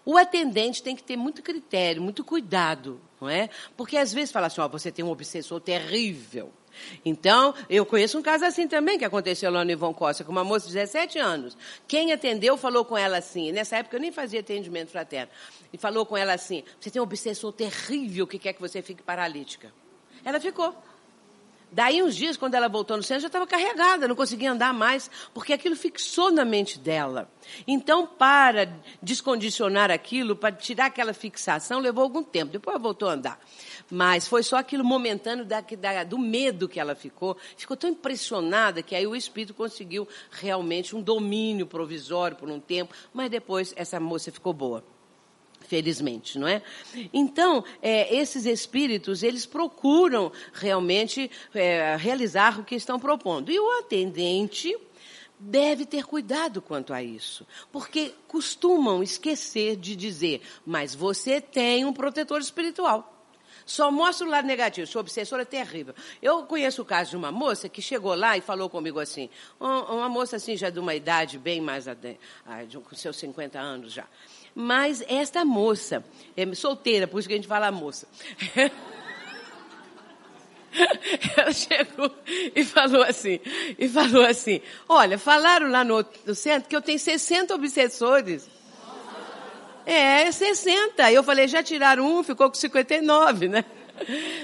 o 0.05 0.15
atendente 0.15 0.83
tem 0.83 0.95
que 0.95 1.01
ter 1.01 1.17
muito 1.17 1.41
critério, 1.41 2.03
muito 2.03 2.23
cuidado, 2.23 3.01
não 3.19 3.27
é? 3.27 3.49
Porque 3.75 3.97
às 3.97 4.13
vezes 4.13 4.31
fala 4.31 4.45
assim, 4.45 4.61
ó, 4.61 4.67
você 4.67 4.91
tem 4.91 5.03
um 5.03 5.09
obsessor 5.09 5.59
terrível. 5.59 6.53
Então, 7.03 7.53
eu 7.69 7.85
conheço 7.85 8.17
um 8.17 8.21
caso 8.21 8.45
assim 8.45 8.67
também 8.67 8.97
que 8.97 9.05
aconteceu 9.05 9.51
lá 9.51 9.63
no 9.63 9.71
Ivon 9.71 9.93
Costa, 9.93 10.23
com 10.23 10.31
uma 10.31 10.43
moça 10.43 10.67
de 10.67 10.73
17 10.73 11.19
anos. 11.19 11.57
Quem 11.87 12.11
atendeu 12.11 12.57
falou 12.57 12.85
com 12.85 12.97
ela 12.97 13.17
assim, 13.17 13.51
nessa 13.51 13.77
época 13.77 13.97
eu 13.97 14.01
nem 14.01 14.11
fazia 14.11 14.39
atendimento 14.39 14.89
fraterno, 14.89 15.31
e 15.71 15.77
falou 15.77 16.05
com 16.05 16.17
ela 16.17 16.33
assim: 16.33 16.63
você 16.79 16.89
tem 16.89 17.01
um 17.01 17.03
obsessor 17.03 17.51
terrível 17.51 18.27
que 18.27 18.39
quer 18.39 18.53
que 18.53 18.61
você 18.61 18.81
fique 18.81 19.01
paralítica. 19.01 19.73
Ela 20.23 20.39
ficou. 20.39 20.75
Daí, 21.73 22.03
uns 22.03 22.15
dias, 22.15 22.37
quando 22.37 22.53
ela 22.53 22.69
voltou 22.69 22.95
no 22.95 23.01
centro, 23.01 23.21
já 23.21 23.27
estava 23.27 23.47
carregada, 23.47 24.07
não 24.07 24.15
conseguia 24.15 24.51
andar 24.51 24.71
mais, 24.73 25.09
porque 25.33 25.53
aquilo 25.53 25.75
fixou 25.75 26.31
na 26.31 26.45
mente 26.45 26.77
dela. 26.77 27.27
Então, 27.67 28.05
para 28.05 28.71
descondicionar 29.01 29.89
aquilo, 29.89 30.35
para 30.35 30.55
tirar 30.55 30.85
aquela 30.85 31.13
fixação, 31.13 31.79
levou 31.79 32.03
algum 32.03 32.23
tempo. 32.23 32.51
Depois 32.51 32.75
ela 32.75 32.81
voltou 32.81 33.09
a 33.09 33.13
andar. 33.13 33.39
Mas 33.89 34.27
foi 34.27 34.43
só 34.43 34.57
aquilo 34.57 34.83
momentâneo 34.83 35.43
da, 35.43 35.61
da, 35.61 36.03
do 36.03 36.19
medo 36.19 36.69
que 36.69 36.79
ela 36.79 36.93
ficou. 36.93 37.35
Ficou 37.57 37.75
tão 37.75 37.89
impressionada 37.89 38.83
que 38.83 38.95
aí 38.95 39.07
o 39.07 39.15
espírito 39.15 39.55
conseguiu 39.55 40.07
realmente 40.29 40.95
um 40.95 41.01
domínio 41.01 41.65
provisório 41.65 42.37
por 42.37 42.49
um 42.49 42.59
tempo, 42.59 42.93
mas 43.11 43.31
depois 43.31 43.73
essa 43.75 43.99
moça 43.99 44.31
ficou 44.31 44.53
boa 44.53 44.83
felizmente, 45.73 46.37
não 46.37 46.47
é? 46.47 46.61
Então, 47.11 47.63
é, 47.81 48.15
esses 48.15 48.45
espíritos, 48.45 49.23
eles 49.23 49.43
procuram 49.43 50.31
realmente 50.53 51.31
é, 51.51 51.95
realizar 51.95 52.59
o 52.59 52.63
que 52.63 52.75
estão 52.75 52.99
propondo. 52.99 53.51
E 53.51 53.59
o 53.59 53.79
atendente 53.79 54.77
deve 55.39 55.83
ter 55.87 56.05
cuidado 56.05 56.61
quanto 56.61 56.93
a 56.93 57.01
isso, 57.01 57.43
porque 57.71 58.13
costumam 58.27 59.01
esquecer 59.01 59.75
de 59.75 59.95
dizer, 59.95 60.41
mas 60.63 60.93
você 60.93 61.41
tem 61.41 61.85
um 61.85 61.91
protetor 61.91 62.39
espiritual. 62.39 63.09
Só 63.65 63.89
mostra 63.89 64.27
o 64.27 64.29
lado 64.29 64.45
negativo. 64.45 64.85
Sua 64.85 64.99
obsessora 64.99 65.43
é 65.43 65.45
terrível. 65.45 65.95
Eu 66.21 66.43
conheço 66.43 66.81
o 66.81 66.85
caso 66.85 67.11
de 67.11 67.15
uma 67.15 67.31
moça 67.31 67.69
que 67.69 67.81
chegou 67.81 68.13
lá 68.13 68.37
e 68.37 68.41
falou 68.41 68.69
comigo 68.69 68.99
assim, 68.99 69.29
uma 69.57 70.09
moça 70.09 70.35
assim 70.35 70.57
já 70.57 70.69
de 70.69 70.79
uma 70.79 70.93
idade 70.93 71.39
bem 71.39 71.61
mais, 71.61 71.85
com 72.83 72.95
seus 72.95 73.15
50 73.15 73.57
anos 73.57 73.93
já. 73.93 74.05
Mas 74.55 75.03
esta 75.07 75.43
moça, 75.43 76.03
é 76.37 76.53
solteira, 76.53 77.07
por 77.07 77.19
isso 77.19 77.27
que 77.27 77.33
a 77.33 77.37
gente 77.37 77.47
fala 77.47 77.71
moça. 77.71 78.07
Ela 81.37 81.53
chegou 81.53 82.11
e 82.55 82.63
falou 82.65 83.03
assim, 83.03 83.39
e 83.77 83.87
falou 83.87 84.25
assim, 84.25 84.59
olha, 84.89 85.19
falaram 85.19 85.69
lá 85.69 85.83
no, 85.83 86.03
no 86.25 86.33
centro 86.33 86.67
que 86.67 86.75
eu 86.75 86.81
tenho 86.81 86.97
60 86.97 87.53
obsessores. 87.53 88.49
É, 89.85 90.31
60. 90.31 91.11
Eu 91.11 91.23
falei, 91.23 91.47
já 91.47 91.61
tiraram 91.61 92.05
um, 92.05 92.23
ficou 92.23 92.49
com 92.49 92.55
59, 92.55 93.49
né? 93.49 93.65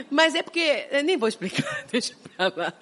Mas 0.09 0.35
é 0.35 0.43
porque, 0.43 0.87
nem 1.03 1.17
vou 1.17 1.27
explicar, 1.27 1.85
deixa 1.91 2.13
pra 2.35 2.51
lá. 2.55 2.73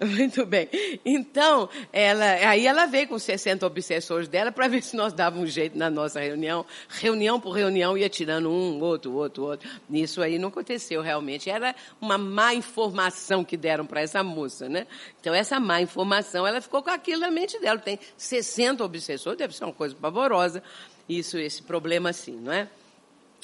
Muito 0.00 0.46
bem. 0.46 0.68
Então, 1.04 1.68
ela, 1.92 2.24
aí 2.24 2.66
ela 2.66 2.86
veio 2.86 3.08
com 3.08 3.18
60 3.18 3.66
obsessores 3.66 4.28
dela 4.28 4.50
para 4.52 4.68
ver 4.68 4.82
se 4.82 4.96
nós 4.96 5.12
dávamos 5.12 5.48
um 5.48 5.52
jeito 5.52 5.76
na 5.76 5.90
nossa 5.90 6.20
reunião. 6.20 6.64
Reunião 6.88 7.40
por 7.40 7.52
reunião 7.52 7.96
ia 7.96 8.08
tirando 8.08 8.50
um, 8.50 8.80
outro, 8.80 9.12
outro, 9.12 9.44
outro. 9.44 9.68
Isso 9.90 10.22
aí 10.22 10.38
não 10.38 10.48
aconteceu 10.48 11.02
realmente. 11.02 11.50
Era 11.50 11.74
uma 12.00 12.16
má 12.16 12.54
informação 12.54 13.44
que 13.44 13.56
deram 13.56 13.84
para 13.84 14.00
essa 14.00 14.22
moça, 14.22 14.68
né? 14.68 14.86
Então, 15.20 15.34
essa 15.34 15.58
má 15.58 15.80
informação, 15.80 16.46
ela 16.46 16.60
ficou 16.60 16.82
com 16.82 16.90
aquilo 16.90 17.20
na 17.20 17.30
mente 17.30 17.58
dela. 17.60 17.78
Tem 17.78 17.98
60 18.16 18.84
obsessores, 18.84 19.38
deve 19.38 19.54
ser 19.54 19.64
uma 19.64 19.72
coisa 19.72 19.94
pavorosa. 19.94 20.62
Isso, 21.08 21.36
esse 21.36 21.62
problema 21.62 22.10
assim, 22.10 22.36
não 22.36 22.52
é? 22.52 22.68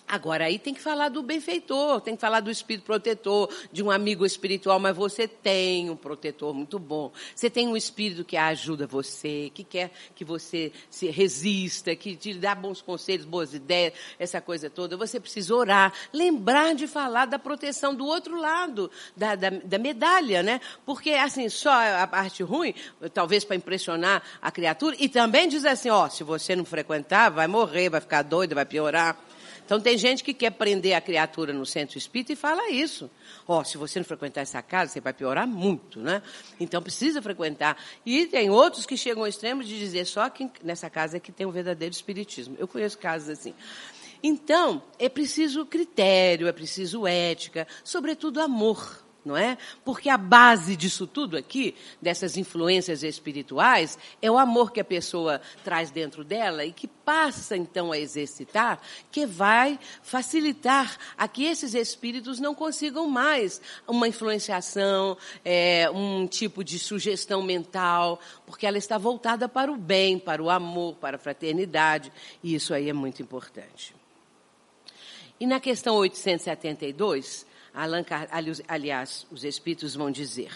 Agora, 0.09 0.47
aí 0.47 0.59
tem 0.59 0.73
que 0.73 0.81
falar 0.81 1.11
do 1.11 1.23
benfeitor, 1.23 2.01
tem 2.01 2.15
que 2.15 2.21
falar 2.21 2.41
do 2.41 2.51
espírito 2.51 2.85
protetor, 2.85 3.53
de 3.71 3.83
um 3.83 3.91
amigo 3.91 4.25
espiritual, 4.25 4.79
mas 4.81 4.97
você 4.97 5.29
tem 5.29 5.91
um 5.91 5.97
protetor 5.97 6.55
muito 6.55 6.79
bom. 6.79 7.13
Você 7.35 7.51
tem 7.51 7.69
um 7.69 7.77
espírito 7.77 8.25
que 8.25 8.37
ajuda 8.37 8.87
você, 8.87 9.51
que 9.53 9.63
quer 9.63 9.91
que 10.15 10.25
você 10.25 10.73
se 10.89 11.11
resista, 11.11 11.95
que 11.95 12.17
te 12.17 12.33
dá 12.35 12.55
bons 12.55 12.81
conselhos, 12.81 13.27
boas 13.27 13.53
ideias, 13.53 13.93
essa 14.19 14.41
coisa 14.41 14.71
toda. 14.71 14.97
Você 14.97 15.21
precisa 15.21 15.55
orar, 15.55 15.93
lembrar 16.13 16.75
de 16.75 16.87
falar 16.87 17.27
da 17.27 17.39
proteção 17.39 17.95
do 17.95 18.07
outro 18.07 18.41
lado, 18.41 18.91
da, 19.15 19.35
da, 19.35 19.51
da 19.51 19.79
medalha, 19.79 20.43
né? 20.43 20.61
Porque, 20.87 21.11
assim, 21.11 21.49
só 21.51 21.71
a 21.71 22.07
parte 22.07 22.43
ruim, 22.43 22.75
talvez 23.13 23.45
para 23.45 23.57
impressionar 23.57 24.23
a 24.41 24.51
criatura, 24.51 24.97
e 24.99 25.09
também 25.09 25.49
diz 25.49 25.67
assim, 25.67 25.91
ó, 25.91 26.09
se 26.09 26.25
você 26.25 26.57
não 26.57 26.65
frequentar, 26.65 27.31
vai 27.31 27.47
morrer, 27.47 27.91
vai 27.91 28.01
ficar 28.01 28.23
doido, 28.23 28.55
vai 28.55 28.65
piorar. 28.65 29.28
Então 29.69 29.79
tem 29.79 29.99
gente 29.99 30.25
que 30.25 30.33
quer 30.33 30.49
prender 30.53 30.95
a 30.95 31.01
criatura 31.01 31.53
no 31.53 31.67
centro 31.67 31.99
espírita 31.99 32.33
e 32.33 32.37
fala 32.37 32.71
isso. 32.71 33.11
Ó, 33.47 33.61
oh, 33.61 33.65
se 33.65 33.77
você 33.77 33.99
não 33.99 34.07
frequentar 34.07 34.41
essa 34.41 34.63
casa, 34.63 34.95
você 34.95 34.99
vai 34.99 35.13
piorar 35.13 35.47
muito, 35.47 36.01
né? 36.01 36.23
Então 36.59 36.83
precisa 36.83 37.21
frequentar. 37.21 37.77
E 38.07 38.25
tem 38.25 38.49
outros 38.49 38.87
que 38.87 38.97
chegam 38.97 39.25
ao 39.25 39.29
extremo 39.29 39.63
de 39.63 39.79
dizer 39.79 40.07
só 40.07 40.27
que 40.31 40.51
nessa 40.65 40.89
casa 40.89 41.19
é 41.19 41.21
que 41.21 41.31
tem 41.31 41.47
um 41.47 41.51
verdadeiro 41.51 41.95
espiritismo. 41.95 42.57
Eu 42.59 42.67
conheço 42.67 42.97
casos 42.97 43.29
assim. 43.29 43.53
Então, 44.23 44.83
é 44.99 45.07
preciso 45.07 45.67
critério, 45.67 46.49
é 46.49 46.53
preciso 46.53 47.07
ética, 47.07 47.69
sobretudo 47.85 48.41
amor 48.41 49.05
não 49.29 49.37
é? 49.37 49.59
Porque 49.85 50.09
a 50.09 50.17
base 50.17 50.75
disso 50.75 51.07
tudo 51.07 51.37
aqui, 51.37 51.75
dessas 52.01 52.39
influências 52.39 53.03
espirituais, 53.03 53.99
é 54.23 54.31
o 54.31 54.39
amor 54.39 54.73
que 54.73 54.81
a 54.81 54.85
pessoa 54.85 55.41
traz 55.63 55.91
dentro 55.91 56.25
dela 56.25 56.65
e 56.65 56.73
que 56.73 56.89
passa 56.89 57.57
então 57.57 57.93
a 57.93 57.99
exercitar, 57.99 58.81
que 59.13 59.27
vai 59.27 59.79
facilitar 60.03 60.97
a 61.17 61.29
que 61.29 61.45
esses 61.45 61.75
espíritos 61.75 62.41
não 62.41 62.55
consigam 62.55 63.07
mais 63.07 63.61
uma 63.87 64.09
influenciação, 64.09 65.17
é, 65.45 65.91
um 65.93 66.27
tipo 66.27 66.65
de 66.65 66.79
sugestão 66.79 67.43
mental, 67.43 68.19
porque 68.47 68.67
ela 68.67 68.79
está 68.79 68.97
voltada 68.97 69.47
para 69.47 69.71
o 69.71 69.77
bem, 69.77 70.19
para 70.19 70.43
o 70.43 70.49
amor, 70.49 70.95
para 70.95 71.17
a 71.17 71.21
fraternidade, 71.21 72.11
e 72.43 72.55
isso 72.55 72.73
aí 72.73 72.89
é 72.89 72.95
muito 72.95 73.21
importante. 73.21 73.95
E 75.39 75.47
na 75.47 75.61
questão 75.61 75.97
872, 75.97 77.47
Allan, 77.47 77.57
aliás, 78.67 79.27
os 79.31 79.45
espíritos 79.45 79.95
vão 79.95 80.11
dizer. 80.11 80.53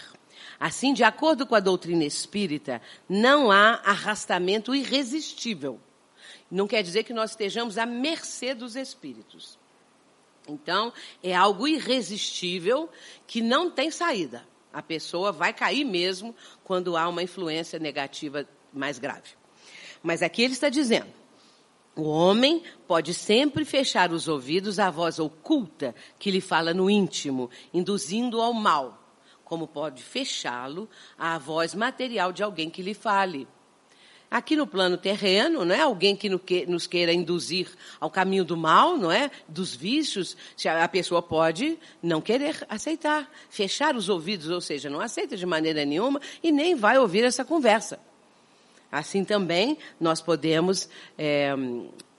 Assim, 0.59 0.93
de 0.93 1.03
acordo 1.03 1.45
com 1.45 1.55
a 1.55 1.59
doutrina 1.59 2.03
espírita, 2.03 2.81
não 3.07 3.51
há 3.51 3.81
arrastamento 3.83 4.73
irresistível. 4.75 5.79
Não 6.49 6.67
quer 6.67 6.83
dizer 6.83 7.03
que 7.03 7.13
nós 7.13 7.31
estejamos 7.31 7.77
à 7.77 7.85
mercê 7.85 8.53
dos 8.53 8.75
espíritos. 8.75 9.57
Então, 10.47 10.93
é 11.21 11.33
algo 11.33 11.67
irresistível 11.67 12.89
que 13.25 13.41
não 13.41 13.71
tem 13.71 13.89
saída. 13.89 14.45
A 14.71 14.81
pessoa 14.81 15.31
vai 15.31 15.53
cair 15.53 15.85
mesmo 15.85 16.35
quando 16.63 16.97
há 16.97 17.07
uma 17.07 17.23
influência 17.23 17.79
negativa 17.79 18.47
mais 18.73 18.99
grave. 18.99 19.29
Mas 20.01 20.21
aqui 20.21 20.41
ele 20.41 20.53
está 20.53 20.69
dizendo: 20.69 21.11
o 21.95 22.03
homem 22.03 22.63
pode 22.87 23.13
sempre 23.13 23.63
fechar 23.63 24.11
os 24.11 24.27
ouvidos 24.27 24.79
à 24.79 24.89
voz 24.89 25.19
oculta 25.19 25.93
que 26.17 26.31
lhe 26.31 26.41
fala 26.41 26.73
no 26.73 26.89
íntimo, 26.89 27.49
induzindo 27.73 28.41
ao 28.41 28.51
mal, 28.53 28.99
como 29.43 29.67
pode 29.67 30.01
fechá-lo 30.01 30.89
à 31.17 31.37
voz 31.37 31.75
material 31.75 32.31
de 32.31 32.41
alguém 32.41 32.69
que 32.69 32.81
lhe 32.81 32.93
fale. 32.93 33.47
Aqui 34.31 34.55
no 34.55 34.65
plano 34.65 34.97
terreno, 34.97 35.63
não 35.63 35.75
é 35.75 35.81
alguém 35.81 36.15
que 36.15 36.27
nos 36.65 36.87
queira 36.87 37.13
induzir 37.13 37.69
ao 37.99 38.09
caminho 38.09 38.43
do 38.43 38.57
mal, 38.57 38.97
não 38.97 39.11
é? 39.11 39.29
Dos 39.47 39.75
vícios, 39.75 40.35
a 40.65 40.87
pessoa 40.87 41.21
pode 41.21 41.77
não 42.01 42.19
querer 42.19 42.65
aceitar, 42.67 43.31
fechar 43.47 43.95
os 43.95 44.09
ouvidos, 44.09 44.49
ou 44.49 44.59
seja, 44.59 44.89
não 44.89 44.99
aceita 44.99 45.37
de 45.37 45.45
maneira 45.45 45.85
nenhuma 45.85 46.19
e 46.41 46.51
nem 46.51 46.73
vai 46.73 46.97
ouvir 46.97 47.23
essa 47.23 47.45
conversa. 47.45 47.99
Assim 48.93 49.25
também 49.25 49.75
nós 49.99 50.21
podemos 50.21 50.87
é, 51.17 51.51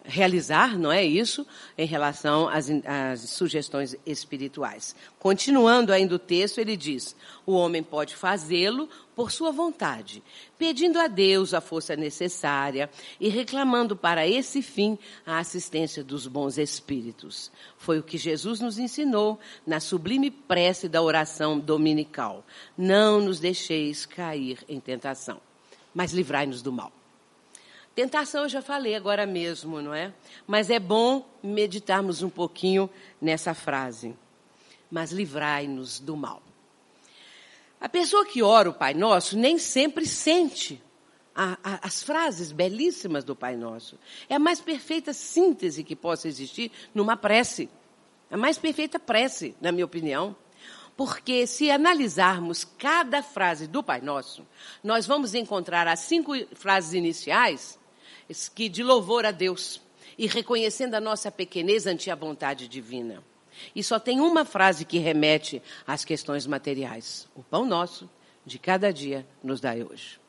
realizar, 0.02 0.76
não 0.76 0.90
é 0.90 1.04
isso, 1.04 1.46
em 1.78 1.86
relação 1.86 2.48
às, 2.48 2.68
às, 2.84 3.20
sugestões 3.30 3.94
espirituais. 4.04 4.96
Continuando 5.16 5.92
ainda 5.92 6.16
o 6.16 6.18
texto, 6.18 6.58
ele 6.58 6.76
diz: 6.76 7.14
o 7.46 7.52
homem 7.52 7.80
pode 7.80 8.16
fazê-lo 8.16 8.88
por 9.14 9.30
sua 9.30 9.52
vontade, 9.52 10.20
pedindo 10.58 10.98
a 10.98 11.06
Deus 11.06 11.54
a 11.54 11.60
força 11.60 11.94
necessária 11.94 12.90
e 13.20 13.28
reclamando 13.28 13.94
para 13.94 14.26
esse 14.26 14.60
fim 14.60 14.98
a 15.24 15.38
assistência 15.38 16.02
dos 16.02 16.26
bons 16.26 16.58
espíritos. 16.58 17.52
Foi 17.78 18.00
o 18.00 18.02
que 18.02 18.18
Jesus 18.18 18.58
nos 18.58 18.80
ensinou 18.80 19.38
na 19.64 19.78
sublime 19.78 20.28
prece 20.28 20.88
da 20.88 21.00
oração 21.00 21.56
dominical: 21.56 22.44
Não 22.76 23.20
nos 23.20 23.38
deixeis 23.38 24.04
cair 24.04 24.58
em 24.68 24.80
tentação 24.80 25.40
mas 25.94 26.12
livrai-nos 26.12 26.60
do 26.60 26.72
mal. 26.72 26.92
Tentação 27.94 28.42
eu 28.42 28.48
já 28.48 28.60
falei 28.60 28.96
agora 28.96 29.24
mesmo, 29.24 29.80
não 29.80 29.94
é? 29.94 30.12
Mas 30.46 30.68
é 30.68 30.80
bom 30.80 31.24
meditarmos 31.42 32.22
um 32.22 32.28
pouquinho 32.28 32.90
nessa 33.20 33.54
frase. 33.54 34.16
Mas 34.90 35.12
livrai-nos 35.12 36.00
do 36.00 36.16
mal. 36.16 36.42
A 37.80 37.88
pessoa 37.88 38.26
que 38.26 38.42
ora 38.42 38.70
o 38.70 38.74
Pai 38.74 38.94
Nosso 38.94 39.36
nem 39.38 39.58
sempre 39.58 40.06
sente 40.06 40.82
a, 41.34 41.58
a, 41.62 41.86
as 41.86 42.02
frases 42.02 42.50
belíssimas 42.50 43.22
do 43.22 43.36
Pai 43.36 43.56
Nosso. 43.56 43.98
É 44.28 44.34
a 44.34 44.38
mais 44.38 44.60
perfeita 44.60 45.12
síntese 45.12 45.84
que 45.84 45.94
possa 45.94 46.26
existir 46.26 46.72
numa 46.94 47.16
prece. 47.16 47.68
A 48.30 48.36
mais 48.36 48.58
perfeita 48.58 48.98
prece, 48.98 49.54
na 49.60 49.70
minha 49.70 49.84
opinião. 49.84 50.34
Porque 50.96 51.46
se 51.46 51.70
analisarmos 51.70 52.64
cada 52.64 53.22
frase 53.22 53.66
do 53.66 53.82
Pai 53.82 54.00
Nosso, 54.00 54.46
nós 54.82 55.06
vamos 55.06 55.34
encontrar 55.34 55.88
as 55.88 56.00
cinco 56.00 56.32
frases 56.54 56.94
iniciais 56.94 57.78
que 58.54 58.68
de 58.68 58.82
louvor 58.82 59.26
a 59.26 59.30
Deus 59.30 59.80
e 60.16 60.26
reconhecendo 60.26 60.94
a 60.94 61.00
nossa 61.00 61.30
pequenez 61.30 61.86
ante 61.86 62.10
a 62.10 62.14
vontade 62.14 62.68
divina. 62.68 63.22
E 63.74 63.82
só 63.82 63.98
tem 63.98 64.20
uma 64.20 64.44
frase 64.44 64.84
que 64.84 64.98
remete 64.98 65.62
às 65.86 66.04
questões 66.04 66.46
materiais: 66.46 67.28
O 67.34 67.42
pão 67.42 67.64
nosso 67.64 68.08
de 68.44 68.58
cada 68.58 68.92
dia 68.92 69.26
nos 69.42 69.60
dai 69.60 69.82
hoje. 69.82 70.20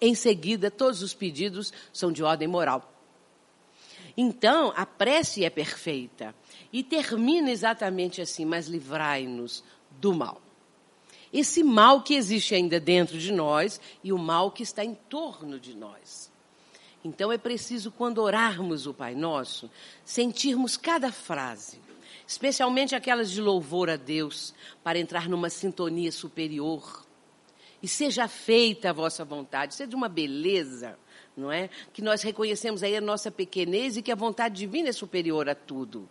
Em 0.00 0.14
seguida, 0.14 0.70
todos 0.70 1.02
os 1.02 1.12
pedidos 1.12 1.72
são 1.92 2.10
de 2.10 2.22
ordem 2.22 2.48
moral. 2.48 2.90
Então, 4.16 4.72
a 4.76 4.84
prece 4.84 5.44
é 5.44 5.50
perfeita 5.50 6.34
e 6.72 6.82
termina 6.82 7.50
exatamente 7.50 8.20
assim: 8.20 8.44
Mas 8.44 8.66
livrai-nos 8.66 9.62
do 10.00 10.14
mal. 10.14 10.40
Esse 11.32 11.62
mal 11.62 12.02
que 12.02 12.14
existe 12.14 12.54
ainda 12.54 12.80
dentro 12.80 13.16
de 13.18 13.32
nós 13.32 13.80
e 14.02 14.12
o 14.12 14.18
mal 14.18 14.50
que 14.50 14.62
está 14.62 14.84
em 14.84 14.94
torno 14.94 15.60
de 15.60 15.76
nós. 15.76 16.30
Então 17.04 17.32
é 17.32 17.38
preciso, 17.38 17.90
quando 17.90 18.18
orarmos 18.18 18.86
o 18.86 18.92
Pai 18.92 19.14
Nosso, 19.14 19.70
sentirmos 20.04 20.76
cada 20.76 21.12
frase, 21.12 21.78
especialmente 22.26 22.94
aquelas 22.94 23.30
de 23.30 23.40
louvor 23.40 23.88
a 23.88 23.96
Deus, 23.96 24.52
para 24.82 24.98
entrar 24.98 25.28
numa 25.28 25.48
sintonia 25.48 26.12
superior. 26.12 27.06
E 27.82 27.88
seja 27.88 28.28
feita 28.28 28.90
a 28.90 28.92
vossa 28.92 29.24
vontade, 29.24 29.74
seja 29.74 29.88
de 29.88 29.96
uma 29.96 30.08
beleza, 30.08 30.98
não 31.34 31.50
é? 31.50 31.70
Que 31.92 32.02
nós 32.02 32.22
reconhecemos 32.22 32.82
aí 32.82 32.94
a 32.94 33.00
nossa 33.00 33.30
pequenez 33.30 33.96
e 33.96 34.02
que 34.02 34.12
a 34.12 34.16
vontade 34.16 34.56
divina 34.56 34.90
é 34.90 34.92
superior 34.92 35.48
a 35.48 35.54
tudo. 35.54 36.06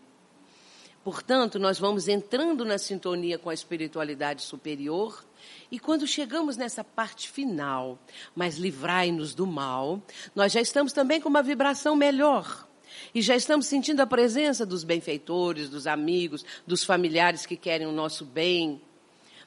Portanto, 1.04 1.58
nós 1.58 1.80
vamos 1.80 2.08
entrando 2.08 2.66
na 2.66 2.78
sintonia 2.78 3.38
com 3.38 3.50
a 3.50 3.54
espiritualidade 3.54 4.42
superior. 4.42 5.26
E 5.72 5.80
quando 5.80 6.06
chegamos 6.06 6.58
nessa 6.58 6.84
parte 6.84 7.30
final, 7.30 7.98
mas 8.36 8.58
livrai-nos 8.58 9.34
do 9.34 9.48
mal, 9.48 10.02
nós 10.36 10.52
já 10.52 10.62
estamos 10.62 10.92
também 10.92 11.22
com 11.22 11.30
uma 11.30 11.44
vibração 11.44 11.96
melhor. 11.96 12.68
E 13.14 13.22
já 13.22 13.36
estamos 13.36 13.66
sentindo 13.66 14.02
a 14.02 14.08
presença 14.08 14.66
dos 14.66 14.84
benfeitores, 14.84 15.70
dos 15.70 15.88
amigos, 15.88 16.44
dos 16.66 16.84
familiares 16.84 17.46
que 17.46 17.56
querem 17.56 17.88
o 17.88 17.92
nosso 17.92 18.26
bem 18.26 18.82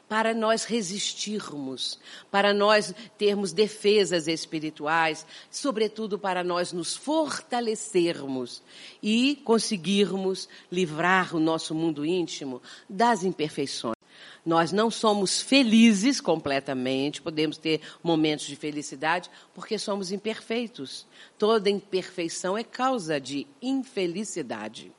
para 0.09 0.35
nós 0.35 0.65
resistirmos, 0.65 1.99
para 2.31 2.53
nós 2.53 2.95
termos 3.17 3.53
defesas 3.53 4.29
espirituais, 4.29 5.27
sobretudo 5.51 6.19
para 6.19 6.45
nós 6.45 6.73
nos 6.73 6.95
fortalecermos 6.95 8.63
e 9.03 9.37
conseguirmos 9.45 10.49
livrar 10.71 11.35
o 11.35 11.41
nosso 11.41 11.75
mundo 11.75 12.05
íntimo 12.05 12.61
das 12.89 13.25
imperfeições. 13.25 13.97
Nós 14.45 14.73
não 14.73 14.91
somos 14.91 15.41
felizes 15.41 16.21
completamente, 16.21 17.23
podemos 17.23 17.57
ter 17.57 17.81
momentos 18.03 18.47
de 18.47 18.57
felicidade, 18.57 19.31
porque 19.55 19.79
somos 19.79 20.11
imperfeitos. 20.11 21.07
Toda 21.39 21.71
imperfeição 21.71 22.59
é 22.59 22.65
causa 22.65 23.21
de 23.21 23.47
infelicidade. 23.61 24.93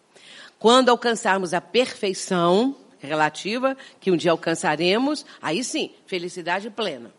Quando 0.57 0.89
alcançarmos 0.89 1.53
a 1.53 1.59
perfeição, 1.59 2.73
relativa, 3.07 3.77
que 3.99 4.11
um 4.11 4.17
dia 4.17 4.31
alcançaremos, 4.31 5.25
aí 5.41 5.63
sim, 5.63 5.91
felicidade 6.05 6.69
plena. 6.69 7.11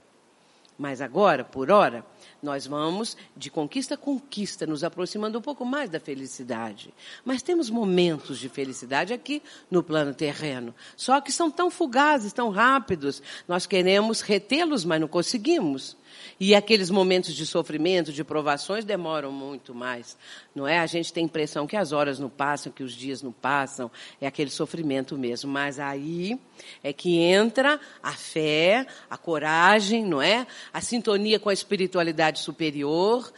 Mas 0.76 1.01
agora, 1.01 1.45
por 1.45 1.70
hora, 1.70 2.05
nós 2.43 2.66
vamos 2.66 3.16
de 3.37 3.49
conquista 3.49 3.95
a 3.95 3.99
conquista, 3.99 4.66
nos 4.66 4.82
aproximando 4.82 5.39
um 5.39 5.43
pouco 5.43 5.64
mais 5.64 5.89
da 5.89 6.01
felicidade. 6.01 6.93
Mas 7.24 7.43
temos 7.43 7.70
momentos 7.70 8.41
de 8.41 8.49
felicidade 8.49 9.12
aqui 9.12 9.41
no 9.70 9.85
plano 9.85 10.12
terreno. 10.12 10.74
Só 10.97 11.20
que 11.20 11.30
são 11.30 11.49
tão 11.49 11.70
fugazes, 11.70 12.32
tão 12.32 12.51
rápidos. 12.51 13.22
Nós 13.47 13.66
queremos 13.66 14.20
retê-los, 14.20 14.85
mas 14.85 15.01
não 15.01 15.07
conseguimos. 15.07 15.97
E 16.38 16.54
aqueles 16.54 16.90
momentos 16.90 17.34
de 17.34 17.46
sofrimento, 17.46 18.12
de 18.12 18.24
provações, 18.24 18.84
demoram 18.84 19.30
muito 19.32 19.74
mais. 19.74 20.16
Não 20.54 20.66
é? 20.66 20.78
A 20.78 20.86
gente 20.86 21.12
tem 21.12 21.22
a 21.22 21.26
impressão 21.26 21.66
que 21.66 21.76
as 21.76 21.92
horas 21.92 22.18
não 22.18 22.28
passam, 22.28 22.72
que 22.72 22.82
os 22.82 22.92
dias 22.92 23.22
não 23.22 23.32
passam, 23.32 23.90
é 24.20 24.26
aquele 24.26 24.50
sofrimento 24.50 25.16
mesmo. 25.16 25.50
Mas 25.50 25.78
aí 25.78 26.38
é 26.82 26.92
que 26.92 27.18
entra 27.18 27.80
a 28.02 28.12
fé, 28.12 28.86
a 29.08 29.16
coragem, 29.16 30.04
não 30.04 30.20
é? 30.20 30.46
A 30.72 30.80
sintonia 30.80 31.38
com 31.38 31.48
a 31.48 31.54
espiritualidade 31.54 32.40
superior, 32.40 33.32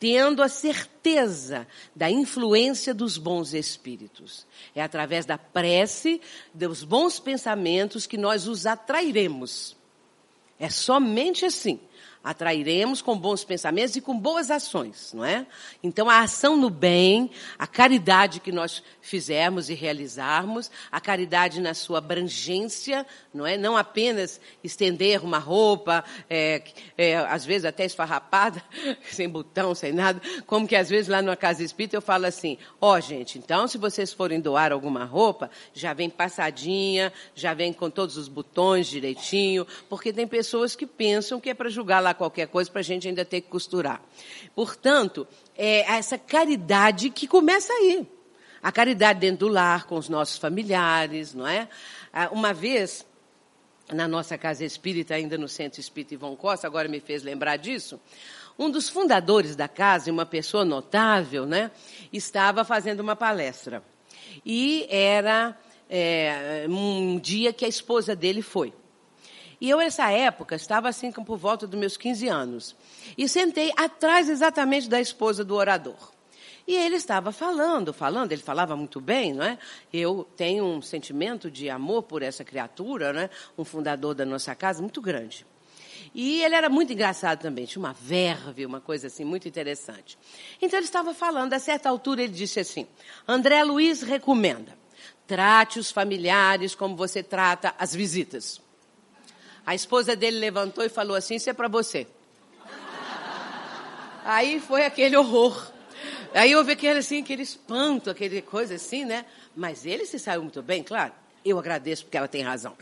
tendo 0.00 0.42
a 0.42 0.48
certeza 0.48 1.68
da 1.94 2.10
influência 2.10 2.94
dos 2.94 3.18
bons 3.18 3.52
espíritos. 3.52 4.46
É 4.74 4.82
através 4.82 5.26
da 5.26 5.36
prece, 5.36 6.22
dos 6.54 6.82
bons 6.82 7.20
pensamentos, 7.20 8.06
que 8.06 8.16
nós 8.16 8.48
os 8.48 8.64
atrairemos. 8.64 9.76
É 10.58 10.70
somente 10.70 11.44
assim 11.44 11.78
atrairemos 12.22 13.00
com 13.00 13.18
bons 13.18 13.44
pensamentos 13.44 13.96
e 13.96 14.00
com 14.00 14.18
boas 14.18 14.50
ações, 14.50 15.12
não 15.14 15.24
é? 15.24 15.46
Então 15.82 16.08
a 16.10 16.20
ação 16.20 16.54
no 16.54 16.68
bem, 16.68 17.30
a 17.58 17.66
caridade 17.66 18.40
que 18.40 18.52
nós 18.52 18.82
fizermos 19.00 19.70
e 19.70 19.74
realizarmos, 19.74 20.70
a 20.92 21.00
caridade 21.00 21.60
na 21.60 21.72
sua 21.72 21.98
abrangência, 21.98 23.06
não 23.32 23.46
é? 23.46 23.56
Não 23.56 23.76
apenas 23.76 24.38
estender 24.62 25.24
uma 25.24 25.38
roupa, 25.38 26.04
é, 26.28 26.62
é, 26.96 27.16
às 27.16 27.44
vezes 27.44 27.64
até 27.64 27.86
esfarrapada, 27.86 28.62
sem 29.10 29.28
botão, 29.28 29.74
sem 29.74 29.92
nada, 29.92 30.20
como 30.46 30.68
que 30.68 30.76
às 30.76 30.90
vezes 30.90 31.08
lá 31.08 31.22
numa 31.22 31.36
casa 31.36 31.64
espírita 31.64 31.96
eu 31.96 32.02
falo 32.02 32.26
assim, 32.26 32.58
ó 32.80 32.96
oh, 32.96 33.00
gente, 33.00 33.38
então 33.38 33.66
se 33.66 33.78
vocês 33.78 34.12
forem 34.12 34.40
doar 34.40 34.72
alguma 34.72 35.04
roupa, 35.04 35.50
já 35.72 35.94
vem 35.94 36.10
passadinha, 36.10 37.10
já 37.34 37.54
vem 37.54 37.72
com 37.72 37.88
todos 37.88 38.18
os 38.18 38.28
botões 38.28 38.86
direitinho, 38.86 39.66
porque 39.88 40.12
tem 40.12 40.26
pessoas 40.26 40.76
que 40.76 40.86
pensam 40.86 41.40
que 41.40 41.48
é 41.48 41.54
para 41.54 41.70
julgar 41.70 42.00
lá 42.00 42.09
qualquer 42.14 42.48
coisa 42.48 42.70
para 42.70 42.80
a 42.80 42.84
gente 42.84 43.08
ainda 43.08 43.24
ter 43.24 43.40
que 43.40 43.48
costurar. 43.48 44.02
Portanto, 44.54 45.26
é 45.56 45.80
essa 45.92 46.18
caridade 46.18 47.10
que 47.10 47.26
começa 47.26 47.72
aí. 47.72 48.06
A 48.62 48.70
caridade 48.70 49.20
dentro 49.20 49.46
do 49.46 49.48
lar, 49.48 49.86
com 49.86 49.96
os 49.96 50.08
nossos 50.08 50.36
familiares, 50.36 51.34
não 51.34 51.46
é? 51.46 51.68
Ah, 52.12 52.28
uma 52.30 52.52
vez, 52.52 53.06
na 53.92 54.06
nossa 54.06 54.36
casa 54.36 54.64
espírita, 54.64 55.14
ainda 55.14 55.38
no 55.38 55.48
Centro 55.48 55.80
Espírita 55.80 56.14
Ivon 56.14 56.36
Costa, 56.36 56.66
agora 56.66 56.88
me 56.88 57.00
fez 57.00 57.22
lembrar 57.22 57.56
disso, 57.56 57.98
um 58.58 58.70
dos 58.70 58.90
fundadores 58.90 59.56
da 59.56 59.66
casa, 59.66 60.12
uma 60.12 60.26
pessoa 60.26 60.64
notável, 60.64 61.46
né, 61.46 61.70
estava 62.12 62.64
fazendo 62.64 63.00
uma 63.00 63.16
palestra. 63.16 63.82
E 64.44 64.86
era 64.90 65.56
é, 65.88 66.66
um 66.68 67.18
dia 67.18 67.52
que 67.52 67.64
a 67.64 67.68
esposa 67.68 68.14
dele 68.14 68.42
foi. 68.42 68.72
E 69.60 69.68
eu, 69.68 69.78
nessa 69.78 70.10
época, 70.10 70.56
estava 70.56 70.88
assim 70.88 71.12
por 71.12 71.36
volta 71.36 71.66
dos 71.66 71.78
meus 71.78 71.96
15 71.96 72.28
anos. 72.28 72.76
E 73.16 73.28
sentei 73.28 73.72
atrás 73.76 74.28
exatamente 74.28 74.88
da 74.88 75.00
esposa 75.00 75.44
do 75.44 75.54
orador. 75.54 76.12
E 76.66 76.74
ele 76.76 76.96
estava 76.96 77.32
falando, 77.32 77.92
falando, 77.92 78.32
ele 78.32 78.42
falava 78.42 78.76
muito 78.76 79.00
bem, 79.00 79.34
não 79.34 79.44
é? 79.44 79.58
Eu 79.92 80.26
tenho 80.36 80.64
um 80.64 80.80
sentimento 80.80 81.50
de 81.50 81.68
amor 81.68 82.04
por 82.04 82.22
essa 82.22 82.44
criatura, 82.44 83.12
né? 83.12 83.30
Um 83.58 83.64
fundador 83.64 84.14
da 84.14 84.24
nossa 84.24 84.54
casa 84.54 84.80
muito 84.80 85.00
grande. 85.00 85.44
E 86.14 86.42
ele 86.42 86.54
era 86.54 86.68
muito 86.68 86.92
engraçado 86.92 87.40
também, 87.40 87.66
tinha 87.66 87.80
uma 87.80 87.92
verve, 87.92 88.64
uma 88.64 88.80
coisa 88.80 89.08
assim 89.08 89.24
muito 89.24 89.46
interessante. 89.46 90.18
Então 90.60 90.78
ele 90.78 90.86
estava 90.86 91.12
falando, 91.12 91.52
a 91.52 91.58
certa 91.58 91.88
altura 91.88 92.22
ele 92.22 92.32
disse 92.32 92.60
assim: 92.60 92.86
André 93.28 93.62
Luiz 93.62 94.02
recomenda, 94.02 94.76
trate 95.26 95.78
os 95.78 95.90
familiares 95.90 96.74
como 96.74 96.96
você 96.96 97.22
trata 97.22 97.74
as 97.78 97.94
visitas. 97.94 98.60
A 99.66 99.74
esposa 99.74 100.16
dele 100.16 100.38
levantou 100.38 100.84
e 100.84 100.88
falou 100.88 101.16
assim: 101.16 101.36
Isso 101.36 101.50
é 101.50 101.52
para 101.52 101.68
você. 101.68 102.06
Aí 104.24 104.60
foi 104.60 104.84
aquele 104.84 105.16
horror. 105.16 105.70
Aí 106.34 106.54
houve 106.54 106.72
aquele, 106.72 107.00
assim, 107.00 107.22
aquele 107.22 107.42
espanto, 107.42 108.10
aquele 108.10 108.40
coisa 108.40 108.74
assim, 108.76 109.04
né? 109.04 109.24
Mas 109.56 109.84
ele 109.84 110.04
se 110.04 110.18
saiu 110.18 110.42
muito 110.42 110.62
bem, 110.62 110.82
claro. 110.82 111.12
Eu 111.44 111.58
agradeço 111.58 112.04
porque 112.04 112.16
ela 112.16 112.28
tem 112.28 112.42
razão. 112.42 112.76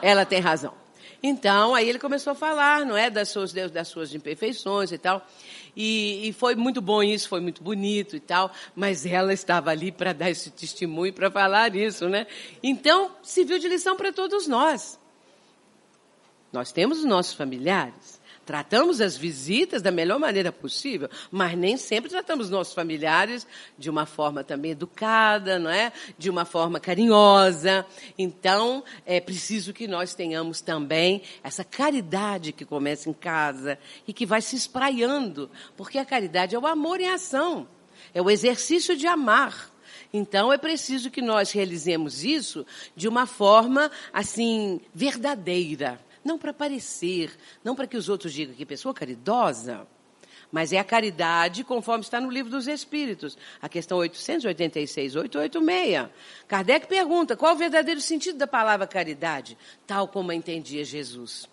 Ela 0.00 0.24
tem 0.24 0.40
razão. 0.40 0.74
Então, 1.22 1.72
aí 1.74 1.88
ele 1.88 2.00
começou 2.00 2.32
a 2.32 2.34
falar, 2.34 2.84
não 2.84 2.96
é, 2.96 3.08
das 3.08 3.28
suas, 3.28 3.52
das 3.52 3.86
suas 3.86 4.12
imperfeições 4.12 4.90
e 4.90 4.98
tal. 4.98 5.24
E, 5.76 6.28
e 6.28 6.32
foi 6.32 6.56
muito 6.56 6.82
bom 6.82 7.00
isso, 7.00 7.28
foi 7.28 7.40
muito 7.40 7.62
bonito 7.62 8.16
e 8.16 8.20
tal. 8.20 8.50
Mas 8.74 9.06
ela 9.06 9.32
estava 9.32 9.70
ali 9.70 9.92
para 9.92 10.12
dar 10.12 10.30
esse 10.30 10.50
testemunho, 10.50 11.12
para 11.12 11.30
falar 11.30 11.76
isso, 11.76 12.08
né? 12.08 12.26
Então, 12.60 13.12
serviu 13.22 13.60
de 13.60 13.68
lição 13.68 13.96
para 13.96 14.12
todos 14.12 14.48
nós. 14.48 14.98
Nós 16.52 16.70
temos 16.70 16.98
os 16.98 17.04
nossos 17.04 17.32
familiares, 17.32 18.20
tratamos 18.44 19.00
as 19.00 19.16
visitas 19.16 19.80
da 19.80 19.90
melhor 19.90 20.18
maneira 20.18 20.52
possível, 20.52 21.08
mas 21.30 21.56
nem 21.56 21.76
sempre 21.76 22.10
tratamos 22.10 22.50
nossos 22.50 22.74
familiares 22.74 23.46
de 23.78 23.88
uma 23.88 24.04
forma 24.04 24.44
também 24.44 24.72
educada, 24.72 25.58
não 25.58 25.70
é? 25.70 25.92
De 26.18 26.28
uma 26.28 26.44
forma 26.44 26.78
carinhosa. 26.78 27.86
Então, 28.18 28.84
é 29.06 29.20
preciso 29.20 29.72
que 29.72 29.86
nós 29.86 30.14
tenhamos 30.14 30.60
também 30.60 31.22
essa 31.42 31.64
caridade 31.64 32.52
que 32.52 32.64
começa 32.64 33.08
em 33.08 33.14
casa 33.14 33.78
e 34.06 34.12
que 34.12 34.26
vai 34.26 34.42
se 34.42 34.56
espraiando, 34.56 35.50
porque 35.76 35.98
a 35.98 36.04
caridade 36.04 36.54
é 36.54 36.58
o 36.58 36.66
amor 36.66 37.00
em 37.00 37.08
ação, 37.08 37.66
é 38.12 38.20
o 38.20 38.30
exercício 38.30 38.96
de 38.96 39.06
amar. 39.06 39.70
Então 40.12 40.52
é 40.52 40.58
preciso 40.58 41.10
que 41.10 41.22
nós 41.22 41.52
realizemos 41.52 42.22
isso 42.22 42.66
de 42.94 43.08
uma 43.08 43.24
forma 43.24 43.90
assim 44.12 44.78
verdadeira, 44.94 45.98
não 46.24 46.38
para 46.38 46.52
parecer, 46.52 47.36
não 47.62 47.74
para 47.74 47.86
que 47.86 47.96
os 47.96 48.08
outros 48.08 48.32
digam 48.32 48.54
que 48.54 48.64
pessoa 48.64 48.94
caridosa, 48.94 49.86
mas 50.52 50.70
é 50.70 50.78
a 50.78 50.84
caridade 50.84 51.64
conforme 51.64 52.04
está 52.04 52.20
no 52.20 52.30
livro 52.30 52.50
dos 52.50 52.68
Espíritos, 52.68 53.38
a 53.60 53.68
questão 53.70 53.96
886, 53.96 55.16
886. 55.16 56.10
Kardec 56.46 56.86
pergunta 56.86 57.34
qual 57.34 57.54
o 57.54 57.58
verdadeiro 57.58 58.00
sentido 58.02 58.36
da 58.36 58.46
palavra 58.46 58.86
caridade, 58.86 59.56
tal 59.86 60.06
como 60.06 60.30
a 60.30 60.34
entendia 60.34 60.84
Jesus. 60.84 61.44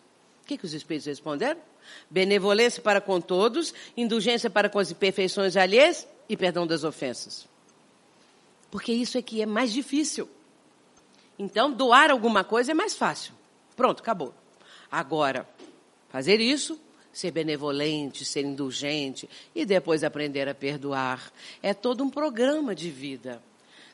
O 0.43 0.47
que, 0.47 0.57
que 0.57 0.65
os 0.65 0.73
Espíritos 0.73 1.07
responderam? 1.07 1.61
Benevolência 2.09 2.81
para 2.81 2.99
com 2.99 3.21
todos, 3.21 3.73
indulgência 3.95 4.49
para 4.49 4.67
com 4.67 4.79
as 4.79 4.91
imperfeições 4.91 5.55
alheias 5.55 6.05
e 6.27 6.35
perdão 6.35 6.67
das 6.67 6.83
ofensas. 6.83 7.47
Porque 8.69 8.91
isso 8.91 9.17
é 9.17 9.21
que 9.21 9.41
é 9.41 9.45
mais 9.45 9.71
difícil. 9.71 10.29
Então, 11.37 11.71
doar 11.71 12.11
alguma 12.11 12.43
coisa 12.43 12.71
é 12.71 12.73
mais 12.73 12.95
fácil. 12.95 13.33
Pronto, 13.77 14.01
acabou. 14.01 14.33
Agora, 14.91 15.47
fazer 16.09 16.39
isso, 16.39 16.79
ser 17.11 17.31
benevolente, 17.31 18.25
ser 18.25 18.45
indulgente 18.45 19.29
e 19.53 19.65
depois 19.65 20.03
aprender 20.03 20.47
a 20.47 20.55
perdoar, 20.55 21.31
é 21.61 21.73
todo 21.73 22.03
um 22.03 22.09
programa 22.09 22.73
de 22.73 22.89
vida. 22.89 23.41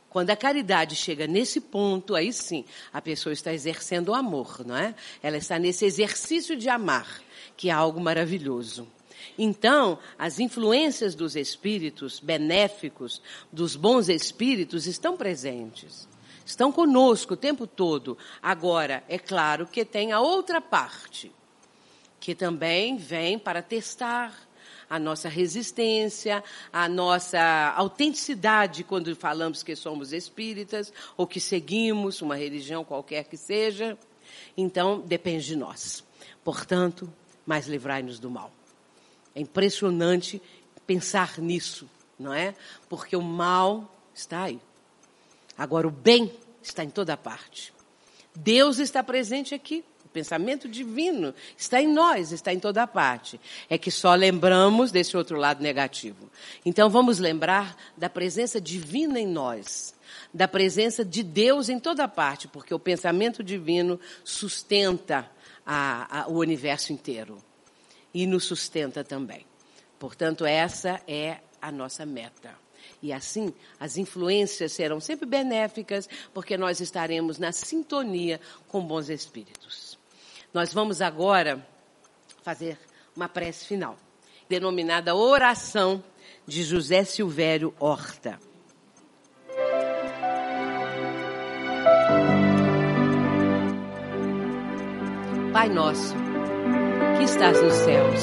Quando 0.09 0.29
a 0.29 0.35
caridade 0.35 0.95
chega 0.95 1.27
nesse 1.27 1.59
ponto, 1.59 2.15
aí 2.15 2.31
sim, 2.31 2.63
a 2.93 3.01
pessoa 3.01 3.33
está 3.33 3.53
exercendo 3.53 4.09
o 4.09 4.13
amor, 4.13 4.65
não 4.65 4.77
é? 4.77 4.95
Ela 5.21 5.37
está 5.37 5.59
nesse 5.59 5.85
exercício 5.85 6.55
de 6.55 6.69
amar, 6.69 7.21
que 7.57 7.69
é 7.69 7.73
algo 7.73 7.99
maravilhoso. 7.99 8.87
Então, 9.37 9.99
as 10.17 10.39
influências 10.39 11.15
dos 11.15 11.35
espíritos 11.35 12.21
benéficos, 12.21 13.21
dos 13.51 13.75
bons 13.75 14.07
espíritos, 14.07 14.87
estão 14.87 15.17
presentes 15.17 16.07
estão 16.45 16.71
conosco 16.71 17.33
o 17.33 17.37
tempo 17.37 17.65
todo. 17.65 18.17
Agora, 18.41 19.03
é 19.09 19.17
claro 19.17 19.65
que 19.65 19.83
tem 19.83 20.11
a 20.11 20.19
outra 20.19 20.61
parte, 20.61 21.31
que 22.19 22.35
também 22.35 22.95
vem 22.95 23.37
para 23.39 23.61
testar 23.61 24.33
a 24.89 24.99
nossa 24.99 25.27
resistência, 25.27 26.43
a 26.71 26.87
nossa 26.87 27.73
autenticidade 27.75 28.83
quando 28.83 29.15
falamos 29.15 29.63
que 29.63 29.75
somos 29.75 30.13
espíritas 30.13 30.93
ou 31.17 31.25
que 31.25 31.39
seguimos 31.39 32.21
uma 32.21 32.35
religião 32.35 32.83
qualquer 32.83 33.25
que 33.25 33.35
seja. 33.35 33.97
Então, 34.55 34.99
depende 34.99 35.45
de 35.45 35.55
nós. 35.55 36.03
Portanto, 36.43 37.11
mas 37.45 37.67
livrai-nos 37.67 38.19
do 38.19 38.29
mal. 38.29 38.51
É 39.33 39.41
impressionante 39.41 40.41
pensar 40.85 41.39
nisso, 41.39 41.89
não 42.17 42.33
é? 42.33 42.55
Porque 42.87 43.15
o 43.15 43.21
mal 43.21 43.91
está 44.13 44.43
aí. 44.43 44.59
Agora, 45.57 45.87
o 45.87 45.91
bem 45.91 46.31
está 46.61 46.83
em 46.83 46.89
toda 46.89 47.15
parte. 47.15 47.73
Deus 48.35 48.79
está 48.79 49.03
presente 49.03 49.55
aqui. 49.55 49.83
O 50.03 50.09
pensamento 50.09 50.67
divino 50.67 51.33
está 51.57 51.81
em 51.81 51.87
nós, 51.87 52.31
está 52.31 52.53
em 52.53 52.59
toda 52.59 52.87
parte. 52.87 53.39
É 53.69 53.77
que 53.77 53.91
só 53.91 54.13
lembramos 54.13 54.91
desse 54.91 55.15
outro 55.15 55.37
lado 55.37 55.61
negativo. 55.61 56.29
Então 56.65 56.89
vamos 56.89 57.19
lembrar 57.19 57.75
da 57.97 58.09
presença 58.09 58.59
divina 58.59 59.19
em 59.19 59.27
nós, 59.27 59.93
da 60.33 60.47
presença 60.47 61.03
de 61.03 61.21
Deus 61.21 61.69
em 61.69 61.79
toda 61.79 62.07
parte, 62.07 62.47
porque 62.47 62.73
o 62.73 62.79
pensamento 62.79 63.43
divino 63.43 63.99
sustenta 64.23 65.29
a, 65.65 66.21
a, 66.21 66.27
o 66.27 66.37
universo 66.37 66.93
inteiro 66.93 67.37
e 68.13 68.25
nos 68.25 68.45
sustenta 68.45 69.03
também. 69.03 69.45
Portanto, 69.99 70.45
essa 70.45 71.01
é 71.07 71.39
a 71.61 71.71
nossa 71.71 72.05
meta. 72.05 72.64
E 73.01 73.13
assim, 73.13 73.53
as 73.79 73.97
influências 73.97 74.71
serão 74.71 74.99
sempre 74.99 75.25
benéficas, 75.25 76.09
porque 76.33 76.57
nós 76.57 76.79
estaremos 76.79 77.37
na 77.37 77.51
sintonia 77.51 78.39
com 78.67 78.81
bons 78.81 79.09
espíritos. 79.09 79.97
Nós 80.53 80.73
vamos 80.73 81.01
agora 81.01 81.65
fazer 82.43 82.77
uma 83.15 83.27
prece 83.27 83.65
final, 83.65 83.97
denominada 84.47 85.15
Oração 85.15 86.03
de 86.47 86.63
José 86.63 87.03
Silvério 87.03 87.73
Horta. 87.79 88.39
Pai 95.51 95.69
nosso, 95.69 96.13
que 97.17 97.23
estás 97.23 97.61
nos 97.61 97.73
céus, 97.73 98.21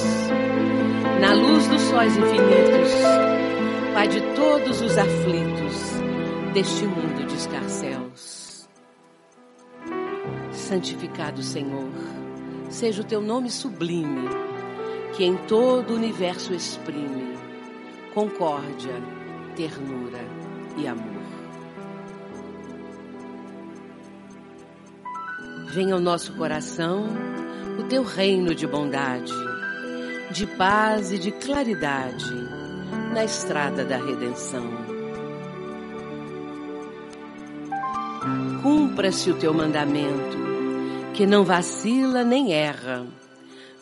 na 1.21 1.33
luz 1.33 1.67
dos 1.67 1.81
sóis 1.83 2.17
infinitos, 2.17 3.42
Pai 3.95 4.09
de 4.09 4.23
todos 4.35 4.81
os 4.81 4.97
aflitos 4.97 5.75
deste 6.55 6.87
mundo 6.87 7.27
de 7.27 7.37
escarcéus. 7.37 8.67
Santificado 10.51 11.43
Senhor, 11.43 11.91
seja 12.71 13.03
o 13.03 13.05
teu 13.05 13.21
nome 13.21 13.51
sublime, 13.51 14.31
que 15.15 15.23
em 15.23 15.37
todo 15.47 15.91
o 15.91 15.97
universo 15.97 16.55
exprime 16.55 17.37
concórdia, 18.15 18.95
ternura 19.55 20.25
e 20.79 20.89
amor. 20.89 21.23
Venha 25.75 25.93
ao 25.93 26.01
nosso 26.01 26.33
coração 26.33 27.05
o 27.79 27.83
teu 27.85 28.03
reino 28.03 28.55
de 28.55 28.67
bondade, 28.67 29.33
de 30.31 30.47
paz 30.47 31.13
e 31.13 31.19
de 31.19 31.31
claridade 31.31 32.62
na 33.13 33.25
estrada 33.25 33.85
da 33.85 33.97
redenção. 33.97 34.65
Cumpra-se 38.63 39.31
o 39.31 39.39
teu 39.39 39.53
mandamento, 39.53 40.37
que 41.15 41.27
não 41.27 41.45
vacila 41.45 42.25
nem 42.25 42.53
erra, 42.53 43.07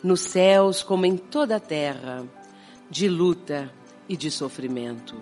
nos 0.03 0.21
céus 0.21 0.83
como 0.83 1.05
em 1.05 1.15
toda 1.15 1.55
a 1.55 1.59
terra, 1.59 2.25
de 2.89 3.07
luta 3.07 3.71
e 4.09 4.17
de 4.17 4.29
sofrimento. 4.29 5.15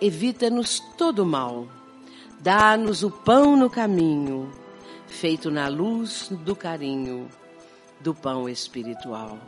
Evita-nos 0.00 0.80
todo 0.98 1.24
mal 1.24 1.68
Dá-nos 2.40 3.02
o 3.02 3.10
pão 3.10 3.56
no 3.56 3.68
caminho, 3.68 4.52
feito 5.08 5.50
na 5.50 5.68
luz 5.68 6.28
do 6.30 6.54
carinho, 6.54 7.28
do 8.00 8.14
pão 8.14 8.48
espiritual. 8.48 9.38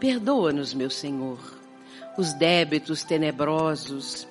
Perdoa-nos, 0.00 0.72
meu 0.72 0.88
Senhor, 0.88 1.38
os 2.16 2.32
débitos 2.32 3.04
tenebrosos, 3.04 4.26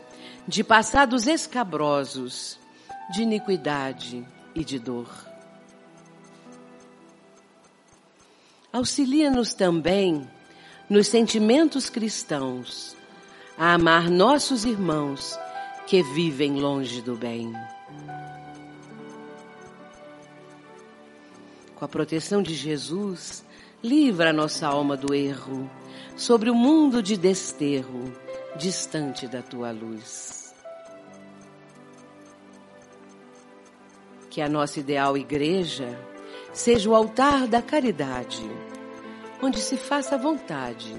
de 0.47 0.63
passados 0.63 1.27
escabrosos, 1.27 2.59
de 3.13 3.21
iniquidade 3.21 4.25
e 4.55 4.65
de 4.65 4.79
dor. 4.79 5.07
Auxilia-nos 8.73 9.53
também 9.53 10.27
nos 10.89 11.07
sentimentos 11.07 11.87
cristãos, 11.87 12.97
a 13.55 13.73
amar 13.73 14.09
nossos 14.09 14.65
irmãos 14.65 15.37
que 15.85 16.01
vivem 16.01 16.59
longe 16.59 16.99
do 17.01 17.15
bem. 17.15 17.53
Com 21.75 21.85
a 21.85 21.87
proteção 21.87 22.41
de 22.41 22.55
Jesus, 22.55 23.43
livra 23.83 24.33
nossa 24.33 24.67
alma 24.67 24.97
do 24.97 25.13
erro, 25.13 25.69
sobre 26.15 26.49
o 26.49 26.55
mundo 26.55 27.01
de 27.01 27.15
desterro, 27.15 28.13
distante 28.57 29.27
da 29.27 29.41
tua 29.41 29.71
luz. 29.71 30.53
Que 34.29 34.41
a 34.41 34.49
nossa 34.49 34.79
ideal 34.79 35.17
igreja 35.17 35.97
seja 36.53 36.89
o 36.89 36.95
altar 36.95 37.47
da 37.47 37.61
caridade, 37.61 38.43
onde 39.41 39.59
se 39.59 39.77
faça 39.77 40.15
a 40.15 40.17
vontade 40.17 40.95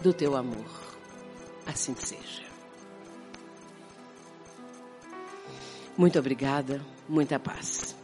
do 0.00 0.12
teu 0.12 0.36
amor. 0.36 0.66
Assim 1.66 1.94
seja. 1.96 2.46
Muito 5.96 6.16
obrigada, 6.16 6.80
muita 7.08 7.40
paz. 7.40 7.97